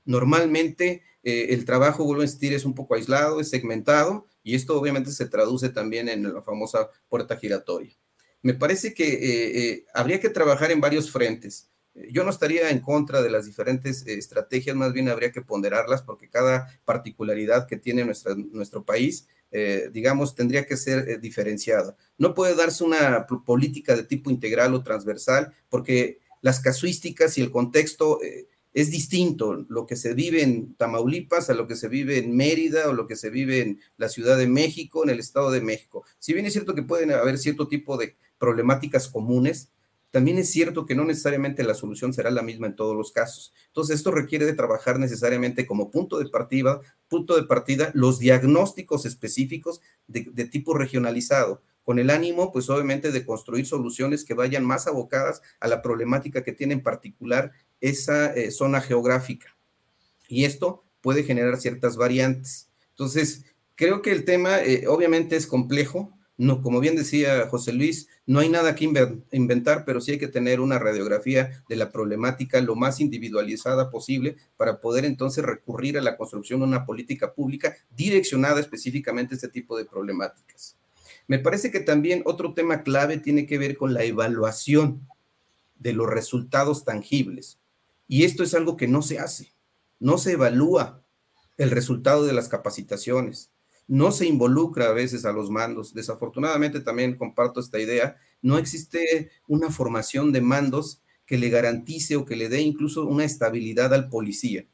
Normalmente 0.04 1.02
eh, 1.24 1.48
el 1.50 1.66
trabajo, 1.66 2.04
vuelvo 2.04 2.22
a 2.22 2.26
insistir, 2.26 2.54
es 2.54 2.66
un 2.66 2.76
poco 2.76 2.94
aislado, 2.94 3.40
es 3.40 3.50
segmentado 3.50 4.28
y 4.44 4.56
esto 4.56 4.80
obviamente 4.80 5.12
se 5.12 5.26
traduce 5.26 5.70
también 5.70 6.10
en 6.10 6.32
la 6.32 6.42
famosa 6.44 6.90
puerta 7.10 7.38
giratoria. 7.38 7.96
Me 8.44 8.54
parece 8.54 8.94
que 8.94 9.08
eh, 9.08 9.60
eh, 9.60 9.86
habría 9.94 10.20
que 10.20 10.30
trabajar 10.30 10.72
en 10.72 10.82
varios 10.82 11.10
frentes. 11.10 11.72
Yo 12.10 12.24
no 12.24 12.30
estaría 12.30 12.70
en 12.70 12.80
contra 12.80 13.22
de 13.22 13.30
las 13.30 13.46
diferentes 13.46 14.06
estrategias, 14.06 14.76
más 14.76 14.92
bien 14.92 15.10
habría 15.10 15.32
que 15.32 15.42
ponderarlas 15.42 16.02
porque 16.02 16.30
cada 16.30 16.68
particularidad 16.84 17.68
que 17.68 17.78
tiene 17.78 18.06
nuestro 18.06 18.84
país 18.84 19.28
eh, 19.58 19.90
digamos, 19.94 20.36
tendría 20.36 20.66
que 20.66 20.76
ser 20.76 21.08
eh, 21.08 21.18
diferenciada. 21.18 21.96
No 22.18 22.34
puede 22.34 22.56
darse 22.56 22.84
una 22.84 23.26
política 23.26 23.96
de 23.96 24.04
tipo 24.04 24.30
integral 24.30 24.74
o 24.74 24.84
transversal 24.84 25.54
porque 25.70 26.20
las 26.42 26.60
casuísticas 26.60 27.38
y 27.38 27.42
el 27.42 27.52
contexto 27.52 28.22
eh, 28.22 28.50
es 28.74 28.92
distinto 28.92 29.66
lo 29.70 29.86
que 29.86 29.96
se 29.96 30.14
vive 30.14 30.44
en 30.44 30.76
Tamaulipas 30.76 31.50
a 31.50 31.54
lo 31.54 31.68
que 31.68 31.78
se 31.78 31.88
vive 31.88 32.18
en 32.18 32.36
Mérida 32.36 32.90
o 32.90 32.94
lo 32.94 33.08
que 33.08 33.16
se 33.16 33.30
vive 33.30 33.62
en 33.62 33.80
la 33.96 34.10
Ciudad 34.10 34.38
de 34.38 34.48
México, 34.48 35.06
en 35.06 35.12
el 35.12 35.20
Estado 35.20 35.50
de 35.52 35.62
México. 35.62 36.04
Si 36.20 36.34
bien 36.34 36.46
es 36.46 36.52
cierto 36.52 36.76
que 36.76 36.84
pueden 36.84 37.12
haber 37.12 37.38
cierto 37.38 37.70
tipo 37.70 37.96
de 37.96 38.18
problemáticas 38.38 39.08
comunes, 39.08 39.70
también 40.16 40.38
es 40.38 40.50
cierto 40.50 40.86
que 40.86 40.96
no 40.96 41.04
necesariamente 41.04 41.62
la 41.62 41.74
solución 41.74 42.14
será 42.14 42.32
la 42.32 42.42
misma 42.42 42.68
en 42.68 42.78
todos 42.78 42.96
los 42.96 43.12
casos. 43.12 43.54
Entonces, 43.68 43.98
esto 43.98 44.12
requiere 44.12 44.46
de 44.46 44.54
trabajar 44.54 44.98
necesariamente 44.98 45.68
como 45.68 45.92
punto 45.92 46.20
de 46.20 46.30
partida, 46.30 46.80
punto 47.10 47.36
de 47.36 47.44
partida 47.44 47.92
los 47.94 48.18
diagnósticos 48.18 49.06
específicos 49.06 49.82
de, 50.08 50.46
tipo 50.46 50.74
regionalizado, 50.74 51.62
con 51.84 52.00
el 52.00 52.10
ánimo, 52.10 52.54
pues 52.54 52.70
obviamente, 52.70 53.12
de 53.12 53.26
construir 53.26 53.66
soluciones 53.66 54.24
que 54.24 54.34
vayan 54.34 54.64
más 54.64 54.88
abocadas 54.88 55.42
a 55.60 55.68
la 55.68 55.82
problemática 55.82 56.46
que 56.46 56.54
tiene 56.54 56.76
en 56.76 56.84
particular 56.84 57.52
esa 57.82 58.34
eh, 58.34 58.52
zona 58.52 58.80
geográfica. 58.80 59.58
Y 60.30 60.46
esto 60.46 60.86
puede 61.02 61.24
generar 61.24 61.60
ciertas 61.60 61.98
variantes. 61.98 62.70
Entonces, 62.92 63.44
creo 63.76 64.02
que 64.02 64.14
el 64.14 64.24
tema 64.24 64.62
eh, 64.62 64.88
obviamente 64.88 65.36
es 65.36 65.46
complejo, 65.46 66.15
no, 66.38 66.62
como 66.62 66.82
bien 66.82 66.98
decía 66.98 67.48
José 67.50 67.72
Luis, 67.72 68.10
no 68.26 68.40
hay 68.40 68.50
nada 68.50 68.76
que 68.76 68.84
inventar, 69.32 69.86
pero 69.86 70.02
sí 70.02 70.12
hay 70.12 70.20
que 70.20 70.28
tener 70.28 70.60
una 70.60 70.80
radiografía 70.80 71.64
de 71.70 71.78
la 71.78 71.92
problemática 71.92 72.60
lo 72.60 72.76
más 72.76 73.00
individualizada 73.00 73.90
posible 73.90 74.36
para 74.58 74.82
poder 74.82 75.06
entonces 75.06 75.46
recurrir 75.46 75.98
a 75.98 76.02
la 76.02 76.18
construcción 76.18 76.60
de 76.60 76.66
una 76.66 76.86
política 76.86 77.34
pública 77.34 77.78
direccionada 77.96 78.60
específicamente 78.60 79.34
a 79.34 79.38
este 79.38 79.48
tipo 79.48 79.78
de 79.78 79.86
problemáticas. 79.86 80.76
Me 81.28 81.40
parece 81.40 81.72
que 81.72 81.80
también 81.80 82.22
otro 82.26 82.54
tema 82.54 82.84
clave 82.84 83.18
tiene 83.18 83.48
que 83.48 83.58
ver 83.58 83.78
con 83.78 83.94
la 83.94 84.04
evaluación 84.04 85.08
de 85.80 85.94
los 85.94 86.10
resultados 86.10 86.84
tangibles. 86.84 87.60
Y 88.08 88.26
esto 88.26 88.44
es 88.44 88.54
algo 88.54 88.76
que 88.76 88.88
no 88.88 89.02
se 89.02 89.20
hace. 89.20 89.54
No 90.00 90.18
se 90.18 90.34
evalúa 90.34 91.02
el 91.58 91.72
resultado 91.72 92.26
de 92.26 92.34
las 92.34 92.50
capacitaciones 92.50 93.52
no 93.88 94.12
se 94.12 94.26
involucra 94.26 94.88
a 94.88 94.94
veces 94.94 95.26
a 95.26 95.32
los 95.32 95.50
mandos. 95.50 95.94
Desafortunadamente 95.94 96.80
también 96.80 97.18
comparto 97.18 97.60
esta 97.60 97.80
idea, 97.80 98.18
no 98.42 98.58
existe 98.58 99.32
una 99.48 99.70
formación 99.70 100.32
de 100.32 100.42
mandos 100.42 101.02
que 101.26 101.38
le 101.38 101.50
garantice 101.50 102.16
o 102.16 102.26
que 102.26 102.36
le 102.36 102.50
dé 102.50 102.62
incluso 102.62 103.06
una 103.06 103.26
estabilidad 103.26 103.94
al 103.94 104.10
policía. 104.10 104.66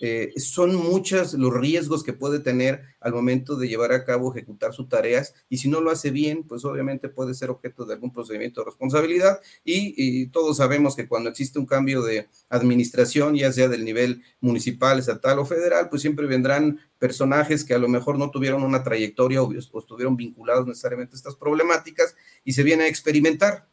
Eh, 0.00 0.32
son 0.36 0.74
muchos 0.74 1.34
los 1.34 1.54
riesgos 1.54 2.04
que 2.04 2.12
puede 2.12 2.40
tener 2.40 2.82
al 3.00 3.12
momento 3.12 3.56
de 3.56 3.68
llevar 3.68 3.92
a 3.92 4.04
cabo, 4.04 4.30
ejecutar 4.30 4.74
sus 4.74 4.88
tareas, 4.88 5.34
y 5.48 5.58
si 5.58 5.68
no 5.68 5.80
lo 5.80 5.90
hace 5.90 6.10
bien, 6.10 6.44
pues 6.44 6.64
obviamente 6.64 7.08
puede 7.08 7.34
ser 7.34 7.50
objeto 7.50 7.84
de 7.84 7.94
algún 7.94 8.12
procedimiento 8.12 8.60
de 8.60 8.66
responsabilidad, 8.66 9.40
y, 9.64 10.26
todos 10.28 10.58
sabemos 10.58 10.96
que 10.96 11.08
cuando 11.08 11.30
existe 11.30 11.58
un 11.58 11.66
cambio 11.66 12.02
de 12.02 12.28
administración, 12.48 13.36
ya 13.36 13.52
sea 13.52 13.68
del 13.68 13.84
nivel 13.84 14.22
municipal, 14.40 14.98
estatal 14.98 15.38
o 15.38 15.46
federal, 15.46 15.88
pues 15.88 16.02
siempre 16.02 16.26
vendrán 16.26 16.80
personajes 16.98 17.64
que 17.64 17.74
a 17.74 17.78
lo 17.78 17.88
mejor 17.88 18.18
no 18.18 18.30
tuvieron 18.30 18.62
una 18.62 18.82
trayectoria 18.82 19.42
o, 19.42 19.52
estuvieron 19.52 20.16
vinculados 20.16 20.66
necesariamente 20.66 21.14
a 21.14 21.16
estas 21.16 21.36
problemáticas, 21.36 22.16
y 22.44 22.52
se 22.52 22.62
viene 22.62 22.84
a 22.84 22.88
experimentar. 22.88 23.66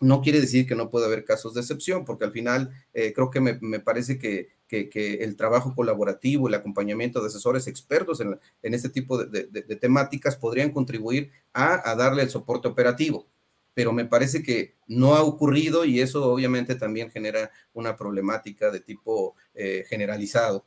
No 0.00 0.22
quiere 0.22 0.40
decir 0.40 0.66
que 0.66 0.74
no 0.74 0.90
pueda 0.90 1.06
haber 1.06 1.24
casos 1.24 1.54
de 1.54 1.60
excepción, 1.60 2.04
porque 2.04 2.24
al 2.24 2.32
final 2.32 2.70
eh, 2.94 3.12
creo 3.12 3.30
que 3.30 3.40
me 3.40 3.80
parece 3.80 4.18
que 4.18 4.58
que, 4.68 5.18
el 5.22 5.36
trabajo 5.36 5.74
colaborativo, 5.74 6.46
el 6.46 6.54
acompañamiento 6.54 7.20
de 7.20 7.28
asesores 7.28 7.66
expertos 7.66 8.20
en, 8.20 8.38
este 8.74 8.90
tipo 8.90 9.18
de, 9.18 9.44
temáticas 9.80 10.36
podrían 10.36 10.70
contribuir 10.70 11.30
a, 11.52 11.94
darle 11.96 12.22
el 12.22 12.30
soporte 12.30 12.68
operativo. 12.68 13.26
Pero 13.74 13.92
me 13.92 14.04
parece 14.04 14.42
que 14.42 14.74
no 14.86 15.14
ha 15.14 15.22
ocurrido 15.22 15.84
y 15.84 16.00
eso 16.00 16.30
obviamente 16.30 16.74
también 16.74 17.10
genera 17.10 17.50
una 17.72 17.96
problemática 17.96 18.70
de 18.70 18.80
tipo 18.80 19.34
eh, 19.54 19.84
generalizado. 19.88 20.64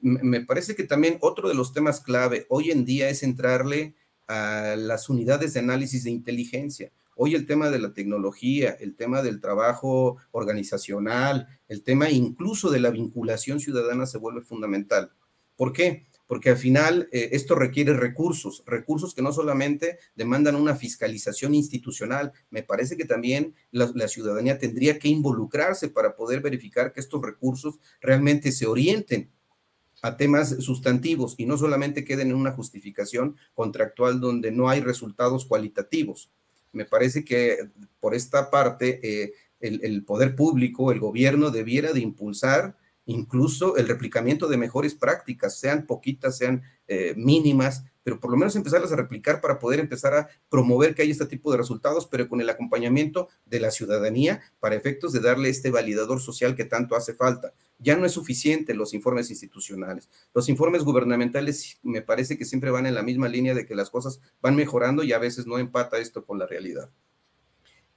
Me 0.00 0.40
parece 0.40 0.74
que 0.74 0.84
también 0.84 1.18
otro 1.20 1.48
de 1.48 1.54
los 1.54 1.72
temas 1.72 2.00
clave 2.00 2.46
hoy 2.48 2.70
en 2.70 2.84
día 2.84 3.08
es 3.10 3.22
entrarle 3.22 3.94
a 4.28 4.76
las 4.78 5.08
unidades 5.08 5.52
de 5.52 5.60
análisis 5.60 6.04
de 6.04 6.10
inteligencia. 6.10 6.90
Hoy 7.14 7.34
el 7.34 7.46
tema 7.46 7.70
de 7.70 7.78
la 7.78 7.92
tecnología, 7.92 8.70
el 8.80 8.96
tema 8.96 9.22
del 9.22 9.40
trabajo 9.40 10.16
organizacional, 10.30 11.46
el 11.68 11.82
tema 11.82 12.10
incluso 12.10 12.70
de 12.70 12.80
la 12.80 12.90
vinculación 12.90 13.60
ciudadana 13.60 14.06
se 14.06 14.18
vuelve 14.18 14.40
fundamental. 14.40 15.12
¿Por 15.56 15.72
qué? 15.72 16.06
Porque 16.26 16.48
al 16.48 16.56
final 16.56 17.08
eh, 17.12 17.28
esto 17.32 17.54
requiere 17.54 17.92
recursos, 17.94 18.62
recursos 18.66 19.14
que 19.14 19.20
no 19.20 19.32
solamente 19.32 19.98
demandan 20.14 20.54
una 20.54 20.74
fiscalización 20.74 21.54
institucional, 21.54 22.32
me 22.48 22.62
parece 22.62 22.96
que 22.96 23.04
también 23.04 23.54
la, 23.70 23.90
la 23.94 24.08
ciudadanía 24.08 24.58
tendría 24.58 24.98
que 24.98 25.08
involucrarse 25.08 25.90
para 25.90 26.16
poder 26.16 26.40
verificar 26.40 26.94
que 26.94 27.00
estos 27.00 27.20
recursos 27.20 27.78
realmente 28.00 28.50
se 28.52 28.66
orienten 28.66 29.30
a 30.00 30.16
temas 30.16 30.56
sustantivos 30.58 31.34
y 31.36 31.46
no 31.46 31.58
solamente 31.58 32.04
queden 32.04 32.30
en 32.30 32.36
una 32.36 32.52
justificación 32.52 33.36
contractual 33.54 34.18
donde 34.18 34.50
no 34.50 34.68
hay 34.68 34.80
resultados 34.80 35.44
cualitativos. 35.44 36.30
Me 36.72 36.84
parece 36.84 37.24
que 37.24 37.70
por 38.00 38.14
esta 38.14 38.50
parte 38.50 39.00
eh, 39.02 39.32
el, 39.60 40.04
poder 40.04 40.34
público, 40.34 40.90
el 40.90 41.00
gobierno 41.00 41.50
debiera 41.50 41.92
de 41.92 42.00
impulsar 42.00 42.76
incluso 43.04 43.76
el 43.76 43.88
replicamiento 43.88 44.48
de 44.48 44.56
mejores 44.56 44.94
prácticas, 44.94 45.58
sean 45.58 45.86
poquitas, 45.86 46.36
sean 46.36 46.62
eh, 46.86 47.14
mínimas, 47.16 47.84
pero 48.04 48.20
por 48.20 48.30
lo 48.30 48.36
menos 48.36 48.56
empezarlas 48.56 48.92
a 48.92 48.96
replicar 48.96 49.40
para 49.40 49.58
poder 49.58 49.80
empezar 49.80 50.14
a 50.14 50.28
promover 50.48 50.94
que 50.94 51.02
haya 51.02 51.12
este 51.12 51.26
tipo 51.26 51.50
de 51.50 51.58
resultados, 51.58 52.06
pero 52.06 52.28
con 52.28 52.40
el 52.40 52.50
acompañamiento 52.50 53.28
de 53.44 53.60
la 53.60 53.70
ciudadanía 53.70 54.40
para 54.60 54.76
efectos 54.76 55.12
de 55.12 55.20
darle 55.20 55.48
este 55.48 55.70
validador 55.70 56.20
social 56.20 56.54
que 56.54 56.64
tanto 56.64 56.96
hace 56.96 57.14
falta. 57.14 57.52
Ya 57.82 57.96
no 57.96 58.06
es 58.06 58.12
suficiente 58.12 58.74
los 58.74 58.94
informes 58.94 59.30
institucionales. 59.30 60.08
Los 60.34 60.48
informes 60.48 60.84
gubernamentales 60.84 61.78
me 61.82 62.02
parece 62.02 62.38
que 62.38 62.44
siempre 62.44 62.70
van 62.70 62.86
en 62.86 62.94
la 62.94 63.02
misma 63.02 63.28
línea 63.28 63.54
de 63.54 63.66
que 63.66 63.74
las 63.74 63.90
cosas 63.90 64.20
van 64.40 64.56
mejorando 64.56 65.02
y 65.02 65.12
a 65.12 65.18
veces 65.18 65.46
no 65.46 65.58
empata 65.58 65.98
esto 65.98 66.24
con 66.24 66.38
la 66.38 66.46
realidad. 66.46 66.90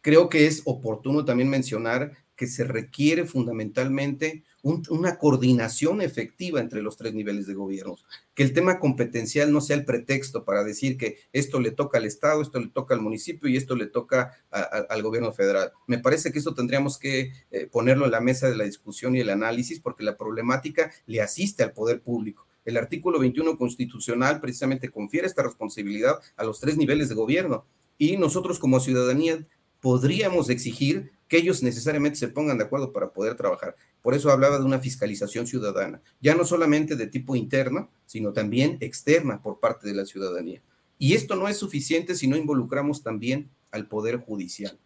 Creo 0.01 0.29
que 0.29 0.45
es 0.47 0.61
oportuno 0.65 1.25
también 1.25 1.49
mencionar 1.49 2.11
que 2.35 2.47
se 2.47 2.63
requiere 2.63 3.25
fundamentalmente 3.25 4.43
una 4.65 5.19
coordinación 5.19 6.01
efectiva 6.01 6.59
entre 6.59 6.81
los 6.81 6.97
tres 6.97 7.13
niveles 7.13 7.45
de 7.45 7.53
gobierno, 7.53 7.97
que 8.33 8.41
el 8.41 8.51
tema 8.51 8.79
competencial 8.79 9.51
no 9.51 9.61
sea 9.61 9.75
el 9.75 9.85
pretexto 9.85 10.43
para 10.43 10.63
decir 10.63 10.97
que 10.97 11.19
esto 11.33 11.59
le 11.59 11.69
toca 11.69 11.99
al 11.99 12.05
Estado, 12.05 12.41
esto 12.41 12.59
le 12.59 12.69
toca 12.69 12.95
al 12.95 13.01
municipio 13.01 13.47
y 13.47 13.57
esto 13.57 13.75
le 13.75 13.85
toca 13.85 14.31
al 14.49 15.03
gobierno 15.03 15.31
federal. 15.33 15.71
Me 15.85 15.99
parece 15.99 16.31
que 16.31 16.39
esto 16.39 16.55
tendríamos 16.55 16.97
que 16.97 17.31
eh, 17.51 17.67
ponerlo 17.71 18.05
en 18.05 18.11
la 18.11 18.21
mesa 18.21 18.49
de 18.49 18.55
la 18.55 18.63
discusión 18.63 19.15
y 19.15 19.19
el 19.19 19.29
análisis 19.29 19.79
porque 19.79 20.03
la 20.03 20.17
problemática 20.17 20.91
le 21.05 21.21
asiste 21.21 21.61
al 21.61 21.73
poder 21.73 22.01
público. 22.01 22.47
El 22.65 22.77
artículo 22.77 23.19
21 23.19 23.59
constitucional 23.59 24.41
precisamente 24.41 24.89
confiere 24.89 25.27
esta 25.27 25.43
responsabilidad 25.43 26.15
a 26.37 26.43
los 26.43 26.59
tres 26.59 26.75
niveles 26.75 27.09
de 27.09 27.15
gobierno 27.15 27.65
y 27.99 28.17
nosotros 28.17 28.57
como 28.57 28.79
ciudadanía 28.79 29.45
podríamos 29.79 30.49
exigir 30.49 31.11
que 31.27 31.37
ellos 31.37 31.63
necesariamente 31.63 32.19
se 32.19 32.27
pongan 32.27 32.57
de 32.57 32.65
acuerdo 32.65 32.91
para 32.91 33.09
poder 33.09 33.35
trabajar. 33.35 33.75
Por 34.01 34.13
eso 34.13 34.31
hablaba 34.31 34.59
de 34.59 34.65
una 34.65 34.79
fiscalización 34.79 35.47
ciudadana, 35.47 36.01
ya 36.21 36.35
no 36.35 36.45
solamente 36.45 36.95
de 36.95 37.07
tipo 37.07 37.35
interno, 37.35 37.89
sino 38.05 38.33
también 38.33 38.77
externa 38.81 39.41
por 39.41 39.59
parte 39.59 39.87
de 39.87 39.95
la 39.95 40.05
ciudadanía. 40.05 40.61
Y 40.97 41.13
esto 41.13 41.35
no 41.35 41.47
es 41.47 41.57
suficiente 41.57 42.15
si 42.15 42.27
no 42.27 42.37
involucramos 42.37 43.03
también 43.03 43.49
al 43.71 43.87
Poder 43.87 44.17
Judicial. 44.17 44.77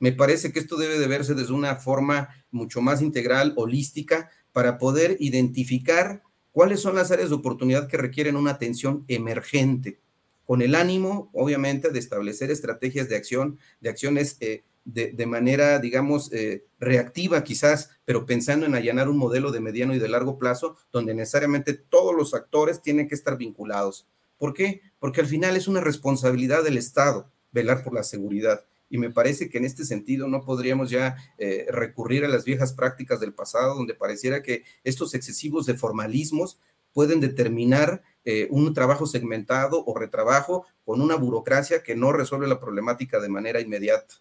Me 0.00 0.12
parece 0.12 0.52
que 0.52 0.58
esto 0.58 0.76
debe 0.76 0.98
de 0.98 1.06
verse 1.06 1.34
desde 1.34 1.52
una 1.52 1.76
forma 1.76 2.28
mucho 2.50 2.80
más 2.80 3.00
integral, 3.00 3.52
holística, 3.56 4.30
para 4.52 4.78
poder 4.78 5.16
identificar 5.20 6.22
cuáles 6.52 6.80
son 6.80 6.94
las 6.94 7.10
áreas 7.10 7.28
de 7.28 7.36
oportunidad 7.36 7.88
que 7.88 7.96
requieren 7.96 8.36
una 8.36 8.52
atención 8.52 9.04
emergente, 9.08 9.98
con 10.46 10.62
el 10.62 10.74
ánimo, 10.74 11.30
obviamente, 11.32 11.90
de 11.90 11.98
establecer 11.98 12.50
estrategias 12.50 13.08
de 13.08 13.16
acción, 13.16 13.58
de 13.80 13.88
acciones 13.88 14.36
eh, 14.40 14.62
de, 14.84 15.26
manera, 15.26 15.78
digamos, 15.78 16.32
eh, 16.32 16.66
reactiva 16.78 17.42
quizás, 17.42 17.90
pero 18.04 18.26
pensando 18.26 18.66
en 18.66 18.74
allanar 18.74 19.08
un 19.08 19.16
modelo 19.16 19.50
de 19.50 19.60
mediano 19.60 19.94
y 19.94 19.98
de 19.98 20.08
largo 20.08 20.38
plazo 20.38 20.76
donde 20.92 21.14
necesariamente 21.14 21.74
todos 21.74 22.14
los 22.14 22.34
actores 22.34 22.82
tienen 22.82 23.08
que 23.08 23.14
estar 23.14 23.36
vinculados. 23.36 24.06
¿Por 24.36 24.52
qué? 24.52 24.82
Porque 24.98 25.20
al 25.20 25.26
final 25.26 25.56
es 25.56 25.68
una 25.68 25.80
responsabilidad 25.80 26.62
del 26.62 26.76
Estado 26.76 27.30
velar 27.52 27.82
por 27.82 27.94
la 27.94 28.02
seguridad. 28.02 28.66
Y 28.90 28.98
me 28.98 29.10
parece 29.10 29.48
que 29.48 29.58
en 29.58 29.64
este 29.64 29.84
sentido 29.84 30.28
no 30.28 30.44
podríamos 30.44 30.90
ya 30.90 31.16
eh, 31.38 31.66
recurrir 31.70 32.24
a 32.24 32.28
las 32.28 32.44
viejas 32.44 32.74
prácticas 32.74 33.20
del 33.20 33.32
pasado, 33.32 33.74
donde 33.74 33.94
pareciera 33.94 34.42
que 34.42 34.64
estos 34.82 35.14
excesivos 35.14 35.64
de 35.66 35.74
formalismos 35.74 36.58
pueden 36.92 37.20
determinar 37.20 38.02
eh, 38.24 38.48
un 38.50 38.72
trabajo 38.74 39.06
segmentado 39.06 39.84
o 39.84 39.96
retrabajo 39.98 40.66
con 40.84 41.00
una 41.00 41.16
burocracia 41.16 41.82
que 41.82 41.96
no 41.96 42.12
resuelve 42.12 42.46
la 42.46 42.60
problemática 42.60 43.20
de 43.20 43.28
manera 43.28 43.60
inmediata. 43.60 44.14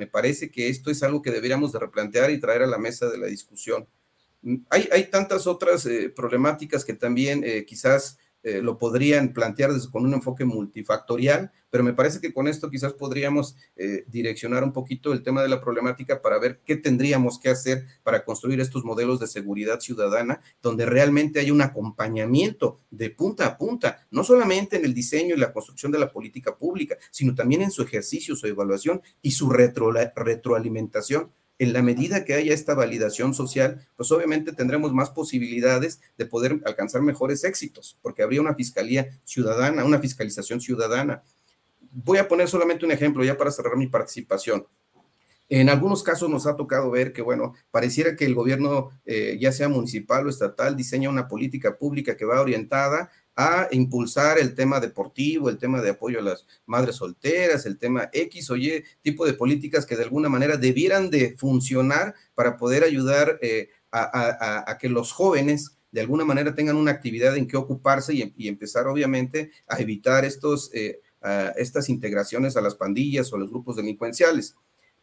Me 0.00 0.06
parece 0.06 0.50
que 0.50 0.70
esto 0.70 0.90
es 0.90 1.02
algo 1.02 1.20
que 1.20 1.30
deberíamos 1.30 1.72
de 1.72 1.78
replantear 1.78 2.30
y 2.30 2.40
traer 2.40 2.62
a 2.62 2.66
la 2.66 2.78
mesa 2.78 3.10
de 3.10 3.18
la 3.18 3.26
discusión. 3.26 3.86
Mm, 4.40 4.56
hay, 4.70 4.88
hay 4.90 5.10
tantas 5.10 5.46
otras 5.46 5.84
eh, 5.84 6.08
problemáticas 6.08 6.86
que 6.86 6.94
también 6.94 7.42
eh, 7.44 7.66
quizás 7.66 8.16
eh, 8.42 8.62
lo 8.62 8.78
podrían 8.78 9.32
plantear 9.32 9.72
desde, 9.72 9.90
con 9.90 10.06
un 10.06 10.14
enfoque 10.14 10.44
multifactorial, 10.44 11.52
pero 11.68 11.84
me 11.84 11.92
parece 11.92 12.20
que 12.20 12.32
con 12.32 12.48
esto 12.48 12.70
quizás 12.70 12.94
podríamos 12.94 13.54
eh, 13.76 14.04
direccionar 14.08 14.64
un 14.64 14.72
poquito 14.72 15.12
el 15.12 15.22
tema 15.22 15.42
de 15.42 15.48
la 15.48 15.60
problemática 15.60 16.22
para 16.22 16.38
ver 16.38 16.60
qué 16.64 16.76
tendríamos 16.76 17.38
que 17.38 17.50
hacer 17.50 17.84
para 18.02 18.24
construir 18.24 18.60
estos 18.60 18.84
modelos 18.84 19.20
de 19.20 19.26
seguridad 19.26 19.80
ciudadana, 19.80 20.40
donde 20.62 20.86
realmente 20.86 21.38
hay 21.38 21.50
un 21.50 21.60
acompañamiento 21.60 22.80
de 22.90 23.10
punta 23.10 23.46
a 23.46 23.58
punta, 23.58 24.06
no 24.10 24.24
solamente 24.24 24.76
en 24.76 24.84
el 24.84 24.94
diseño 24.94 25.34
y 25.34 25.38
la 25.38 25.52
construcción 25.52 25.92
de 25.92 25.98
la 25.98 26.10
política 26.10 26.56
pública, 26.56 26.96
sino 27.10 27.34
también 27.34 27.62
en 27.62 27.70
su 27.70 27.82
ejercicio, 27.82 28.36
su 28.36 28.46
evaluación 28.46 29.02
y 29.22 29.32
su 29.32 29.50
retroalimentación 29.50 31.30
en 31.60 31.74
la 31.74 31.82
medida 31.82 32.24
que 32.24 32.32
haya 32.32 32.54
esta 32.54 32.74
validación 32.74 33.34
social, 33.34 33.86
pues 33.94 34.10
obviamente 34.12 34.54
tendremos 34.54 34.94
más 34.94 35.10
posibilidades 35.10 36.00
de 36.16 36.24
poder 36.24 36.58
alcanzar 36.64 37.02
mejores 37.02 37.44
éxitos, 37.44 37.98
porque 38.00 38.22
habría 38.22 38.40
una 38.40 38.54
fiscalía 38.54 39.10
ciudadana, 39.24 39.84
una 39.84 39.98
fiscalización 39.98 40.62
ciudadana. 40.62 41.22
Voy 41.92 42.16
a 42.16 42.26
poner 42.26 42.48
solamente 42.48 42.86
un 42.86 42.92
ejemplo 42.92 43.22
ya 43.22 43.36
para 43.36 43.50
cerrar 43.50 43.76
mi 43.76 43.88
participación. 43.88 44.66
En 45.50 45.68
algunos 45.68 46.02
casos 46.02 46.30
nos 46.30 46.46
ha 46.46 46.56
tocado 46.56 46.90
ver 46.90 47.12
que, 47.12 47.20
bueno, 47.20 47.52
pareciera 47.70 48.16
que 48.16 48.24
el 48.24 48.34
gobierno, 48.34 48.92
eh, 49.04 49.36
ya 49.38 49.52
sea 49.52 49.68
municipal 49.68 50.26
o 50.26 50.30
estatal, 50.30 50.76
diseña 50.76 51.10
una 51.10 51.28
política 51.28 51.76
pública 51.76 52.16
que 52.16 52.24
va 52.24 52.40
orientada 52.40 53.10
a 53.42 53.68
impulsar 53.70 54.38
el 54.38 54.54
tema 54.54 54.80
deportivo, 54.80 55.48
el 55.48 55.56
tema 55.56 55.80
de 55.80 55.88
apoyo 55.88 56.18
a 56.18 56.22
las 56.22 56.46
madres 56.66 56.96
solteras, 56.96 57.64
el 57.64 57.78
tema 57.78 58.10
X 58.12 58.50
o 58.50 58.56
Y, 58.56 58.84
tipo 59.00 59.24
de 59.24 59.32
políticas 59.32 59.86
que 59.86 59.96
de 59.96 60.02
alguna 60.02 60.28
manera 60.28 60.58
debieran 60.58 61.08
de 61.08 61.38
funcionar 61.38 62.14
para 62.34 62.58
poder 62.58 62.84
ayudar 62.84 63.38
eh, 63.40 63.70
a, 63.90 64.76
que 64.78 64.90
los 64.90 65.12
jóvenes 65.12 65.78
de 65.90 66.02
alguna 66.02 66.26
manera 66.26 66.54
tengan 66.54 66.76
una 66.76 66.90
actividad 66.90 67.34
en 67.34 67.48
que 67.48 67.56
ocuparse 67.56 68.12
y, 68.12 68.46
empezar 68.46 68.86
obviamente 68.86 69.52
a 69.66 69.78
evitar 69.80 70.26
estos, 70.26 70.70
eh, 70.74 71.00
estas 71.56 71.88
integraciones 71.88 72.58
a 72.58 72.60
las 72.60 72.74
pandillas 72.74 73.32
o 73.32 73.36
a 73.36 73.38
los 73.38 73.48
grupos 73.48 73.76
delincuenciales. 73.76 74.54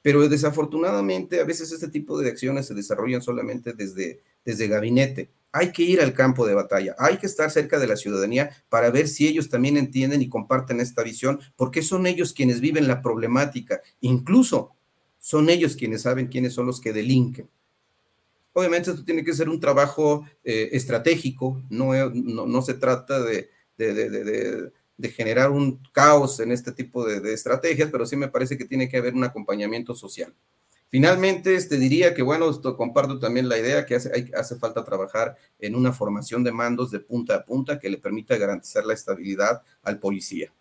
Pero 0.07 0.29
desafortunadamente 0.29 1.41
a 1.41 1.43
veces 1.43 1.69
este 1.73 1.89
tipo 1.89 2.17
de 2.17 2.29
acciones 2.29 2.65
se 2.65 2.73
desarrollan 2.73 3.21
solamente 3.21 3.73
desde, 3.73 4.21
desde 4.45 4.69
gabinete 4.69 5.31
hay 5.51 5.73
que 5.73 5.83
ir 5.83 5.99
al 5.99 6.13
campo 6.13 6.47
de 6.47 6.53
batalla, 6.53 6.95
hay 6.97 7.17
que 7.17 7.25
estar 7.25 7.51
cerca 7.51 7.77
de 7.77 7.87
la 7.87 7.97
ciudadanía 7.97 8.51
para 8.69 8.89
ver 8.89 9.09
si 9.09 9.27
ellos 9.27 9.49
también 9.49 9.75
entienden 9.75 10.21
y 10.21 10.29
comparten 10.29 10.79
esta 10.79 11.03
visión, 11.03 11.41
porque 11.57 11.81
son 11.81 12.07
ellos 12.07 12.31
quienes 12.31 12.61
viven 12.61 12.87
la 12.87 13.01
problemática, 13.01 13.81
incluso 13.99 14.71
son 15.19 15.49
ellos 15.49 15.75
quienes 15.75 16.03
saben 16.03 16.27
quiénes 16.27 16.53
son 16.53 16.67
los 16.67 16.79
que 16.79 16.93
delinquen. 16.93 17.49
Obviamente 18.53 18.91
esto 18.91 19.03
tiene 19.03 19.25
que 19.25 19.33
ser 19.33 19.49
un 19.49 19.59
trabajo 19.59 20.25
eh, 20.41 20.69
estratégico, 20.71 21.61
no, 21.69 21.91
no, 22.13 22.61
se 22.61 22.75
trata 22.75 23.21
de, 23.21 23.49
de, 23.77 24.71
generar 25.03 25.51
un 25.51 25.79
caos 25.91 26.39
en 26.39 26.51
este 26.51 26.71
tipo 26.71 27.05
de 27.05 27.33
estrategias, 27.33 27.89
pero 27.91 28.05
sí 28.05 28.15
me 28.15 28.27
parece 28.27 28.57
que 28.57 28.65
tiene 28.65 28.89
que 28.89 28.97
haber 28.97 29.13
un 29.13 29.23
acompañamiento 29.23 29.95
social. 29.95 30.33
Finalmente, 30.89 31.55
este, 31.55 31.77
diría 31.77 32.13
que, 32.13 32.21
bueno, 32.21 32.49
esto 32.49 32.77
comparto 32.77 33.19
también 33.19 33.49
la 33.49 33.57
idea 33.57 33.85
que 33.85 33.95
hace, 33.95 34.31
hace 34.33 34.55
falta 34.55 34.85
trabajar 34.85 35.35
en 35.59 35.75
una 35.75 35.91
formación 35.91 36.43
de 36.43 36.53
mandos 36.53 36.91
de 36.91 37.01
punta 37.01 37.35
a 37.35 37.45
punta 37.45 37.77
que 37.77 37.89
le 37.89 37.97
permita 37.97 38.37
garantizar 38.37 38.85
la 38.85 38.93
estabilidad 38.93 39.63
al 39.83 39.99
policía. 39.99 40.53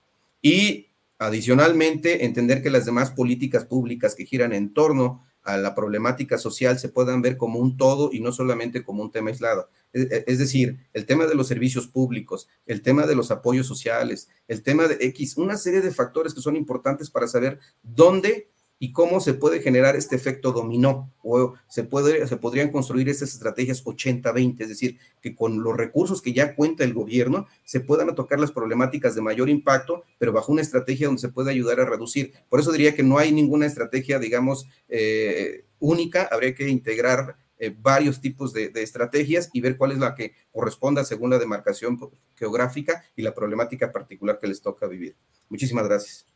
Y 0.43 0.89
adicionalmente, 1.18 2.24
entender 2.24 2.61
que 2.61 2.70
las 2.70 2.84
demás 2.84 3.12
políticas 3.12 3.64
públicas 3.64 4.16
que 4.16 4.26
giran 4.26 4.53
en 4.53 4.74
torno 4.74 5.24
a 5.47 5.57
la 5.57 5.76
problemática 5.76 6.39
social 6.39 6.78
se 6.78 6.89
puedan 6.89 7.22
ver 7.22 7.37
como 7.37 7.61
un 7.61 7.76
todo 7.76 8.11
y 8.12 8.18
no 8.18 8.32
solamente 8.32 8.82
como 8.82 9.03
un 9.03 9.12
tema 9.12 9.30
aislado. 9.30 9.70
Es, 9.97 10.11
e, 10.11 10.24
es 10.26 10.38
decir, 10.38 10.78
el 10.92 11.07
tema 11.07 11.26
de 11.26 11.34
los 11.34 11.49
servicios 11.49 11.86
públicos, 11.86 12.49
el 12.66 12.82
tema 12.82 13.07
de 13.07 13.14
los 13.14 13.30
apoyos 13.30 13.66
sociales, 13.66 14.28
el 14.47 14.62
tema 14.62 14.88
de 14.88 14.99
X, 15.01 15.36
una 15.36 15.57
serie 15.57 15.80
de 15.80 15.90
factores 15.90 16.34
que 16.34 16.40
son 16.40 16.57
importantes 16.57 17.09
para 17.09 17.26
saber 17.26 17.59
dónde 17.82 18.49
y 18.78 18.92
cómo 18.92 19.20
se 19.20 19.34
puede 19.34 19.61
generar 19.61 19.97
este 19.97 20.16
efecto 20.16 20.53
dominó 20.53 21.11
o 21.22 21.55
se, 21.66 21.84
puede, 21.84 22.26
se 22.26 22.36
podrían 22.36 22.70
construir 22.70 23.09
estas 23.09 23.32
estrategias 23.32 23.82
80-20, 23.82 24.61
es 24.61 24.68
decir, 24.68 24.99
que 25.22 25.34
con 25.34 25.62
los 25.62 25.76
recursos 25.76 26.20
que 26.20 26.34
ya 26.34 26.55
cuenta 26.55 26.84
el 26.84 26.92
gobierno 26.92 27.47
se 27.64 27.80
puedan 27.80 28.14
tocar 28.14 28.38
las 28.38 28.53
problemáticas 28.53 29.14
de 29.14 29.22
mayor 29.22 29.49
impacto, 29.49 30.05
pero 30.18 30.32
bajo 30.32 30.53
una 30.53 30.62
estrategia 30.62 31.07
donde 31.07 31.22
se 31.22 31.30
puede 31.30 31.51
ayudar 31.51 31.80
a 31.80 31.86
reducir. 31.86 32.34
Por 32.51 32.61
eso 32.61 32.70
diría 32.70 32.94
que 32.94 33.03
no 33.03 33.18
hay 33.18 33.32
ninguna 33.32 33.66
estrategia, 33.66 34.18
digamos, 34.18 34.68
eh, 34.88 35.64
única, 35.78 36.28
habría 36.30 36.55
que 36.55 36.68
integrar 36.68 37.36
eh, 37.59 37.74
varios 37.76 38.20
tipos 38.20 38.52
de, 38.52 38.68
de, 38.68 38.82
estrategias 38.82 39.50
y 39.52 39.61
ver 39.61 39.76
cuál 39.76 39.92
es 39.92 39.98
la 39.98 40.14
que 40.14 40.34
corresponda 40.52 41.04
según 41.04 41.30
la 41.30 41.38
demarcación 41.38 41.98
geográfica 42.34 43.04
y 43.16 43.22
la 43.22 43.34
problemática 43.34 43.92
particular 43.92 44.38
que 44.38 44.46
les 44.46 44.61
toca 44.61 44.86
vivir. 44.86 45.16
Muchísimas 45.48 45.86
gracias. 45.88 46.26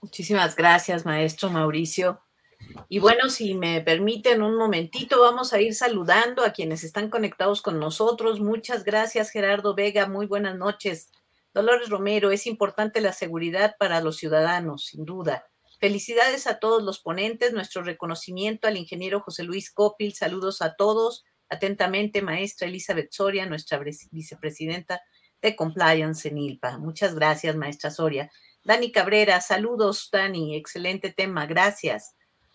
Muchísimas 0.00 0.56
gracias, 0.56 1.04
maestro 1.04 1.50
Mauricio. 1.50 2.20
Y 2.88 2.98
bueno, 2.98 3.28
si 3.28 3.54
me 3.54 3.80
permiten 3.80 4.42
un 4.42 4.56
momentito, 4.56 5.20
vamos 5.20 5.52
a 5.52 5.60
ir 5.60 5.74
saludando 5.74 6.44
a 6.44 6.52
quienes 6.52 6.84
están 6.84 7.10
conectados 7.10 7.62
con 7.62 7.78
nosotros. 7.78 8.40
Muchas 8.40 8.84
gracias, 8.84 9.30
Gerardo 9.30 9.74
Vega. 9.74 10.06
Muy 10.06 10.26
buenas 10.26 10.56
noches. 10.56 11.10
Dolores 11.54 11.90
Romero, 11.90 12.30
es 12.30 12.46
importante 12.46 13.00
la 13.00 13.12
seguridad 13.12 13.76
para 13.78 14.00
los 14.00 14.16
ciudadanos, 14.16 14.86
sin 14.86 15.04
duda. 15.04 15.44
Felicidades 15.82 16.46
a 16.46 16.60
todos 16.60 16.80
los 16.84 17.00
ponentes, 17.00 17.52
nuestro 17.52 17.82
reconocimiento 17.82 18.68
al 18.68 18.76
ingeniero 18.76 19.18
José 19.18 19.42
Luis 19.42 19.72
Copil, 19.72 20.14
saludos 20.14 20.62
a 20.62 20.76
todos. 20.76 21.24
Atentamente, 21.48 22.22
maestra 22.22 22.68
Elizabeth 22.68 23.10
Soria, 23.10 23.46
nuestra 23.46 23.80
vicepresidenta 24.12 25.02
de 25.40 25.56
Compliance 25.56 26.28
en 26.28 26.38
ILPA. 26.38 26.78
Muchas 26.78 27.16
gracias, 27.16 27.56
maestra 27.56 27.90
Soria. 27.90 28.30
Dani 28.62 28.92
Cabrera, 28.92 29.40
saludos, 29.40 30.08
Dani, 30.12 30.54
excelente 30.54 31.10
tema, 31.10 31.46
gracias. 31.46 32.14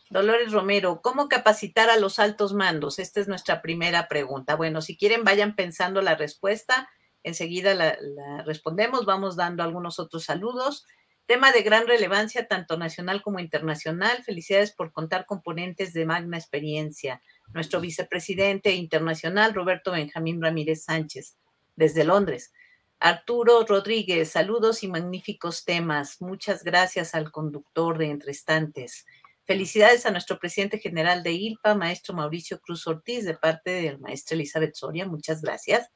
Dolores 0.09 0.53
Romero, 0.53 1.01
¿cómo 1.01 1.27
capacitar 1.27 1.89
a 1.89 1.97
los 1.97 2.19
altos 2.19 2.53
mandos? 2.53 2.97
Esta 2.97 3.19
es 3.19 3.27
nuestra 3.27 3.61
primera 3.61 4.07
pregunta. 4.07 4.55
Bueno, 4.55 4.81
si 4.81 4.95
quieren, 4.95 5.25
vayan 5.25 5.57
pensando 5.57 6.01
la 6.01 6.15
respuesta. 6.15 6.87
Enseguida 7.23 7.73
la, 7.73 7.97
la 7.99 8.43
respondemos. 8.43 9.05
Vamos 9.05 9.35
dando 9.35 9.63
algunos 9.63 9.99
otros 9.99 10.23
saludos. 10.23 10.85
Tema 11.27 11.51
de 11.51 11.61
gran 11.61 11.87
relevancia 11.87 12.47
tanto 12.47 12.77
nacional 12.77 13.21
como 13.21 13.39
internacional. 13.39 14.23
Felicidades 14.23 14.71
por 14.71 14.93
contar 14.93 15.25
componentes 15.25 15.91
de 15.91 16.05
magna 16.05 16.37
experiencia. 16.37 17.21
Nuestro 17.53 17.81
vicepresidente 17.81 18.73
internacional, 18.73 19.53
Roberto 19.53 19.91
Benjamín 19.91 20.41
Ramírez 20.41 20.85
Sánchez, 20.85 21.35
desde 21.75 22.05
Londres. 22.05 22.53
Arturo 22.99 23.65
Rodríguez, 23.67 24.31
saludos 24.31 24.83
y 24.83 24.87
magníficos 24.87 25.65
temas. 25.65 26.21
Muchas 26.21 26.63
gracias 26.63 27.13
al 27.13 27.29
conductor 27.29 27.97
de 27.97 28.09
Entre 28.09 28.31
Estantes. 28.31 29.05
Felicidades 29.43 30.05
a 30.05 30.11
nuestro 30.11 30.39
presidente 30.39 30.79
general 30.79 31.23
de 31.23 31.33
ILPA, 31.33 31.75
maestro 31.75 32.15
Mauricio 32.15 32.61
Cruz 32.61 32.87
Ortiz, 32.87 33.25
de 33.25 33.33
parte 33.33 33.71
del 33.71 33.99
maestro 33.99 34.35
Elizabeth 34.35 34.75
Soria. 34.75 35.05
Muchas 35.05 35.41
gracias. 35.41 35.89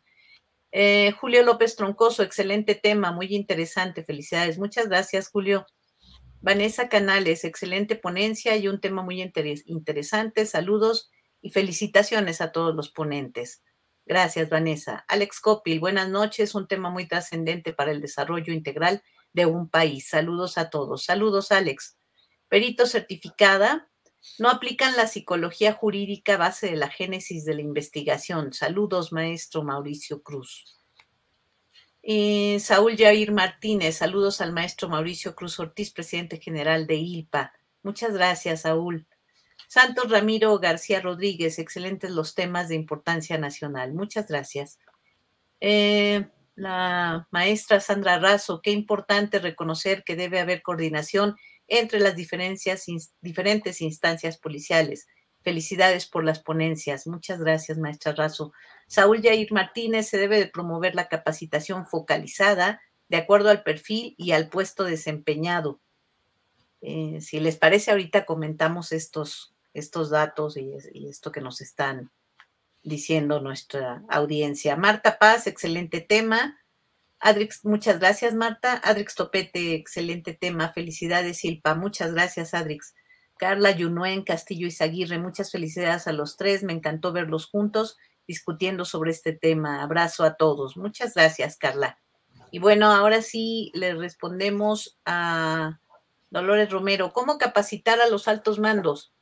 Eh, 0.71 1.11
Julio 1.11 1.43
López 1.43 1.75
Troncoso, 1.75 2.23
excelente 2.23 2.75
tema, 2.75 3.11
muy 3.11 3.27
interesante. 3.35 4.03
Felicidades. 4.03 4.57
Muchas 4.57 4.87
gracias, 4.87 5.29
Julio. 5.29 5.65
Vanessa 6.39 6.89
Canales, 6.89 7.43
excelente 7.43 7.95
ponencia 7.95 8.55
y 8.57 8.67
un 8.67 8.79
tema 8.79 9.03
muy 9.03 9.21
interesante. 9.21 10.45
Saludos 10.45 11.11
y 11.41 11.51
felicitaciones 11.51 12.41
a 12.41 12.51
todos 12.51 12.75
los 12.75 12.89
ponentes. 12.89 13.61
Gracias, 14.05 14.49
Vanessa. 14.49 15.05
Alex 15.07 15.39
Copil, 15.39 15.79
buenas 15.79 16.09
noches. 16.09 16.55
Un 16.55 16.67
tema 16.67 16.89
muy 16.89 17.07
trascendente 17.07 17.73
para 17.73 17.91
el 17.91 18.01
desarrollo 18.01 18.53
integral 18.53 19.03
de 19.33 19.45
un 19.45 19.69
país. 19.69 20.09
Saludos 20.09 20.57
a 20.57 20.69
todos. 20.69 21.05
Saludos, 21.05 21.51
Alex. 21.51 21.97
Perito 22.49 22.87
certificada, 22.87 23.90
no 24.37 24.49
aplican 24.49 24.95
la 24.95 25.07
psicología 25.07 25.73
jurídica 25.73 26.37
base 26.37 26.67
de 26.67 26.75
la 26.75 26.89
génesis 26.89 27.45
de 27.45 27.55
la 27.55 27.61
investigación. 27.61 28.53
Saludos, 28.53 29.11
maestro 29.11 29.63
Mauricio 29.63 30.21
Cruz. 30.21 30.77
Y 32.03 32.57
Saúl 32.59 32.97
Jair 32.97 33.31
Martínez, 33.31 33.97
saludos 33.97 34.41
al 34.41 34.53
maestro 34.53 34.89
Mauricio 34.89 35.35
Cruz 35.35 35.59
Ortiz, 35.59 35.91
presidente 35.91 36.39
general 36.39 36.87
de 36.87 36.95
ILPA. 36.95 37.53
Muchas 37.83 38.13
gracias, 38.13 38.61
Saúl. 38.61 39.07
Santos 39.67 40.09
Ramiro 40.09 40.57
García 40.59 40.99
Rodríguez, 40.99 41.59
excelentes 41.59 42.11
los 42.11 42.35
temas 42.35 42.69
de 42.69 42.75
importancia 42.75 43.37
nacional. 43.37 43.93
Muchas 43.93 44.27
gracias. 44.27 44.79
Eh, 45.59 46.27
la 46.55 47.27
maestra 47.31 47.79
Sandra 47.79 48.19
Razo, 48.19 48.61
qué 48.61 48.71
importante 48.71 49.39
reconocer 49.39 50.03
que 50.03 50.15
debe 50.15 50.39
haber 50.39 50.61
coordinación 50.61 51.37
entre 51.71 52.01
las 52.01 52.17
diferentes 52.17 53.81
instancias 53.81 54.37
policiales. 54.37 55.07
Felicidades 55.41 56.05
por 56.05 56.25
las 56.25 56.39
ponencias. 56.39 57.07
Muchas 57.07 57.39
gracias, 57.39 57.77
maestra 57.77 58.11
Razo. 58.11 58.51
Saúl 58.87 59.21
Jair 59.21 59.51
Martínez, 59.53 60.09
se 60.09 60.17
debe 60.17 60.37
de 60.37 60.47
promover 60.47 60.95
la 60.95 61.07
capacitación 61.07 61.87
focalizada 61.87 62.81
de 63.07 63.17
acuerdo 63.17 63.49
al 63.49 63.63
perfil 63.63 64.15
y 64.17 64.33
al 64.33 64.49
puesto 64.49 64.83
desempeñado. 64.83 65.79
Eh, 66.81 67.21
si 67.21 67.39
les 67.39 67.55
parece, 67.55 67.91
ahorita 67.91 68.25
comentamos 68.25 68.91
estos, 68.91 69.55
estos 69.73 70.09
datos 70.09 70.57
y 70.57 71.07
esto 71.07 71.31
que 71.31 71.41
nos 71.41 71.61
están 71.61 72.11
diciendo 72.83 73.39
nuestra 73.39 74.03
audiencia. 74.09 74.75
Marta 74.75 75.17
Paz, 75.17 75.47
excelente 75.47 76.01
tema. 76.01 76.60
Adrix, 77.21 77.63
muchas 77.63 77.99
gracias, 77.99 78.33
Marta. 78.33 78.81
Adrix 78.83 79.15
Topete, 79.15 79.75
excelente 79.75 80.33
tema. 80.33 80.73
Felicidades, 80.73 81.37
Silpa. 81.37 81.75
Muchas 81.75 82.13
gracias, 82.13 82.53
Adrix. 82.53 82.95
Carla 83.37 83.71
Yunuen, 83.71 84.23
Castillo 84.23 84.67
Izaguirre, 84.67 85.19
muchas 85.19 85.51
felicidades 85.51 86.07
a 86.07 86.13
los 86.13 86.35
tres. 86.35 86.63
Me 86.63 86.73
encantó 86.73 87.11
verlos 87.11 87.47
juntos 87.47 87.97
discutiendo 88.27 88.85
sobre 88.85 89.11
este 89.11 89.33
tema. 89.33 89.83
Abrazo 89.83 90.23
a 90.23 90.35
todos. 90.35 90.77
Muchas 90.77 91.13
gracias, 91.13 91.57
Carla. 91.57 91.99
Y 92.49 92.59
bueno, 92.59 92.91
ahora 92.91 93.21
sí 93.21 93.71
le 93.73 93.93
respondemos 93.93 94.97
a 95.05 95.79
Dolores 96.31 96.69
Romero. 96.71 97.13
¿Cómo 97.13 97.37
capacitar 97.37 98.01
a 98.01 98.09
los 98.09 98.27
altos 98.27 98.59
mandos? 98.59 99.13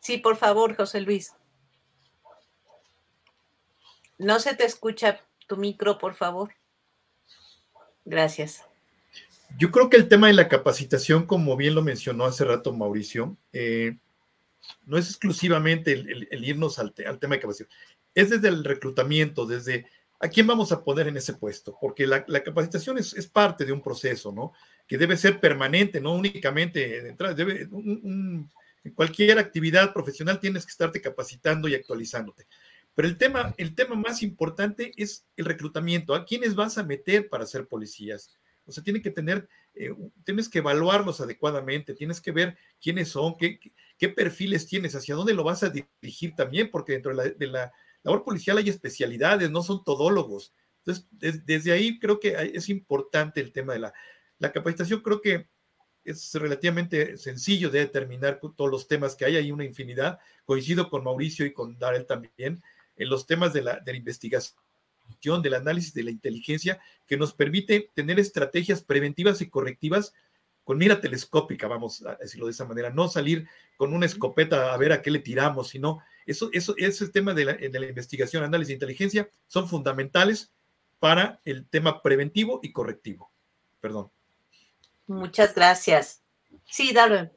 Sí, 0.00 0.18
por 0.18 0.36
favor, 0.36 0.76
José 0.76 1.02
Luis. 1.02 1.34
No 4.18 4.40
se 4.40 4.54
te 4.54 4.64
escucha 4.64 5.20
tu 5.46 5.56
micro, 5.56 5.98
por 5.98 6.14
favor. 6.14 6.52
Gracias. 8.04 8.64
Yo 9.56 9.70
creo 9.70 9.88
que 9.88 9.96
el 9.96 10.08
tema 10.08 10.26
de 10.26 10.34
la 10.34 10.48
capacitación, 10.48 11.26
como 11.26 11.56
bien 11.56 11.74
lo 11.74 11.82
mencionó 11.82 12.24
hace 12.24 12.44
rato 12.44 12.72
Mauricio, 12.72 13.36
eh, 13.52 13.96
no 14.86 14.98
es 14.98 15.08
exclusivamente 15.08 15.92
el, 15.92 16.44
irnos 16.44 16.78
al, 16.78 16.92
tema 16.92 17.36
de 17.36 17.40
capacitación, 17.40 17.68
es 18.14 18.30
desde 18.30 18.48
el 18.48 18.64
reclutamiento, 18.64 19.46
desde 19.46 19.86
a 20.20 20.28
quién 20.28 20.46
vamos 20.46 20.72
a 20.72 20.82
poner 20.82 21.08
en 21.08 21.16
ese 21.16 21.34
puesto, 21.34 21.76
porque 21.80 22.06
la, 22.06 22.24
capacitación 22.24 22.98
es, 22.98 23.14
parte 23.32 23.64
de 23.64 23.72
un 23.72 23.80
proceso, 23.80 24.32
¿no? 24.32 24.52
Que 24.86 24.98
debe 24.98 25.16
ser 25.16 25.40
permanente, 25.40 26.00
no 26.00 26.14
únicamente 26.14 27.14
debe, 27.36 27.68
en 28.84 28.94
cualquier 28.94 29.38
actividad 29.38 29.92
profesional 29.92 30.40
tienes 30.40 30.64
que 30.64 30.70
estarte 30.70 31.00
capacitando 31.00 31.68
y 31.68 31.74
actualizándote. 31.74 32.46
Pero 32.98 33.06
el 33.06 33.16
tema, 33.16 33.54
el 33.58 33.76
tema 33.76 33.94
más 33.94 34.24
importante 34.24 34.90
es 34.96 35.24
el 35.36 35.44
reclutamiento. 35.44 36.16
¿A 36.16 36.24
quiénes 36.24 36.56
vas 36.56 36.78
a 36.78 36.82
meter 36.82 37.28
para 37.28 37.46
ser 37.46 37.68
policías? 37.68 38.36
O 38.66 38.72
sea, 38.72 38.82
tiene 38.82 39.00
que 39.00 39.12
tener, 39.12 39.48
eh, 39.76 39.94
tienes 40.24 40.48
que 40.48 40.58
evaluarlos 40.58 41.20
adecuadamente, 41.20 41.94
tienes 41.94 42.20
que 42.20 42.32
ver 42.32 42.58
quiénes 42.80 43.10
son, 43.10 43.36
qué, 43.36 43.60
qué, 43.96 44.08
perfiles 44.08 44.66
tienes, 44.66 44.96
hacia 44.96 45.14
dónde 45.14 45.32
lo 45.32 45.44
vas 45.44 45.62
a 45.62 45.70
dirigir 45.70 46.34
también, 46.34 46.72
porque 46.72 46.94
dentro 46.94 47.14
de 47.14 47.46
la, 47.46 47.72
labor 48.02 48.24
policial 48.24 48.58
hay 48.58 48.68
especialidades, 48.68 49.48
no 49.48 49.62
son 49.62 49.84
todólogos. 49.84 50.52
Entonces, 50.78 51.06
desde 51.46 51.70
ahí 51.70 52.00
creo 52.00 52.18
que 52.18 52.50
es 52.52 52.68
importante 52.68 53.40
el 53.40 53.52
tema 53.52 53.74
de 53.74 53.78
la, 53.78 53.94
la 54.40 54.50
capacitación. 54.50 55.02
Creo 55.02 55.20
que 55.20 55.48
es 56.02 56.34
relativamente 56.34 57.16
sencillo 57.16 57.70
de 57.70 57.78
determinar 57.78 58.40
todos 58.40 58.68
los 58.68 58.88
temas 58.88 59.14
que 59.14 59.24
hay, 59.24 59.36
hay 59.36 59.52
una 59.52 59.64
infinidad. 59.64 60.18
Coincido 60.44 60.90
con 60.90 61.04
Mauricio 61.04 61.46
y 61.46 61.52
con 61.52 61.78
Darel 61.78 62.04
también 62.04 62.60
en 62.98 63.08
los 63.08 63.26
temas 63.26 63.52
de 63.52 63.62
la, 63.62 63.80
de 63.80 63.92
la 63.92 63.98
investigación, 63.98 64.54
del 65.42 65.54
análisis 65.54 65.94
de 65.94 66.02
la 66.02 66.10
inteligencia, 66.10 66.80
que 67.06 67.16
nos 67.16 67.32
permite 67.32 67.90
tener 67.94 68.18
estrategias 68.18 68.82
preventivas 68.82 69.40
y 69.40 69.48
correctivas 69.48 70.12
con 70.64 70.76
mira 70.76 71.00
telescópica, 71.00 71.66
vamos 71.66 72.04
a 72.04 72.16
decirlo 72.16 72.44
de 72.44 72.52
esa 72.52 72.66
manera, 72.66 72.90
no 72.90 73.08
salir 73.08 73.48
con 73.78 73.94
una 73.94 74.04
escopeta 74.04 74.74
a 74.74 74.76
ver 74.76 74.92
a 74.92 75.00
qué 75.00 75.10
le 75.10 75.20
tiramos, 75.20 75.68
sino 75.68 76.00
eso, 76.26 76.50
eso, 76.52 76.74
ese 76.76 77.08
tema 77.08 77.32
de 77.32 77.46
la, 77.46 77.54
de 77.54 77.80
la 77.80 77.86
investigación, 77.86 78.44
análisis 78.44 78.68
de 78.68 78.74
inteligencia 78.74 79.30
son 79.46 79.66
fundamentales 79.66 80.52
para 80.98 81.40
el 81.46 81.66
tema 81.66 82.02
preventivo 82.02 82.60
y 82.62 82.72
correctivo. 82.72 83.30
Perdón. 83.80 84.10
Muchas 85.06 85.54
gracias. 85.54 86.22
Sí, 86.66 86.92
Darwin. 86.92 87.30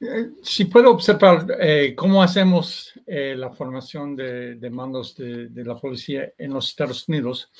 Eh, 0.00 0.30
si 0.42 0.66
puedo 0.66 0.92
observar 0.92 1.46
eh, 1.58 1.94
cómo 1.96 2.22
hacemos 2.22 2.92
eh, 3.04 3.34
la 3.36 3.50
formación 3.50 4.14
de, 4.14 4.70
mandos 4.70 5.16
de, 5.16 5.64
la 5.64 5.76
policía 5.76 6.32
en 6.38 6.52
los 6.52 6.68
Estados 6.68 7.08
Unidos. 7.08 7.50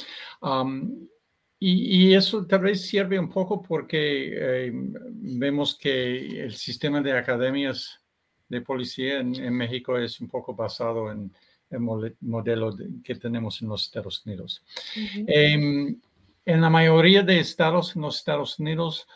y, 1.59 2.15
eso 2.15 2.47
tal 2.47 2.61
vez 2.61 2.87
sirve 2.87 3.19
un 3.19 3.29
poco 3.29 3.61
porque 3.61 4.71
vemos 5.13 5.77
que 5.77 6.45
el 6.45 6.55
sistema 6.55 7.01
de 7.01 7.19
academias 7.19 8.01
de 8.49 8.61
policía 8.61 9.19
en, 9.19 9.55
México 9.55 9.99
es 9.99 10.21
un 10.21 10.29
poco 10.29 10.55
basado 10.55 11.11
en 11.11 11.33
el 11.71 11.81
modelo 12.21 12.77
que 13.03 13.17
tenemos 13.17 13.61
en 13.61 13.69
los 13.69 13.87
Estados 13.87 14.25
Unidos. 14.25 14.63
Em, 15.27 16.01
en 16.47 16.61
la 16.61 16.71
mayoría 16.71 17.23
de 17.23 17.41
estados 17.41 17.97
en 17.97 18.03
los 18.03 18.19
Estados 18.19 18.59
Unidos, 18.61 19.09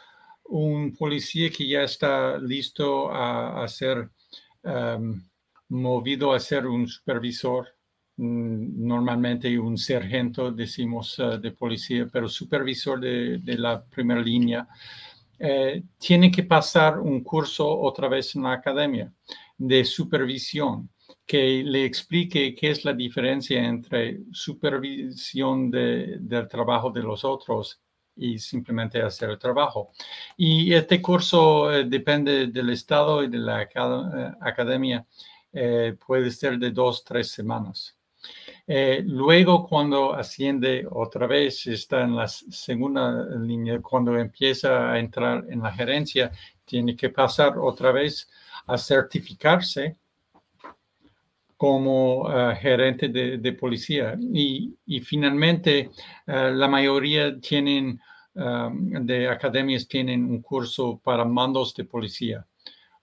un 0.45 0.95
policía 0.97 1.51
que 1.51 1.67
ya 1.67 1.83
está 1.83 2.39
listo 2.39 3.11
a, 3.13 3.67
ser 3.69 4.11
em, 4.63 5.23
movido 5.69 6.33
a 6.33 6.41
ser 6.41 6.67
un 6.67 6.87
supervisor, 6.87 7.69
mm, 8.17 8.87
normalmente 8.87 9.59
un 9.59 9.79
sargento, 9.79 10.51
decimos, 10.53 11.19
eh, 11.19 11.39
de 11.39 11.53
policía, 11.53 12.09
pero 12.13 12.29
supervisor 12.29 13.01
de, 13.01 13.41
la 13.59 13.85
primera 13.85 14.21
línea. 14.21 14.69
eh, 15.39 15.83
tiene 15.99 16.31
que 16.31 16.45
pasar 16.45 17.01
un 17.01 17.23
curso 17.25 17.67
otra 17.81 18.09
vez 18.09 18.37
en 18.37 18.45
la 18.45 18.53
academia 18.53 19.13
de 19.59 19.85
supervisión 19.85 20.89
que 21.27 21.63
le 21.65 21.85
explique 21.85 22.55
qué 22.55 22.71
es 22.71 22.85
la 22.85 22.93
diferencia 22.93 23.65
entre 23.65 24.21
supervisión 24.33 25.71
del 25.71 26.49
trabajo 26.49 26.91
de 26.91 27.03
los 27.03 27.25
otros 27.25 27.81
y 28.17 28.39
simplemente 28.39 29.01
hacer 29.03 29.31
el 29.31 29.39
trabajo. 29.39 29.93
Y 30.37 30.73
este 30.73 31.01
curso 31.01 31.73
eh, 31.73 31.85
depende 31.85 32.49
del 32.49 32.71
estado 32.71 33.23
y 33.23 33.29
de 33.29 33.39
la 33.39 33.63
eh, 33.63 33.69
academia. 34.41 35.07
Eh, 35.53 35.97
puede 36.07 36.31
ser 36.31 36.59
de 36.59 36.71
dos, 36.71 37.05
tres 37.05 37.31
semanas. 37.31 37.97
luego, 39.05 39.67
cuando 39.69 40.15
asciende 40.15 40.87
otra 40.91 41.27
vez, 41.27 41.67
está 41.67 42.03
en 42.03 42.17
la 42.17 42.29
segunda 42.29 43.27
línea, 43.37 43.81
cuando 43.81 44.17
empieza 44.17 44.93
a 44.93 44.99
entrar 44.99 45.45
en 45.51 45.61
la 45.63 45.73
gerencia, 45.73 46.31
tiene 46.65 46.97
que 46.97 47.11
pasar 47.11 47.59
otra 47.59 47.93
vez 47.93 48.31
a 48.67 48.79
certificarse 48.79 49.99
como 51.63 52.25
gerente 52.61 53.09
de, 53.09 53.53
policía. 53.53 54.19
Y, 54.35 54.75
finalmente, 55.05 55.91
la 56.27 56.67
mayoría 56.67 57.39
tienen, 57.39 58.01
de 58.35 59.29
academias 59.29 59.87
tienen 59.87 60.25
un 60.25 60.43
curso 60.43 61.01
para 61.05 61.25
mandos 61.25 61.73
de 61.77 61.85
policía. 61.85 62.45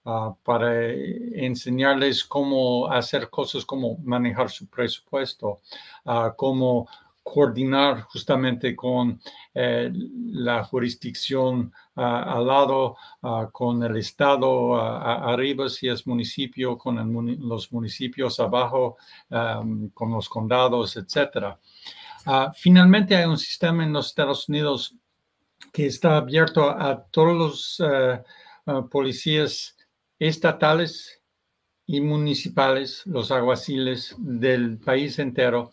Ah, 0.03 0.35
para 0.43 0.91
enseñarles 0.91 2.25
cómo 2.25 2.91
hacer 2.91 3.29
cosas 3.29 3.63
como 3.63 3.97
manejar 3.99 4.49
su 4.49 4.67
presupuesto, 4.67 5.61
uh, 6.05 6.35
cómo 6.35 6.87
coordinar 7.29 8.01
justamente 8.01 8.75
con 8.75 9.21
eh, 9.53 9.91
la 9.93 10.63
jurisdicción 10.63 11.71
al 11.99 12.47
lado, 12.47 12.95
ah, 13.23 13.49
con 13.51 13.83
el 13.83 13.97
Estado 13.97 14.75
arriba 14.79 15.69
si 15.69 15.87
es 15.87 16.07
municipio, 16.07 16.77
con 16.77 16.95
los 17.47 17.71
municipios 17.71 18.39
abajo, 18.39 18.97
con 19.29 20.11
los 20.11 20.29
condados, 20.29 20.97
etc. 20.97 21.57
finalmente 22.55 23.15
hay 23.15 23.25
un 23.25 23.37
sistema 23.37 23.83
en 23.83 23.93
los 23.93 24.07
Estados 24.07 24.49
Unidos 24.49 24.95
que 25.71 25.85
está 25.85 26.17
abierto 26.17 26.69
a 26.69 27.03
todos 27.05 27.37
los 27.37 27.83
eh, 27.85 28.21
policías 28.89 29.75
estatales 30.17 31.21
y 31.85 32.01
municipales, 32.01 33.01
los 33.05 33.31
aguaciles 33.31 34.15
del 34.19 34.77
país 34.77 35.17
entero, 35.19 35.71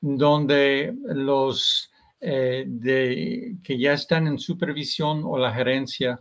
donde 0.00 0.94
los 1.06 1.90
eh, 2.20 2.64
de, 2.66 3.56
que 3.62 3.78
ya 3.78 3.92
están 3.92 4.26
en 4.26 4.38
supervisión 4.38 5.22
o 5.24 5.36
la 5.36 5.52
gerencia 5.52 6.20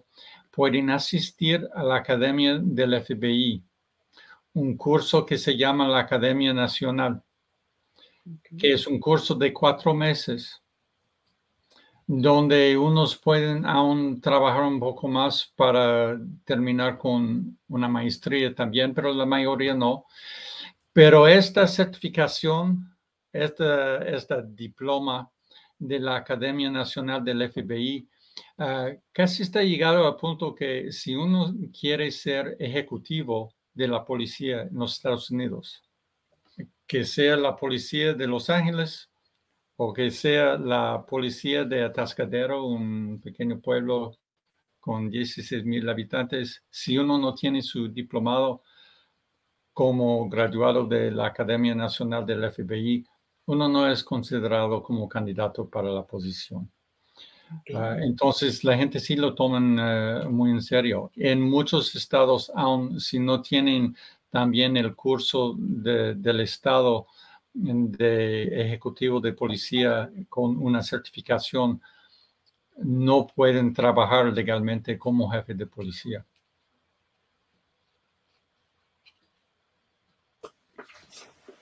pueden 0.52 0.90
asistir 0.90 1.68
a 1.74 1.84
la 1.84 1.96
Academia 1.98 2.60
del 2.62 3.02
FBI, 3.02 3.64
un 4.54 4.78
curso 4.78 5.26
que 5.26 5.38
se 5.38 5.58
llama 5.58 5.88
la 5.88 6.00
Academia 6.00 6.54
Nacional, 6.54 7.22
que 8.58 8.74
es 8.74 8.88
un 8.88 9.00
curso 9.00 9.36
de 9.36 9.54
cuatro 9.54 9.94
meses 9.94 10.62
donde 12.08 12.78
unos 12.78 13.18
pueden 13.18 13.66
aún 13.66 14.22
trabajar 14.22 14.64
un 14.64 14.80
poco 14.80 15.08
más 15.08 15.52
para 15.56 16.20
terminar 16.44 16.98
con 16.98 17.58
una 17.68 17.88
maestría 17.88 18.54
también, 18.54 18.94
pero 18.94 19.12
la 19.12 19.26
mayoría 19.26 19.74
no. 19.74 20.06
Pero 20.94 21.28
esta 21.28 21.68
certificación, 21.68 22.96
esta, 23.34 23.98
esta 24.06 24.42
diploma 24.42 25.30
de 25.78 26.00
la 26.00 26.18
Academia 26.18 26.70
Nacional 26.70 27.24
del 27.24 27.50
FBI, 27.52 28.08
ah, 28.58 28.92
casi 29.12 29.44
está 29.44 29.64
llegado 29.64 30.08
al 30.08 30.16
punto 30.16 30.56
que 30.56 30.92
si 30.92 31.16
uno 31.16 31.54
quiere 31.78 32.12
ser 32.12 32.56
ejecutivo 32.60 33.54
de 33.74 33.88
la 33.88 34.06
policía 34.06 34.64
en 34.64 34.76
los 34.76 34.94
Estados 34.94 35.30
Unidos, 35.32 35.84
que 36.88 37.04
sea 37.04 37.36
la 37.36 37.56
policía 37.56 38.14
de 38.14 38.28
Los 38.28 38.50
Ángeles 38.50 39.10
o 39.76 39.94
que 39.94 40.12
sea 40.12 40.58
la 40.58 41.06
policía 41.06 41.66
de 41.66 41.84
Atascadero, 41.84 42.66
un 42.66 43.20
pequeño 43.22 43.60
pueblo 43.60 44.18
con 44.80 45.10
16 45.10 45.66
mil 45.66 45.90
habitantes, 45.90 46.64
si 46.70 46.98
uno 46.98 47.18
no 47.18 47.34
tiene 47.34 47.62
su 47.62 47.90
diplomado 47.90 48.62
como 49.74 50.30
graduado 50.30 50.86
de 50.86 51.12
la 51.12 51.28
Academia 51.28 51.76
Nacional 51.76 52.26
del 52.26 52.50
FBI, 52.50 53.06
uno 53.48 53.68
no 53.70 53.90
es 53.90 54.04
considerado 54.04 54.82
como 54.82 55.08
candidato 55.08 55.70
para 55.70 55.90
la 55.90 56.04
posición. 56.04 56.70
Ah, 57.74 57.98
entonces, 58.02 58.64
la 58.64 58.76
gente 58.76 59.00
sí 59.00 59.16
lo 59.16 59.36
toman 59.36 59.78
eh, 59.80 60.28
muy 60.30 60.52
en 60.52 60.62
serio. 60.62 61.12
En 61.16 61.42
muchos 61.42 61.96
estados, 61.96 62.52
aun 62.56 63.00
si 63.00 63.20
no 63.20 63.42
tienen 63.42 63.96
también 64.32 64.76
el 64.78 64.96
curso 64.96 65.56
del 65.58 66.42
estado 66.42 67.08
de 67.54 68.44
ejecutivo 68.66 69.22
de 69.22 69.32
policía 69.32 70.12
con 70.28 70.58
una 70.58 70.84
certificación 70.84 71.82
no 72.78 73.28
pueden 73.28 73.74
trabajar 73.74 74.26
legalmente 74.34 74.98
como 74.98 75.30
jefe 75.30 75.54
de 75.54 75.66
policía. 75.66 76.26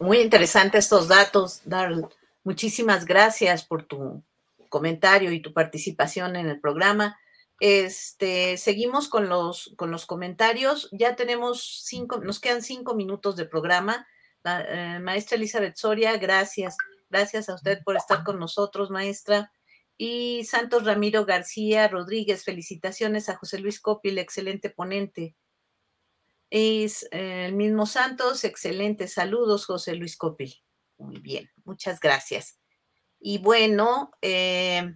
Muy 0.03 0.19
interesantes 0.19 0.83
estos 0.83 1.07
datos, 1.07 1.61
Darl. 1.63 2.09
Muchísimas 2.43 3.05
gracias 3.05 3.63
por 3.63 3.83
tu 3.83 4.21
comentario 4.67 5.31
y 5.31 5.41
tu 5.41 5.53
participación 5.53 6.35
en 6.35 6.49
el 6.49 6.59
programa. 6.59 7.17
Este, 7.61 8.57
seguimos 8.57 9.07
con 9.07 9.29
los, 9.29 9.73
con 9.77 9.91
los 9.91 10.05
comentarios. 10.05 10.89
Ya 10.91 11.15
tenemos 11.15 11.85
cinco, 11.85 12.17
nos 12.17 12.41
quedan 12.41 12.63
cinco 12.63 12.95
minutos 12.95 13.37
de 13.37 13.45
programa. 13.45 14.05
Eh, 14.43 14.99
maestra 15.01 15.37
Elizabeth 15.37 15.77
Soria, 15.77 16.17
gracias. 16.17 16.75
Gracias 17.09 17.47
a 17.47 17.55
usted 17.55 17.79
por 17.85 17.95
estar 17.95 18.25
con 18.25 18.37
nosotros, 18.41 18.89
maestra. 18.89 19.53
Y 19.97 20.43
Santos 20.43 20.83
Ramiro 20.83 21.23
García 21.23 21.87
Rodríguez, 21.87 22.43
felicitaciones 22.43 23.29
a 23.29 23.37
José 23.37 23.59
Luis 23.59 23.79
Copil, 23.79 24.17
excelente 24.17 24.69
ponente. 24.69 25.37
Es 26.55 27.07
eh, 27.09 27.47
el 27.47 27.55
mismo 27.55 27.87
Santos, 27.87 28.43
excelente. 28.43 29.07
Saludos, 29.07 29.65
José 29.65 29.95
Luis 29.95 30.15
Copil. 30.15 30.53
Muy 30.99 31.17
bien, 31.17 31.49
muchas 31.65 31.99
gracias. 31.99 32.59
Y 33.19 33.39
bueno, 33.39 34.11
eh, 34.21 34.95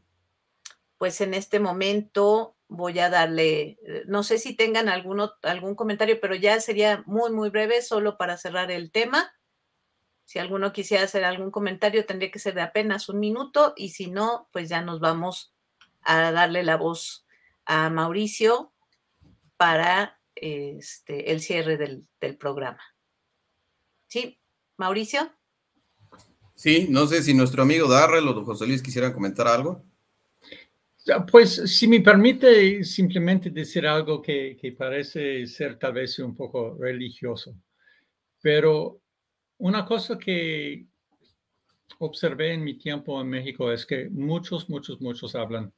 pues 1.00 1.20
en 1.20 1.34
este 1.34 1.60
momento 1.60 2.56
voy 2.68 3.00
a 3.00 3.10
darle, 3.10 3.80
no 4.06 4.22
sé 4.22 4.38
si 4.38 4.56
tengan 4.56 4.88
algún, 4.88 5.28
algún 5.42 5.74
comentario, 5.74 6.20
pero 6.22 6.36
ya 6.36 6.60
sería 6.60 7.04
muy, 7.08 7.32
muy 7.32 7.50
breve, 7.50 7.82
solo 7.82 8.20
para 8.20 8.38
cerrar 8.38 8.70
el 8.70 8.92
tema. 8.92 9.34
Si 10.26 10.38
alguno 10.38 10.72
quisiera 10.72 11.06
hacer 11.06 11.26
algún 11.26 11.50
comentario, 11.50 12.06
tendría 12.06 12.30
que 12.30 12.38
ser 12.38 12.54
de 12.54 12.62
apenas 12.62 13.10
un 13.10 13.20
minuto 13.20 13.74
y 13.76 13.90
si 13.90 14.12
no, 14.12 14.48
pues 14.54 14.70
ya 14.70 14.84
nos 14.84 15.00
vamos 15.00 15.56
a 16.04 16.32
darle 16.32 16.62
la 16.62 16.78
voz 16.78 17.26
a 17.66 17.90
Mauricio 17.90 18.74
para 19.58 20.17
este, 20.42 21.32
el 21.32 21.42
cierre 21.42 21.78
del, 21.78 22.38
programa. 22.38 22.82
¿Sí? 24.08 24.40
Mauricio. 24.78 25.32
Sí, 26.56 26.88
no 26.90 27.06
sé 27.08 27.22
si 27.22 27.34
nuestro 27.34 27.64
amigo 27.64 27.88
Darrell 27.88 28.28
o 28.28 28.44
José 28.44 28.66
Luis 28.66 28.82
quisieran 28.82 29.14
comentar 29.14 29.48
algo. 29.48 29.84
Pues 31.32 31.56
si 31.74 31.88
me 31.88 32.02
permite 32.02 32.84
simplemente 32.84 33.50
decir 33.50 33.88
algo 33.88 34.22
que, 34.22 34.58
que 34.60 34.74
parece 34.74 35.48
ser 35.48 35.80
tal 35.80 35.94
vez 35.94 36.20
un 36.20 36.36
poco 36.36 36.76
religioso, 36.78 37.56
pero 38.42 39.02
una 39.58 39.86
cosa 39.86 40.18
que 40.18 40.86
observé 42.00 42.54
en 42.54 42.64
mi 42.64 42.78
tiempo 42.78 43.20
en 43.22 43.30
México 43.30 43.72
es 43.72 43.86
que 43.86 44.10
muchos, 44.10 44.70
muchos, 44.70 45.02
muchos 45.02 45.36
hablan 45.36 45.74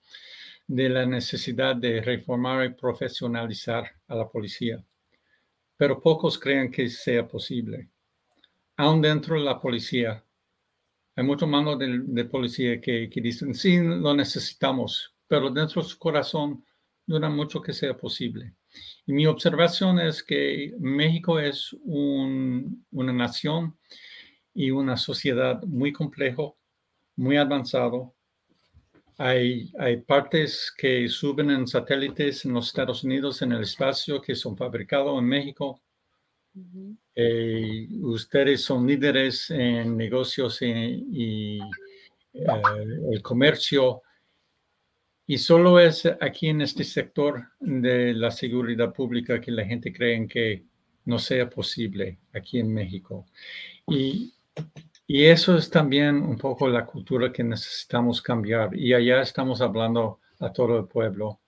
de 0.67 0.89
la 0.89 1.05
necesidad 1.05 1.75
de 1.75 2.01
reformar 2.01 2.65
y 2.65 2.73
profesionalizar 2.73 3.98
a 4.09 4.15
la 4.15 4.27
policía, 4.27 4.83
pero 5.77 6.01
pocos 6.01 6.37
creen 6.37 6.69
que 6.69 6.89
sea 6.89 7.25
posible. 7.27 7.89
Aún 8.75 9.01
dentro 9.01 9.35
de 9.35 9.45
la 9.45 9.59
policía, 9.59 10.23
hay 11.15 11.23
muchos 11.23 11.47
mandos 11.47 11.79
de, 11.79 12.25
policía 12.25 12.79
que, 12.81 13.09
que, 13.09 13.21
dicen, 13.21 13.53
sí, 13.53 13.77
lo 13.77 14.13
necesitamos, 14.13 15.15
pero 15.27 15.49
dentro 15.49 15.81
de 15.81 15.87
su 15.87 15.97
corazón 15.97 16.63
duda 17.05 17.29
mucho 17.29 17.61
que 17.61 17.73
sea 17.73 17.97
posible. 17.97 18.53
Y 19.05 19.13
mi 19.13 19.25
observación 19.25 19.99
es 19.99 20.23
que 20.23 20.75
México 20.79 21.39
es 21.39 21.75
una 21.83 23.13
nación 23.13 23.77
y 24.53 24.71
una 24.71 24.95
sociedad 24.97 25.63
muy 25.63 25.91
complejo, 25.91 26.57
muy 27.15 27.37
avanzado. 27.37 28.15
Hay, 29.21 29.69
hay 29.77 29.97
partes 29.97 30.73
que 30.77 31.09
suben 31.09 31.51
en 31.51 31.67
satélites 31.67 32.45
en 32.45 32.53
los 32.53 32.67
Estados 32.67 33.03
Unidos 33.03 33.41
en 33.41 33.51
el 33.51 33.63
espacio 33.63 34.21
que 34.21 34.33
son 34.33 34.55
fabricados 34.55 35.19
en 35.19 35.25
México. 35.25 35.81
Eh, 37.15 37.89
ustedes 38.01 38.61
son 38.61 38.87
líderes 38.87 39.51
en 39.51 39.97
negocios 39.97 40.61
y, 40.61 41.59
eh, 42.33 42.45
el 43.11 43.21
comercio 43.21 44.01
Y 45.27 45.37
solo 45.37 45.81
es 45.81 46.05
aquí 46.21 46.47
en 46.47 46.61
este 46.61 46.85
sector 46.85 47.43
de 47.59 48.13
la 48.13 48.31
seguridad 48.31 48.93
pública 48.93 49.41
que 49.41 49.51
la 49.51 49.65
gente 49.65 49.91
cree 49.91 50.25
que 50.29 50.63
no 51.03 51.19
sea 51.19 51.49
posible 51.49 52.19
aquí 52.33 52.59
en 52.59 52.73
México. 52.73 53.25
Y, 53.85 54.33
y 55.11 55.25
eso 55.25 55.57
es 55.57 55.71
también 55.71 56.17
un 56.21 56.37
poco 56.37 56.69
la 56.69 56.85
cultura 56.85 57.31
que 57.31 57.43
necesitamos 57.43 58.21
cambiar. 58.21 58.75
Y 58.75 58.93
allá 58.93 59.21
estamos 59.21 59.59
hablando 59.59 60.19
a 60.37 60.53
todo 60.53 60.77
el 60.77 60.85
pueblo, 60.85 61.39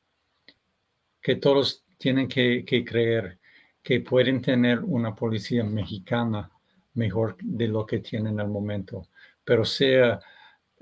que 1.22 1.36
todos 1.36 1.86
tienen 1.99 2.28
que, 2.28 2.66
creer 2.84 3.38
que 3.84 3.99
pueden 3.99 4.41
tener 4.41 4.80
una 4.80 5.14
policía 5.14 5.64
mexicana 5.64 6.49
mejor 6.95 7.38
de 7.39 7.68
lo 7.68 7.86
que 7.86 7.99
tienen 7.99 8.39
al 8.39 8.47
momento, 8.47 9.09
pero 9.43 9.64
sea 9.64 10.20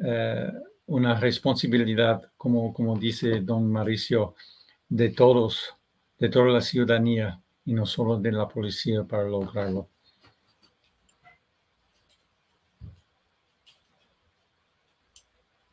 eh, 0.02 0.50
una 0.86 1.20
responsabilidad, 1.20 2.32
como, 2.38 2.74
como 2.74 2.98
dice 2.98 3.42
don 3.42 3.70
Mauricio, 3.70 4.36
de 4.88 5.10
todos, 5.10 5.76
de 6.18 6.30
toda 6.30 6.46
la 6.46 6.62
ciudadanía 6.62 7.42
y 7.66 7.74
no 7.74 7.86
solo 7.86 8.18
de 8.18 8.32
la 8.32 8.48
policía 8.48 9.04
para 9.04 9.24
lograrlo. 9.24 9.90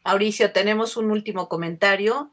Mauricio, 0.07 0.53
tenemos 0.53 0.97
un 0.97 1.11
último 1.11 1.49
comentario, 1.49 2.33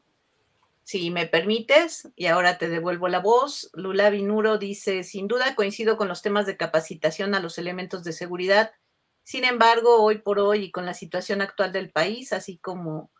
si 0.84 1.10
me 1.10 1.26
permites, 1.26 2.08
y 2.14 2.26
ahora 2.26 2.56
te 2.56 2.68
devuelvo 2.68 3.08
la 3.08 3.18
voz. 3.18 3.68
Lula 3.74 4.10
Vinuro 4.10 4.58
dice, 4.58 5.02
sin 5.02 5.26
duda 5.26 5.56
coincido 5.56 5.96
con 5.96 6.06
los 6.06 6.22
temas 6.22 6.46
de 6.46 6.56
capacitación 6.56 7.34
a 7.34 7.40
los 7.40 7.58
elementos 7.58 8.04
de 8.04 8.12
seguridad. 8.12 8.70
Sin 9.24 9.42
embargo, 9.42 10.04
hoy 10.04 10.18
por 10.18 10.38
hoy 10.38 10.66
y 10.66 10.70
con 10.70 10.86
la 10.86 10.94
situación 10.94 11.40
actual 11.40 11.72
del 11.72 11.90
país, 11.90 12.32
así 12.32 12.58
como 12.58 13.10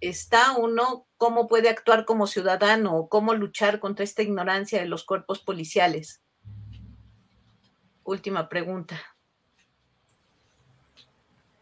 está 0.00 0.52
uno, 0.56 1.08
cómo 1.16 1.48
puede 1.48 1.68
actuar 1.68 2.04
como 2.04 2.28
ciudadano 2.28 2.96
o 2.96 3.08
cómo 3.08 3.34
luchar 3.34 3.80
contra 3.80 4.04
esta 4.04 4.22
ignorancia 4.22 4.78
de 4.78 4.86
los 4.86 5.02
cuerpos 5.02 5.40
policiales. 5.40 6.22
Última 8.04 8.48
pregunta. 8.48 9.00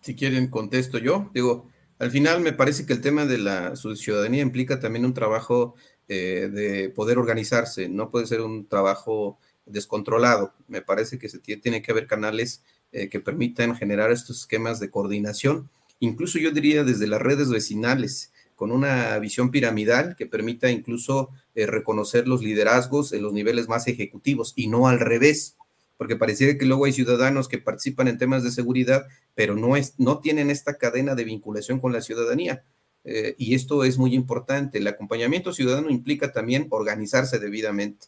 Si 0.03 0.14
quieren, 0.14 0.49
contesto 0.49 0.99
yo. 0.99 1.31
Digo, 1.33 1.70
al 1.99 2.11
final 2.11 2.40
me 2.40 2.53
parece 2.53 2.86
que 2.86 2.92
el 2.92 3.01
tema 3.01 3.26
de 3.26 3.38
la 3.38 3.74
ciudadanía 3.76 4.42
implica 4.42 4.80
también 4.80 5.05
un 5.05 5.14
trabajo 5.14 5.74
eh, 6.09 6.49
de 6.53 6.88
poder 6.90 7.18
organizarse, 7.18 7.88
no 7.88 8.09
puede 8.11 8.26
ser 8.26 8.40
un 8.40 8.66
trabajo 8.66 9.38
descontrolado. 9.66 10.55
Me 10.66 10.80
parece 10.80 11.18
que 11.18 11.28
se 11.28 11.38
tiene 11.38 11.82
que 11.82 11.92
haber 11.92 12.07
canales 12.07 12.62
eh, 12.92 13.11
que 13.11 13.20
permitan 13.20 13.76
generar 13.76 14.11
estos 14.11 14.40
esquemas 14.40 14.80
de 14.80 14.90
coordinación, 14.90 15.68
incluso 16.01 16.38
yo 16.38 16.51
diría 16.53 16.84
desde 16.84 17.07
las 17.07 17.20
redes 17.20 17.51
vecinales, 17.51 18.32
con 18.57 18.72
una 18.72 19.16
visión 19.18 19.51
piramidal 19.51 20.16
que 20.16 20.26
permita 20.26 20.70
incluso 20.70 21.28
eh, 21.55 21.66
reconocer 21.66 22.26
los 22.26 22.42
liderazgos 22.42 23.12
en 23.12 23.22
los 23.22 23.32
niveles 23.32 23.68
más 23.68 23.86
ejecutivos 23.86 24.53
y 24.57 24.66
no 24.66 24.88
al 24.88 24.99
revés 24.99 25.57
porque 25.99 26.16
pareciera 26.16 26.57
que 26.57 26.64
luego 26.64 26.86
hay 26.86 26.92
ciudadanos 26.92 27.49
que 27.49 27.59
participan 27.59 28.09
en 28.09 28.18
temas 28.18 28.44
de 28.44 28.53
seguridad, 28.53 29.07
pero 29.34 29.57
no, 29.57 29.76
es, 29.76 29.94
no 29.99 30.20
tienen 30.20 30.49
esta 30.49 30.78
cadena 30.78 31.16
de 31.16 31.24
vinculación 31.24 31.80
con 31.80 31.92
la 31.92 32.01
ciudadanía. 32.01 32.64
Eh, 33.05 33.34
y 33.36 33.55
esto 33.55 33.82
es 33.82 33.99
muy 33.99 34.14
importante. 34.14 34.78
El 34.78 34.86
acompañamiento 34.86 35.53
ciudadano 35.53 35.90
implica 35.90 36.32
también 36.32 36.68
organizarse 36.70 37.40
debidamente. 37.40 38.07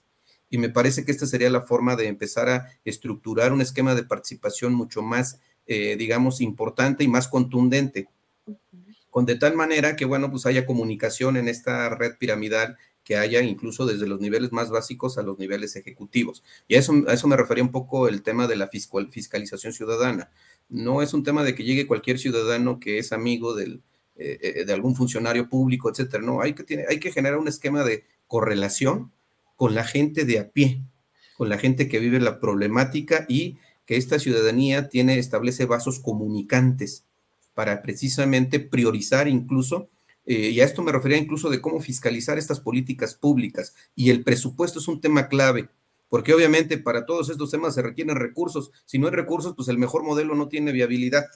Y 0.49 0.59
me 0.59 0.69
parece 0.69 1.05
que 1.05 1.11
esta 1.11 1.27
sería 1.27 1.51
la 1.51 1.63
forma 1.63 1.97
de 1.97 2.07
empezar 2.07 2.49
a 2.49 2.69
estructurar 2.85 3.53
un 3.53 3.61
esquema 3.61 3.97
de 3.97 4.05
participación 4.05 4.73
mucho 4.73 5.03
más, 5.03 5.41
eh, 5.67 5.97
digamos, 5.97 6.41
importante 6.41 7.03
y 7.03 7.09
más 7.09 7.27
contundente. 7.27 8.09
Con 9.11 9.27
de 9.27 9.35
tal 9.35 9.57
manera 9.57 9.97
que, 9.97 10.05
bueno, 10.05 10.31
pues 10.31 10.47
haya 10.47 10.65
comunicación 10.65 11.37
en 11.37 11.49
esta 11.49 11.89
red 11.89 12.13
piramidal 12.19 12.77
que 13.05 13.17
haya 13.17 13.43
incluso 13.43 13.87
desde 13.87 14.07
los 14.07 14.21
niveles 14.21 14.53
más 14.53 14.71
básicos 14.71 15.19
a 15.19 15.23
los 15.23 15.39
niveles 15.39 15.77
ejecutivos. 15.77 16.43
Y 16.69 16.75
a 16.75 16.79
eso, 16.79 16.93
eso 17.09 17.29
me 17.29 17.37
refería 17.37 17.65
un 17.65 17.71
poco 17.71 18.09
el 18.09 18.23
tema 18.23 18.47
de 18.47 18.57
la 18.57 18.69
fiscalización 18.69 19.73
ciudadana. 19.73 20.31
No 20.69 21.03
es 21.03 21.15
un 21.15 21.25
tema 21.25 21.43
de 21.43 21.55
que 21.55 21.65
llegue 21.65 21.87
cualquier 21.87 22.19
ciudadano 22.19 22.79
que 22.79 22.99
es 22.99 23.13
amigo 23.13 23.55
del, 23.55 23.83
eh, 24.17 24.39
eh, 24.43 24.65
de 24.67 24.73
algún 24.75 24.95
funcionario 24.95 25.49
público, 25.49 25.91
etcétera. 25.91 26.23
No, 26.23 26.43
hay 26.43 26.53
que, 26.53 26.63
tiene, 26.63 26.85
hay 26.89 27.01
que 27.01 27.11
generar 27.11 27.39
un 27.39 27.49
esquema 27.49 27.85
de 27.85 28.05
correlación 28.27 29.13
con 29.57 29.75
la 29.75 29.85
gente 29.85 30.25
de 30.25 30.39
a 30.39 30.51
pie, 30.51 30.83
con 31.37 31.49
la 31.49 31.59
gente 31.59 31.89
que 31.89 31.99
vive 31.99 32.21
la 32.21 32.39
problemática 32.39 33.25
y 33.29 33.57
que 33.87 33.97
esta 33.97 34.19
ciudadanía 34.19 34.89
tiene, 34.89 35.19
establece 35.19 35.65
vasos 35.65 36.01
comunicantes 36.01 37.05
para 37.55 37.83
precisamente 37.83 38.61
priorizar 38.61 39.27
incluso 39.27 39.89
eh, 40.27 40.51
y 40.51 40.61
a 40.61 40.65
esto 40.65 40.83
me 40.83 40.93
refería 40.93 41.19
incluso 41.19 41.51
de 41.51 41.61
cómo 41.61 41.81
fiscalizar 41.81 42.39
estas 42.39 42.61
políticas 42.61 43.15
públicas. 43.15 43.75
Y 43.95 44.11
el 44.11 44.23
presupuesto 44.23 44.79
es 44.79 44.89
un 44.89 45.01
tema 45.01 45.29
clave, 45.29 45.69
porque 46.09 46.35
obviamente 46.35 46.79
para 46.79 47.07
todos 47.07 47.31
estos 47.31 47.51
temas 47.51 47.75
se 47.75 47.83
requieren 47.83 48.17
recursos. 48.17 48.71
Si 48.85 48.99
no 48.99 49.07
hay 49.07 49.15
recursos, 49.15 49.55
pues 49.57 49.69
el 49.69 49.79
mejor 49.79 50.03
modelo 50.03 50.35
no 50.35 50.49
tiene 50.49 50.73
viabilidad. 50.73 51.27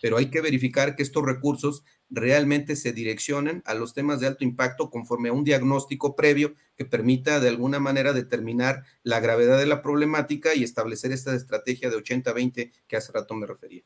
Pero 0.00 0.18
hay 0.18 0.30
que 0.30 0.42
verificar 0.42 0.94
que 0.94 1.02
estos 1.02 1.24
recursos 1.24 1.82
realmente 2.10 2.76
se 2.76 2.92
direccionen 2.92 3.62
a 3.64 3.74
los 3.74 3.94
temas 3.94 4.20
de 4.20 4.26
alto 4.26 4.44
impacto 4.44 4.90
conforme 4.90 5.30
a 5.30 5.32
un 5.32 5.44
diagnóstico 5.44 6.14
previo 6.14 6.54
que 6.76 6.84
permita 6.84 7.40
de 7.40 7.48
alguna 7.48 7.80
manera 7.80 8.12
determinar 8.12 8.84
la 9.02 9.20
gravedad 9.20 9.58
de 9.58 9.66
la 9.66 9.82
problemática 9.82 10.54
y 10.54 10.62
establecer 10.62 11.12
esta 11.12 11.34
estrategia 11.34 11.88
de 11.88 11.96
80-20 11.96 12.72
que 12.86 12.96
hace 12.96 13.12
rato 13.12 13.34
me 13.34 13.46
refería. 13.46 13.82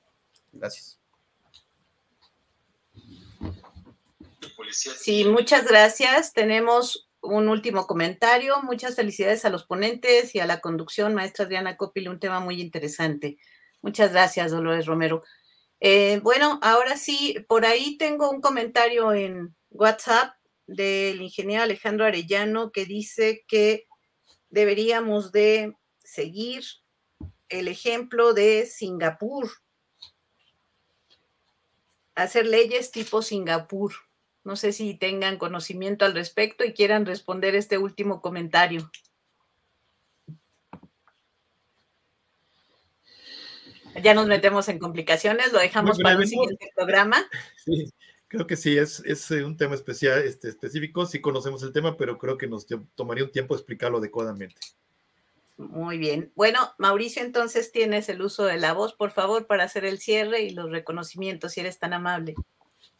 Gracias. 0.53 1.00
Sí, 4.73 5.25
muchas 5.25 5.67
gracias. 5.67 6.33
Tenemos 6.33 7.09
un 7.21 7.49
último 7.49 7.87
comentario. 7.87 8.63
Muchas 8.63 8.97
felicidades 8.97 9.45
a 9.45 9.51
los 9.51 9.65
ponentes 9.65 10.35
y 10.35 10.41
a 10.41 10.47
la 10.47 10.61
conducción, 10.61 11.15
maestra 11.15 11.45
Adriana 11.45 11.77
Copil, 11.77 12.09
un 12.09 12.21
tema 12.21 12.41
muy 12.41 12.61
interesante. 12.61 13.39
Muchas 13.83 14.13
gracias, 14.13 14.51
Dolores 14.51 14.87
Romero. 14.87 15.23
Eh, 15.81 16.21
bueno, 16.23 16.59
ahora 16.63 16.97
sí, 16.97 17.37
por 17.49 17.65
ahí 17.65 17.97
tengo 17.97 18.31
un 18.31 18.41
comentario 18.41 19.13
en 19.13 19.55
WhatsApp 19.71 20.35
del 20.67 21.23
ingeniero 21.23 21.63
Alejandro 21.63 22.05
Arellano 22.05 22.71
que 22.71 22.85
dice 22.85 23.45
que 23.49 23.87
deberíamos 24.51 25.33
de 25.33 25.75
seguir 25.99 26.65
el 27.49 27.69
ejemplo 27.69 28.35
de 28.35 28.67
Singapur, 28.67 29.51
hacer 32.15 32.47
leyes 32.47 32.91
tipo 32.91 33.23
Singapur. 33.23 33.93
No 34.45 34.57
sé 34.57 34.73
si 34.73 34.95
tengan 34.95 35.37
conocimiento 35.37 36.05
al 36.05 36.15
respecto 36.15 36.65
y 36.65 36.73
quieran 36.73 37.07
responder 37.07 37.55
este 37.55 37.79
último 37.79 38.23
comentario. 38.23 38.91
Ya 44.03 44.15
nos 44.15 44.27
metemos 44.27 44.69
en 44.69 44.79
complicaciones, 44.79 45.53
lo 45.53 45.59
dejamos 45.59 45.99
para 45.99 46.19
el 46.19 46.27
siguiente 46.27 46.71
programa. 46.75 47.25
Sí, 47.65 47.93
creo 48.29 48.47
que 48.47 48.57
sí, 48.57 48.79
es, 48.79 49.03
es 49.05 49.31
eh, 49.33 49.45
un 49.45 49.57
tema 49.57 49.75
especial, 49.75 50.23
este, 50.23 50.49
específico, 50.49 51.05
sí 51.05 51.21
conocemos 51.21 51.63
el 51.63 51.73
tema, 51.73 51.97
pero 51.97 52.17
creo 52.17 52.39
que 52.39 52.47
nos 52.47 52.67
tomaría 52.95 53.25
un 53.25 53.33
tiempo 53.33 53.55
explicarlo 53.55 53.99
adecuadamente. 53.99 54.57
Muy 55.59 55.99
bien. 55.99 56.33
Bueno, 56.37 56.73
Mauricio, 56.79 57.23
entonces 57.23 57.71
tienes 57.71 58.09
el 58.09 58.23
uso 58.23 58.47
de 58.47 58.57
la 58.57 58.73
voz, 58.73 58.95
por 58.95 59.11
favor, 59.11 59.47
para 59.47 59.65
hacer 59.65 59.85
el 59.85 59.99
cierre 59.99 60.41
y 60.41 60.51
los 60.51 60.71
reconocimientos, 60.71 61.53
si 61.53 61.61
eres 61.61 61.79
tan 61.79 61.93
amable. 61.93 62.35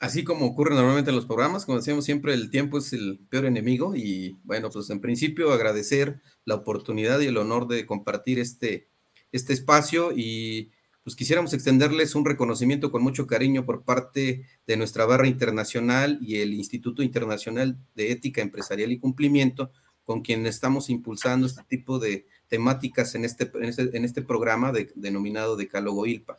Así 0.01 0.25
como 0.25 0.47
ocurre 0.47 0.75
normalmente 0.75 1.11
en 1.11 1.17
los 1.17 1.27
programas, 1.27 1.67
como 1.67 1.77
decíamos 1.77 2.07
siempre, 2.07 2.33
el 2.33 2.49
tiempo 2.49 2.79
es 2.79 2.95
el 2.95 3.21
peor 3.29 3.45
enemigo 3.45 3.95
y 3.95 4.39
bueno, 4.45 4.71
pues 4.71 4.89
en 4.89 4.99
principio 4.99 5.53
agradecer 5.53 6.23
la 6.47 6.55
oportunidad 6.55 7.21
y 7.21 7.27
el 7.27 7.37
honor 7.37 7.69
de 7.69 7.85
compartir 7.85 8.39
este, 8.39 8.89
este 9.31 9.53
espacio 9.53 10.11
y 10.17 10.71
pues 11.05 11.17
quisiéramos 11.17 11.53
extenderles 11.53 12.15
un 12.15 12.25
reconocimiento 12.25 12.91
con 12.91 13.03
mucho 13.03 13.27
cariño 13.27 13.67
por 13.67 13.85
parte 13.85 14.47
de 14.67 14.77
nuestra 14.79 15.05
barra 15.05 15.27
internacional 15.27 16.19
y 16.23 16.37
el 16.37 16.55
Instituto 16.55 17.03
Internacional 17.03 17.79
de 17.95 18.11
Ética 18.11 18.41
Empresarial 18.41 18.93
y 18.93 18.99
Cumplimiento, 18.99 19.71
con 20.05 20.23
quien 20.23 20.47
estamos 20.47 20.89
impulsando 20.89 21.47
este 21.47 21.63
tipo 21.65 21.99
de 21.99 22.27
temáticas 22.49 23.15
en 23.15 23.27
este, 23.27 23.51
en 23.55 23.65
este, 23.65 23.95
en 23.95 24.05
este 24.07 24.23
programa 24.23 24.73
de, 24.73 24.91
denominado 24.95 25.57
Decálogo 25.57 26.07
ILPA. 26.07 26.39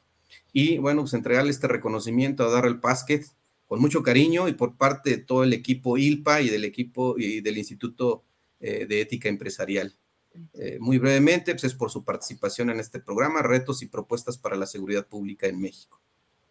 Y 0.51 0.79
bueno, 0.79 1.01
pues 1.01 1.13
entregarle 1.13 1.51
este 1.51 1.67
reconocimiento 1.67 2.43
a 2.43 2.49
Darrell 2.49 2.79
Pasquet, 2.79 3.25
con 3.71 3.79
mucho 3.79 4.03
cariño 4.03 4.49
y 4.49 4.53
por 4.53 4.75
parte 4.75 5.11
de 5.11 5.17
todo 5.19 5.45
el 5.45 5.53
equipo 5.53 5.97
ILPA 5.97 6.41
y 6.41 6.49
del 6.49 6.65
equipo 6.65 7.17
y 7.17 7.39
del 7.39 7.57
Instituto 7.57 8.25
eh, 8.59 8.85
de 8.85 8.99
Ética 8.99 9.29
Empresarial. 9.29 9.95
Eh, 10.55 10.77
muy 10.81 10.97
brevemente, 10.97 11.53
pues 11.53 11.63
es 11.63 11.73
por 11.73 11.89
su 11.89 12.03
participación 12.03 12.69
en 12.69 12.81
este 12.81 12.99
programa, 12.99 13.41
retos 13.41 13.81
y 13.81 13.85
propuestas 13.85 14.37
para 14.37 14.57
la 14.57 14.65
seguridad 14.65 15.07
pública 15.07 15.47
en 15.47 15.61
México. 15.61 16.01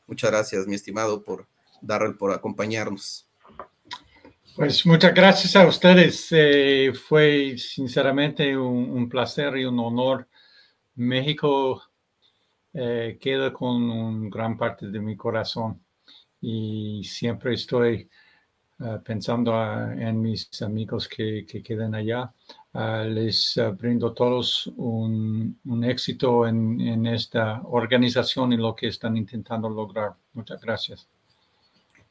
Muchas 0.06 0.30
gracias, 0.30 0.66
mi 0.66 0.76
estimado, 0.76 1.22
por 1.22 1.46
darle 1.82 2.14
por 2.14 2.32
acompañarnos. 2.32 3.28
Pues 4.56 4.86
muchas 4.86 5.12
gracias 5.12 5.54
a 5.56 5.66
ustedes. 5.66 6.28
Eh, 6.30 6.90
fue 7.06 7.58
sinceramente 7.58 8.56
un, 8.56 9.10
placer 9.10 9.58
y 9.58 9.66
un 9.66 9.78
honor. 9.78 10.26
México 10.94 11.82
queda 12.72 13.52
con 13.52 13.90
un 13.90 14.30
gran 14.30 14.56
parte 14.56 14.86
de 14.86 15.00
mi 15.00 15.18
corazón 15.18 15.82
y 16.40 17.02
siempre 17.04 17.54
estoy 17.54 18.08
pensando 19.04 19.52
en 19.92 20.22
mis 20.22 20.48
amigos 20.62 21.06
que, 21.06 21.44
que 21.46 21.62
quedan 21.62 21.94
allá, 21.94 22.32
les 23.06 23.60
brindo 23.78 24.08
a 24.08 24.14
todos 24.14 24.72
un, 24.76 25.58
un 25.66 25.84
éxito 25.84 26.46
en, 26.46 26.80
en, 26.80 27.06
esta 27.06 27.60
organización 27.64 28.52
y 28.52 28.56
lo 28.56 28.74
que 28.74 28.88
están 28.88 29.16
intentando 29.16 29.68
lograr. 29.68 30.14
Muchas 30.32 30.60
gracias. 30.62 31.06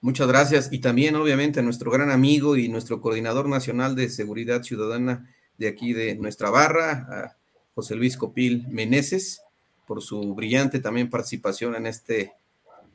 Muchas 0.01 0.27
gracias. 0.27 0.71
Y 0.71 0.79
también, 0.79 1.15
obviamente, 1.15 1.59
a 1.59 1.63
nuestro 1.63 1.91
gran 1.91 2.11
amigo 2.11 2.55
y 2.55 2.69
nuestro 2.69 3.01
coordinador 3.01 3.49
nacional 3.49 3.95
de 3.95 4.09
seguridad 4.09 4.61
ciudadana 4.61 5.27
de 5.57 5.67
aquí 5.67 5.93
de 5.93 6.15
nuestra 6.15 6.49
barra, 6.49 7.35
José 7.75 7.95
Luis 7.95 8.15
Copil 8.15 8.65
Meneses, 8.69 9.41
por 9.85 10.01
su 10.01 10.35
brillante 10.35 10.79
también 10.79 11.09
participación 11.09 11.75
en 11.75 11.87
este, 11.87 12.33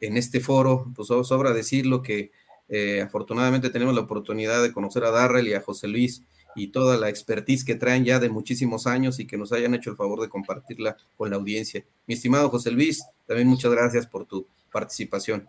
en 0.06 0.16
este 0.16 0.40
foro. 0.40 0.90
Pues 0.94 1.08
sobra 1.08 1.52
decirlo 1.52 2.02
que 2.02 2.30
eh, 2.68 3.02
afortunadamente 3.02 3.70
tenemos 3.70 3.94
la 3.94 4.02
oportunidad 4.02 4.62
de 4.62 4.72
conocer 4.72 5.04
a 5.04 5.10
Darrell 5.10 5.48
y 5.48 5.54
a 5.54 5.60
José 5.60 5.88
Luis 5.88 6.22
y 6.56 6.68
toda 6.68 6.96
la 6.96 7.08
expertise 7.08 7.64
que 7.64 7.74
traen 7.74 8.04
ya 8.04 8.20
de 8.20 8.28
muchísimos 8.28 8.86
años 8.86 9.18
y 9.18 9.26
que 9.26 9.36
nos 9.36 9.52
hayan 9.52 9.74
hecho 9.74 9.90
el 9.90 9.96
favor 9.96 10.20
de 10.20 10.28
compartirla 10.28 10.96
con 11.16 11.30
la 11.30 11.36
audiencia. 11.36 11.84
Mi 12.06 12.14
estimado 12.14 12.48
José 12.48 12.70
Luis, 12.70 13.04
también 13.26 13.48
muchas 13.48 13.72
gracias 13.72 14.06
por 14.06 14.24
tu 14.24 14.46
participación. 14.70 15.48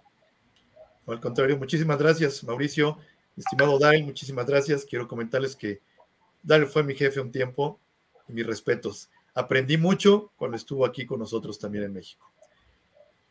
Al 1.08 1.20
contrario, 1.20 1.58
muchísimas 1.58 2.00
gracias, 2.00 2.44
Mauricio. 2.44 2.98
Estimado 3.38 3.78
Daryl, 3.78 4.06
muchísimas 4.06 4.48
gracias. 4.48 4.86
Quiero 4.86 5.08
comentarles 5.08 5.56
que 5.56 5.82
Daryl 6.42 6.68
fue 6.68 6.84
mi 6.84 6.96
jefe 6.96 7.20
un 7.20 7.32
tiempo 7.32 7.80
y 8.28 8.34
mis 8.34 8.46
respetos. 8.46 9.10
Aprendí 9.36 9.78
mucho 9.78 10.32
cuando 10.38 10.58
estuvo 10.58 10.86
aquí 10.86 11.06
con 11.06 11.20
nosotros 11.20 11.60
también 11.60 11.84
en 11.84 11.94
México. 11.94 12.32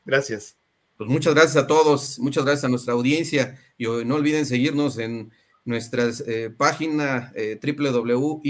Gracias. 0.05 0.57
Pues 1.05 1.13
muchas 1.13 1.35
gracias 1.35 1.63
a 1.63 1.67
todos, 1.67 2.19
muchas 2.19 2.47
gracias 2.47 2.65
a 2.65 2.69
nuestra 2.71 2.95
audiencia 2.95 3.61
y 3.77 3.85
no 3.85 4.15
olviden 4.15 4.47
seguirnos 4.47 4.97
en 4.97 5.31
nuestra 5.67 6.09
eh, 6.27 6.49
página 6.57 7.31
eh, 7.35 7.61
www.ilpa.org 7.63 8.47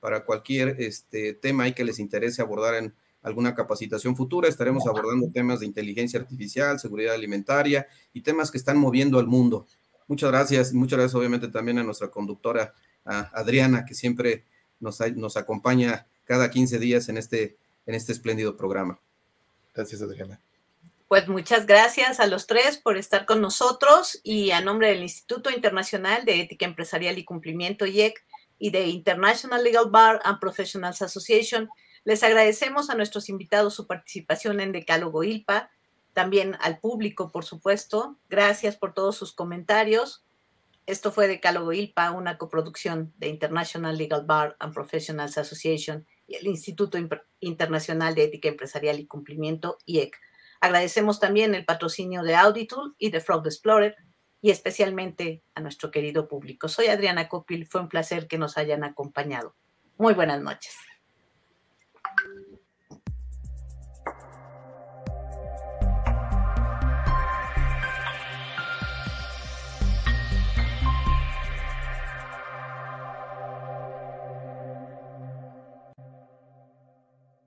para 0.00 0.24
cualquier 0.24 0.76
este, 0.80 1.34
tema 1.34 1.70
que 1.72 1.84
les 1.84 1.98
interese 1.98 2.40
abordar 2.40 2.76
en 2.76 2.94
alguna 3.20 3.54
capacitación 3.54 4.16
futura. 4.16 4.48
Estaremos 4.48 4.86
abordando 4.86 5.30
temas 5.30 5.60
de 5.60 5.66
inteligencia 5.66 6.18
artificial, 6.18 6.80
seguridad 6.80 7.12
alimentaria 7.12 7.86
y 8.14 8.22
temas 8.22 8.50
que 8.50 8.56
están 8.56 8.78
moviendo 8.78 9.18
al 9.18 9.26
mundo. 9.26 9.66
Muchas 10.08 10.30
gracias. 10.30 10.72
Muchas 10.72 10.98
gracias 10.98 11.14
obviamente 11.14 11.48
también 11.48 11.76
a 11.78 11.84
nuestra 11.84 12.08
conductora 12.08 12.72
Adriana, 13.04 13.84
que 13.84 13.94
siempre 13.94 14.44
nos, 14.80 14.98
nos 15.14 15.36
acompaña 15.36 16.06
cada 16.24 16.50
15 16.50 16.78
días 16.78 17.10
en 17.10 17.18
este, 17.18 17.58
en 17.84 17.94
este 17.94 18.12
espléndido 18.12 18.56
programa. 18.56 18.98
Gracias, 19.74 20.00
Adriana. 20.00 20.40
Pues 21.08 21.28
muchas 21.28 21.66
gracias 21.66 22.18
a 22.18 22.26
los 22.26 22.46
tres 22.46 22.78
por 22.78 22.96
estar 22.96 23.26
con 23.26 23.40
nosotros 23.40 24.20
y 24.22 24.50
a 24.52 24.60
nombre 24.62 24.88
del 24.88 25.02
Instituto 25.02 25.50
Internacional 25.50 26.24
de 26.24 26.40
Ética 26.40 26.64
Empresarial 26.64 27.18
y 27.18 27.24
Cumplimiento 27.24 27.84
IEC 27.86 28.24
y 28.58 28.70
de 28.70 28.86
International 28.86 29.62
Legal 29.62 29.90
Bar 29.90 30.20
and 30.24 30.40
Professionals 30.40 31.02
Association, 31.02 31.68
les 32.04 32.22
agradecemos 32.22 32.90
a 32.90 32.94
nuestros 32.94 33.28
invitados 33.28 33.74
su 33.74 33.86
participación 33.86 34.60
en 34.60 34.72
Decálogo 34.72 35.24
ILPA, 35.24 35.70
también 36.12 36.56
al 36.60 36.78
público, 36.78 37.32
por 37.32 37.44
supuesto. 37.44 38.18
Gracias 38.28 38.76
por 38.76 38.92
todos 38.92 39.16
sus 39.16 39.32
comentarios. 39.32 40.24
Esto 40.86 41.12
fue 41.12 41.28
Decálogo 41.28 41.72
ILPA, 41.72 42.10
una 42.10 42.36
coproducción 42.36 43.14
de 43.16 43.28
International 43.28 43.96
Legal 43.96 44.24
Bar 44.26 44.56
and 44.58 44.74
Professionals 44.74 45.38
Association 45.38 46.06
y 46.26 46.36
el 46.36 46.46
Instituto 46.46 46.98
Internacional 47.40 48.14
de 48.14 48.24
Ética 48.24 48.48
Empresarial 48.48 49.00
y 49.00 49.06
Cumplimiento, 49.06 49.78
IEC. 49.86 50.14
Agradecemos 50.64 51.20
también 51.20 51.54
el 51.54 51.66
patrocinio 51.66 52.22
de 52.22 52.36
Auditool 52.36 52.94
y 52.96 53.10
de 53.10 53.20
Fraud 53.20 53.46
Explorer 53.46 53.96
y 54.40 54.50
especialmente 54.50 55.42
a 55.54 55.60
nuestro 55.60 55.90
querido 55.90 56.26
público. 56.26 56.68
Soy 56.68 56.86
Adriana 56.86 57.28
Copil, 57.28 57.66
fue 57.66 57.82
un 57.82 57.90
placer 57.90 58.26
que 58.26 58.38
nos 58.38 58.56
hayan 58.56 58.82
acompañado. 58.82 59.54
Muy 59.98 60.14
buenas 60.14 60.40
noches. 60.40 60.74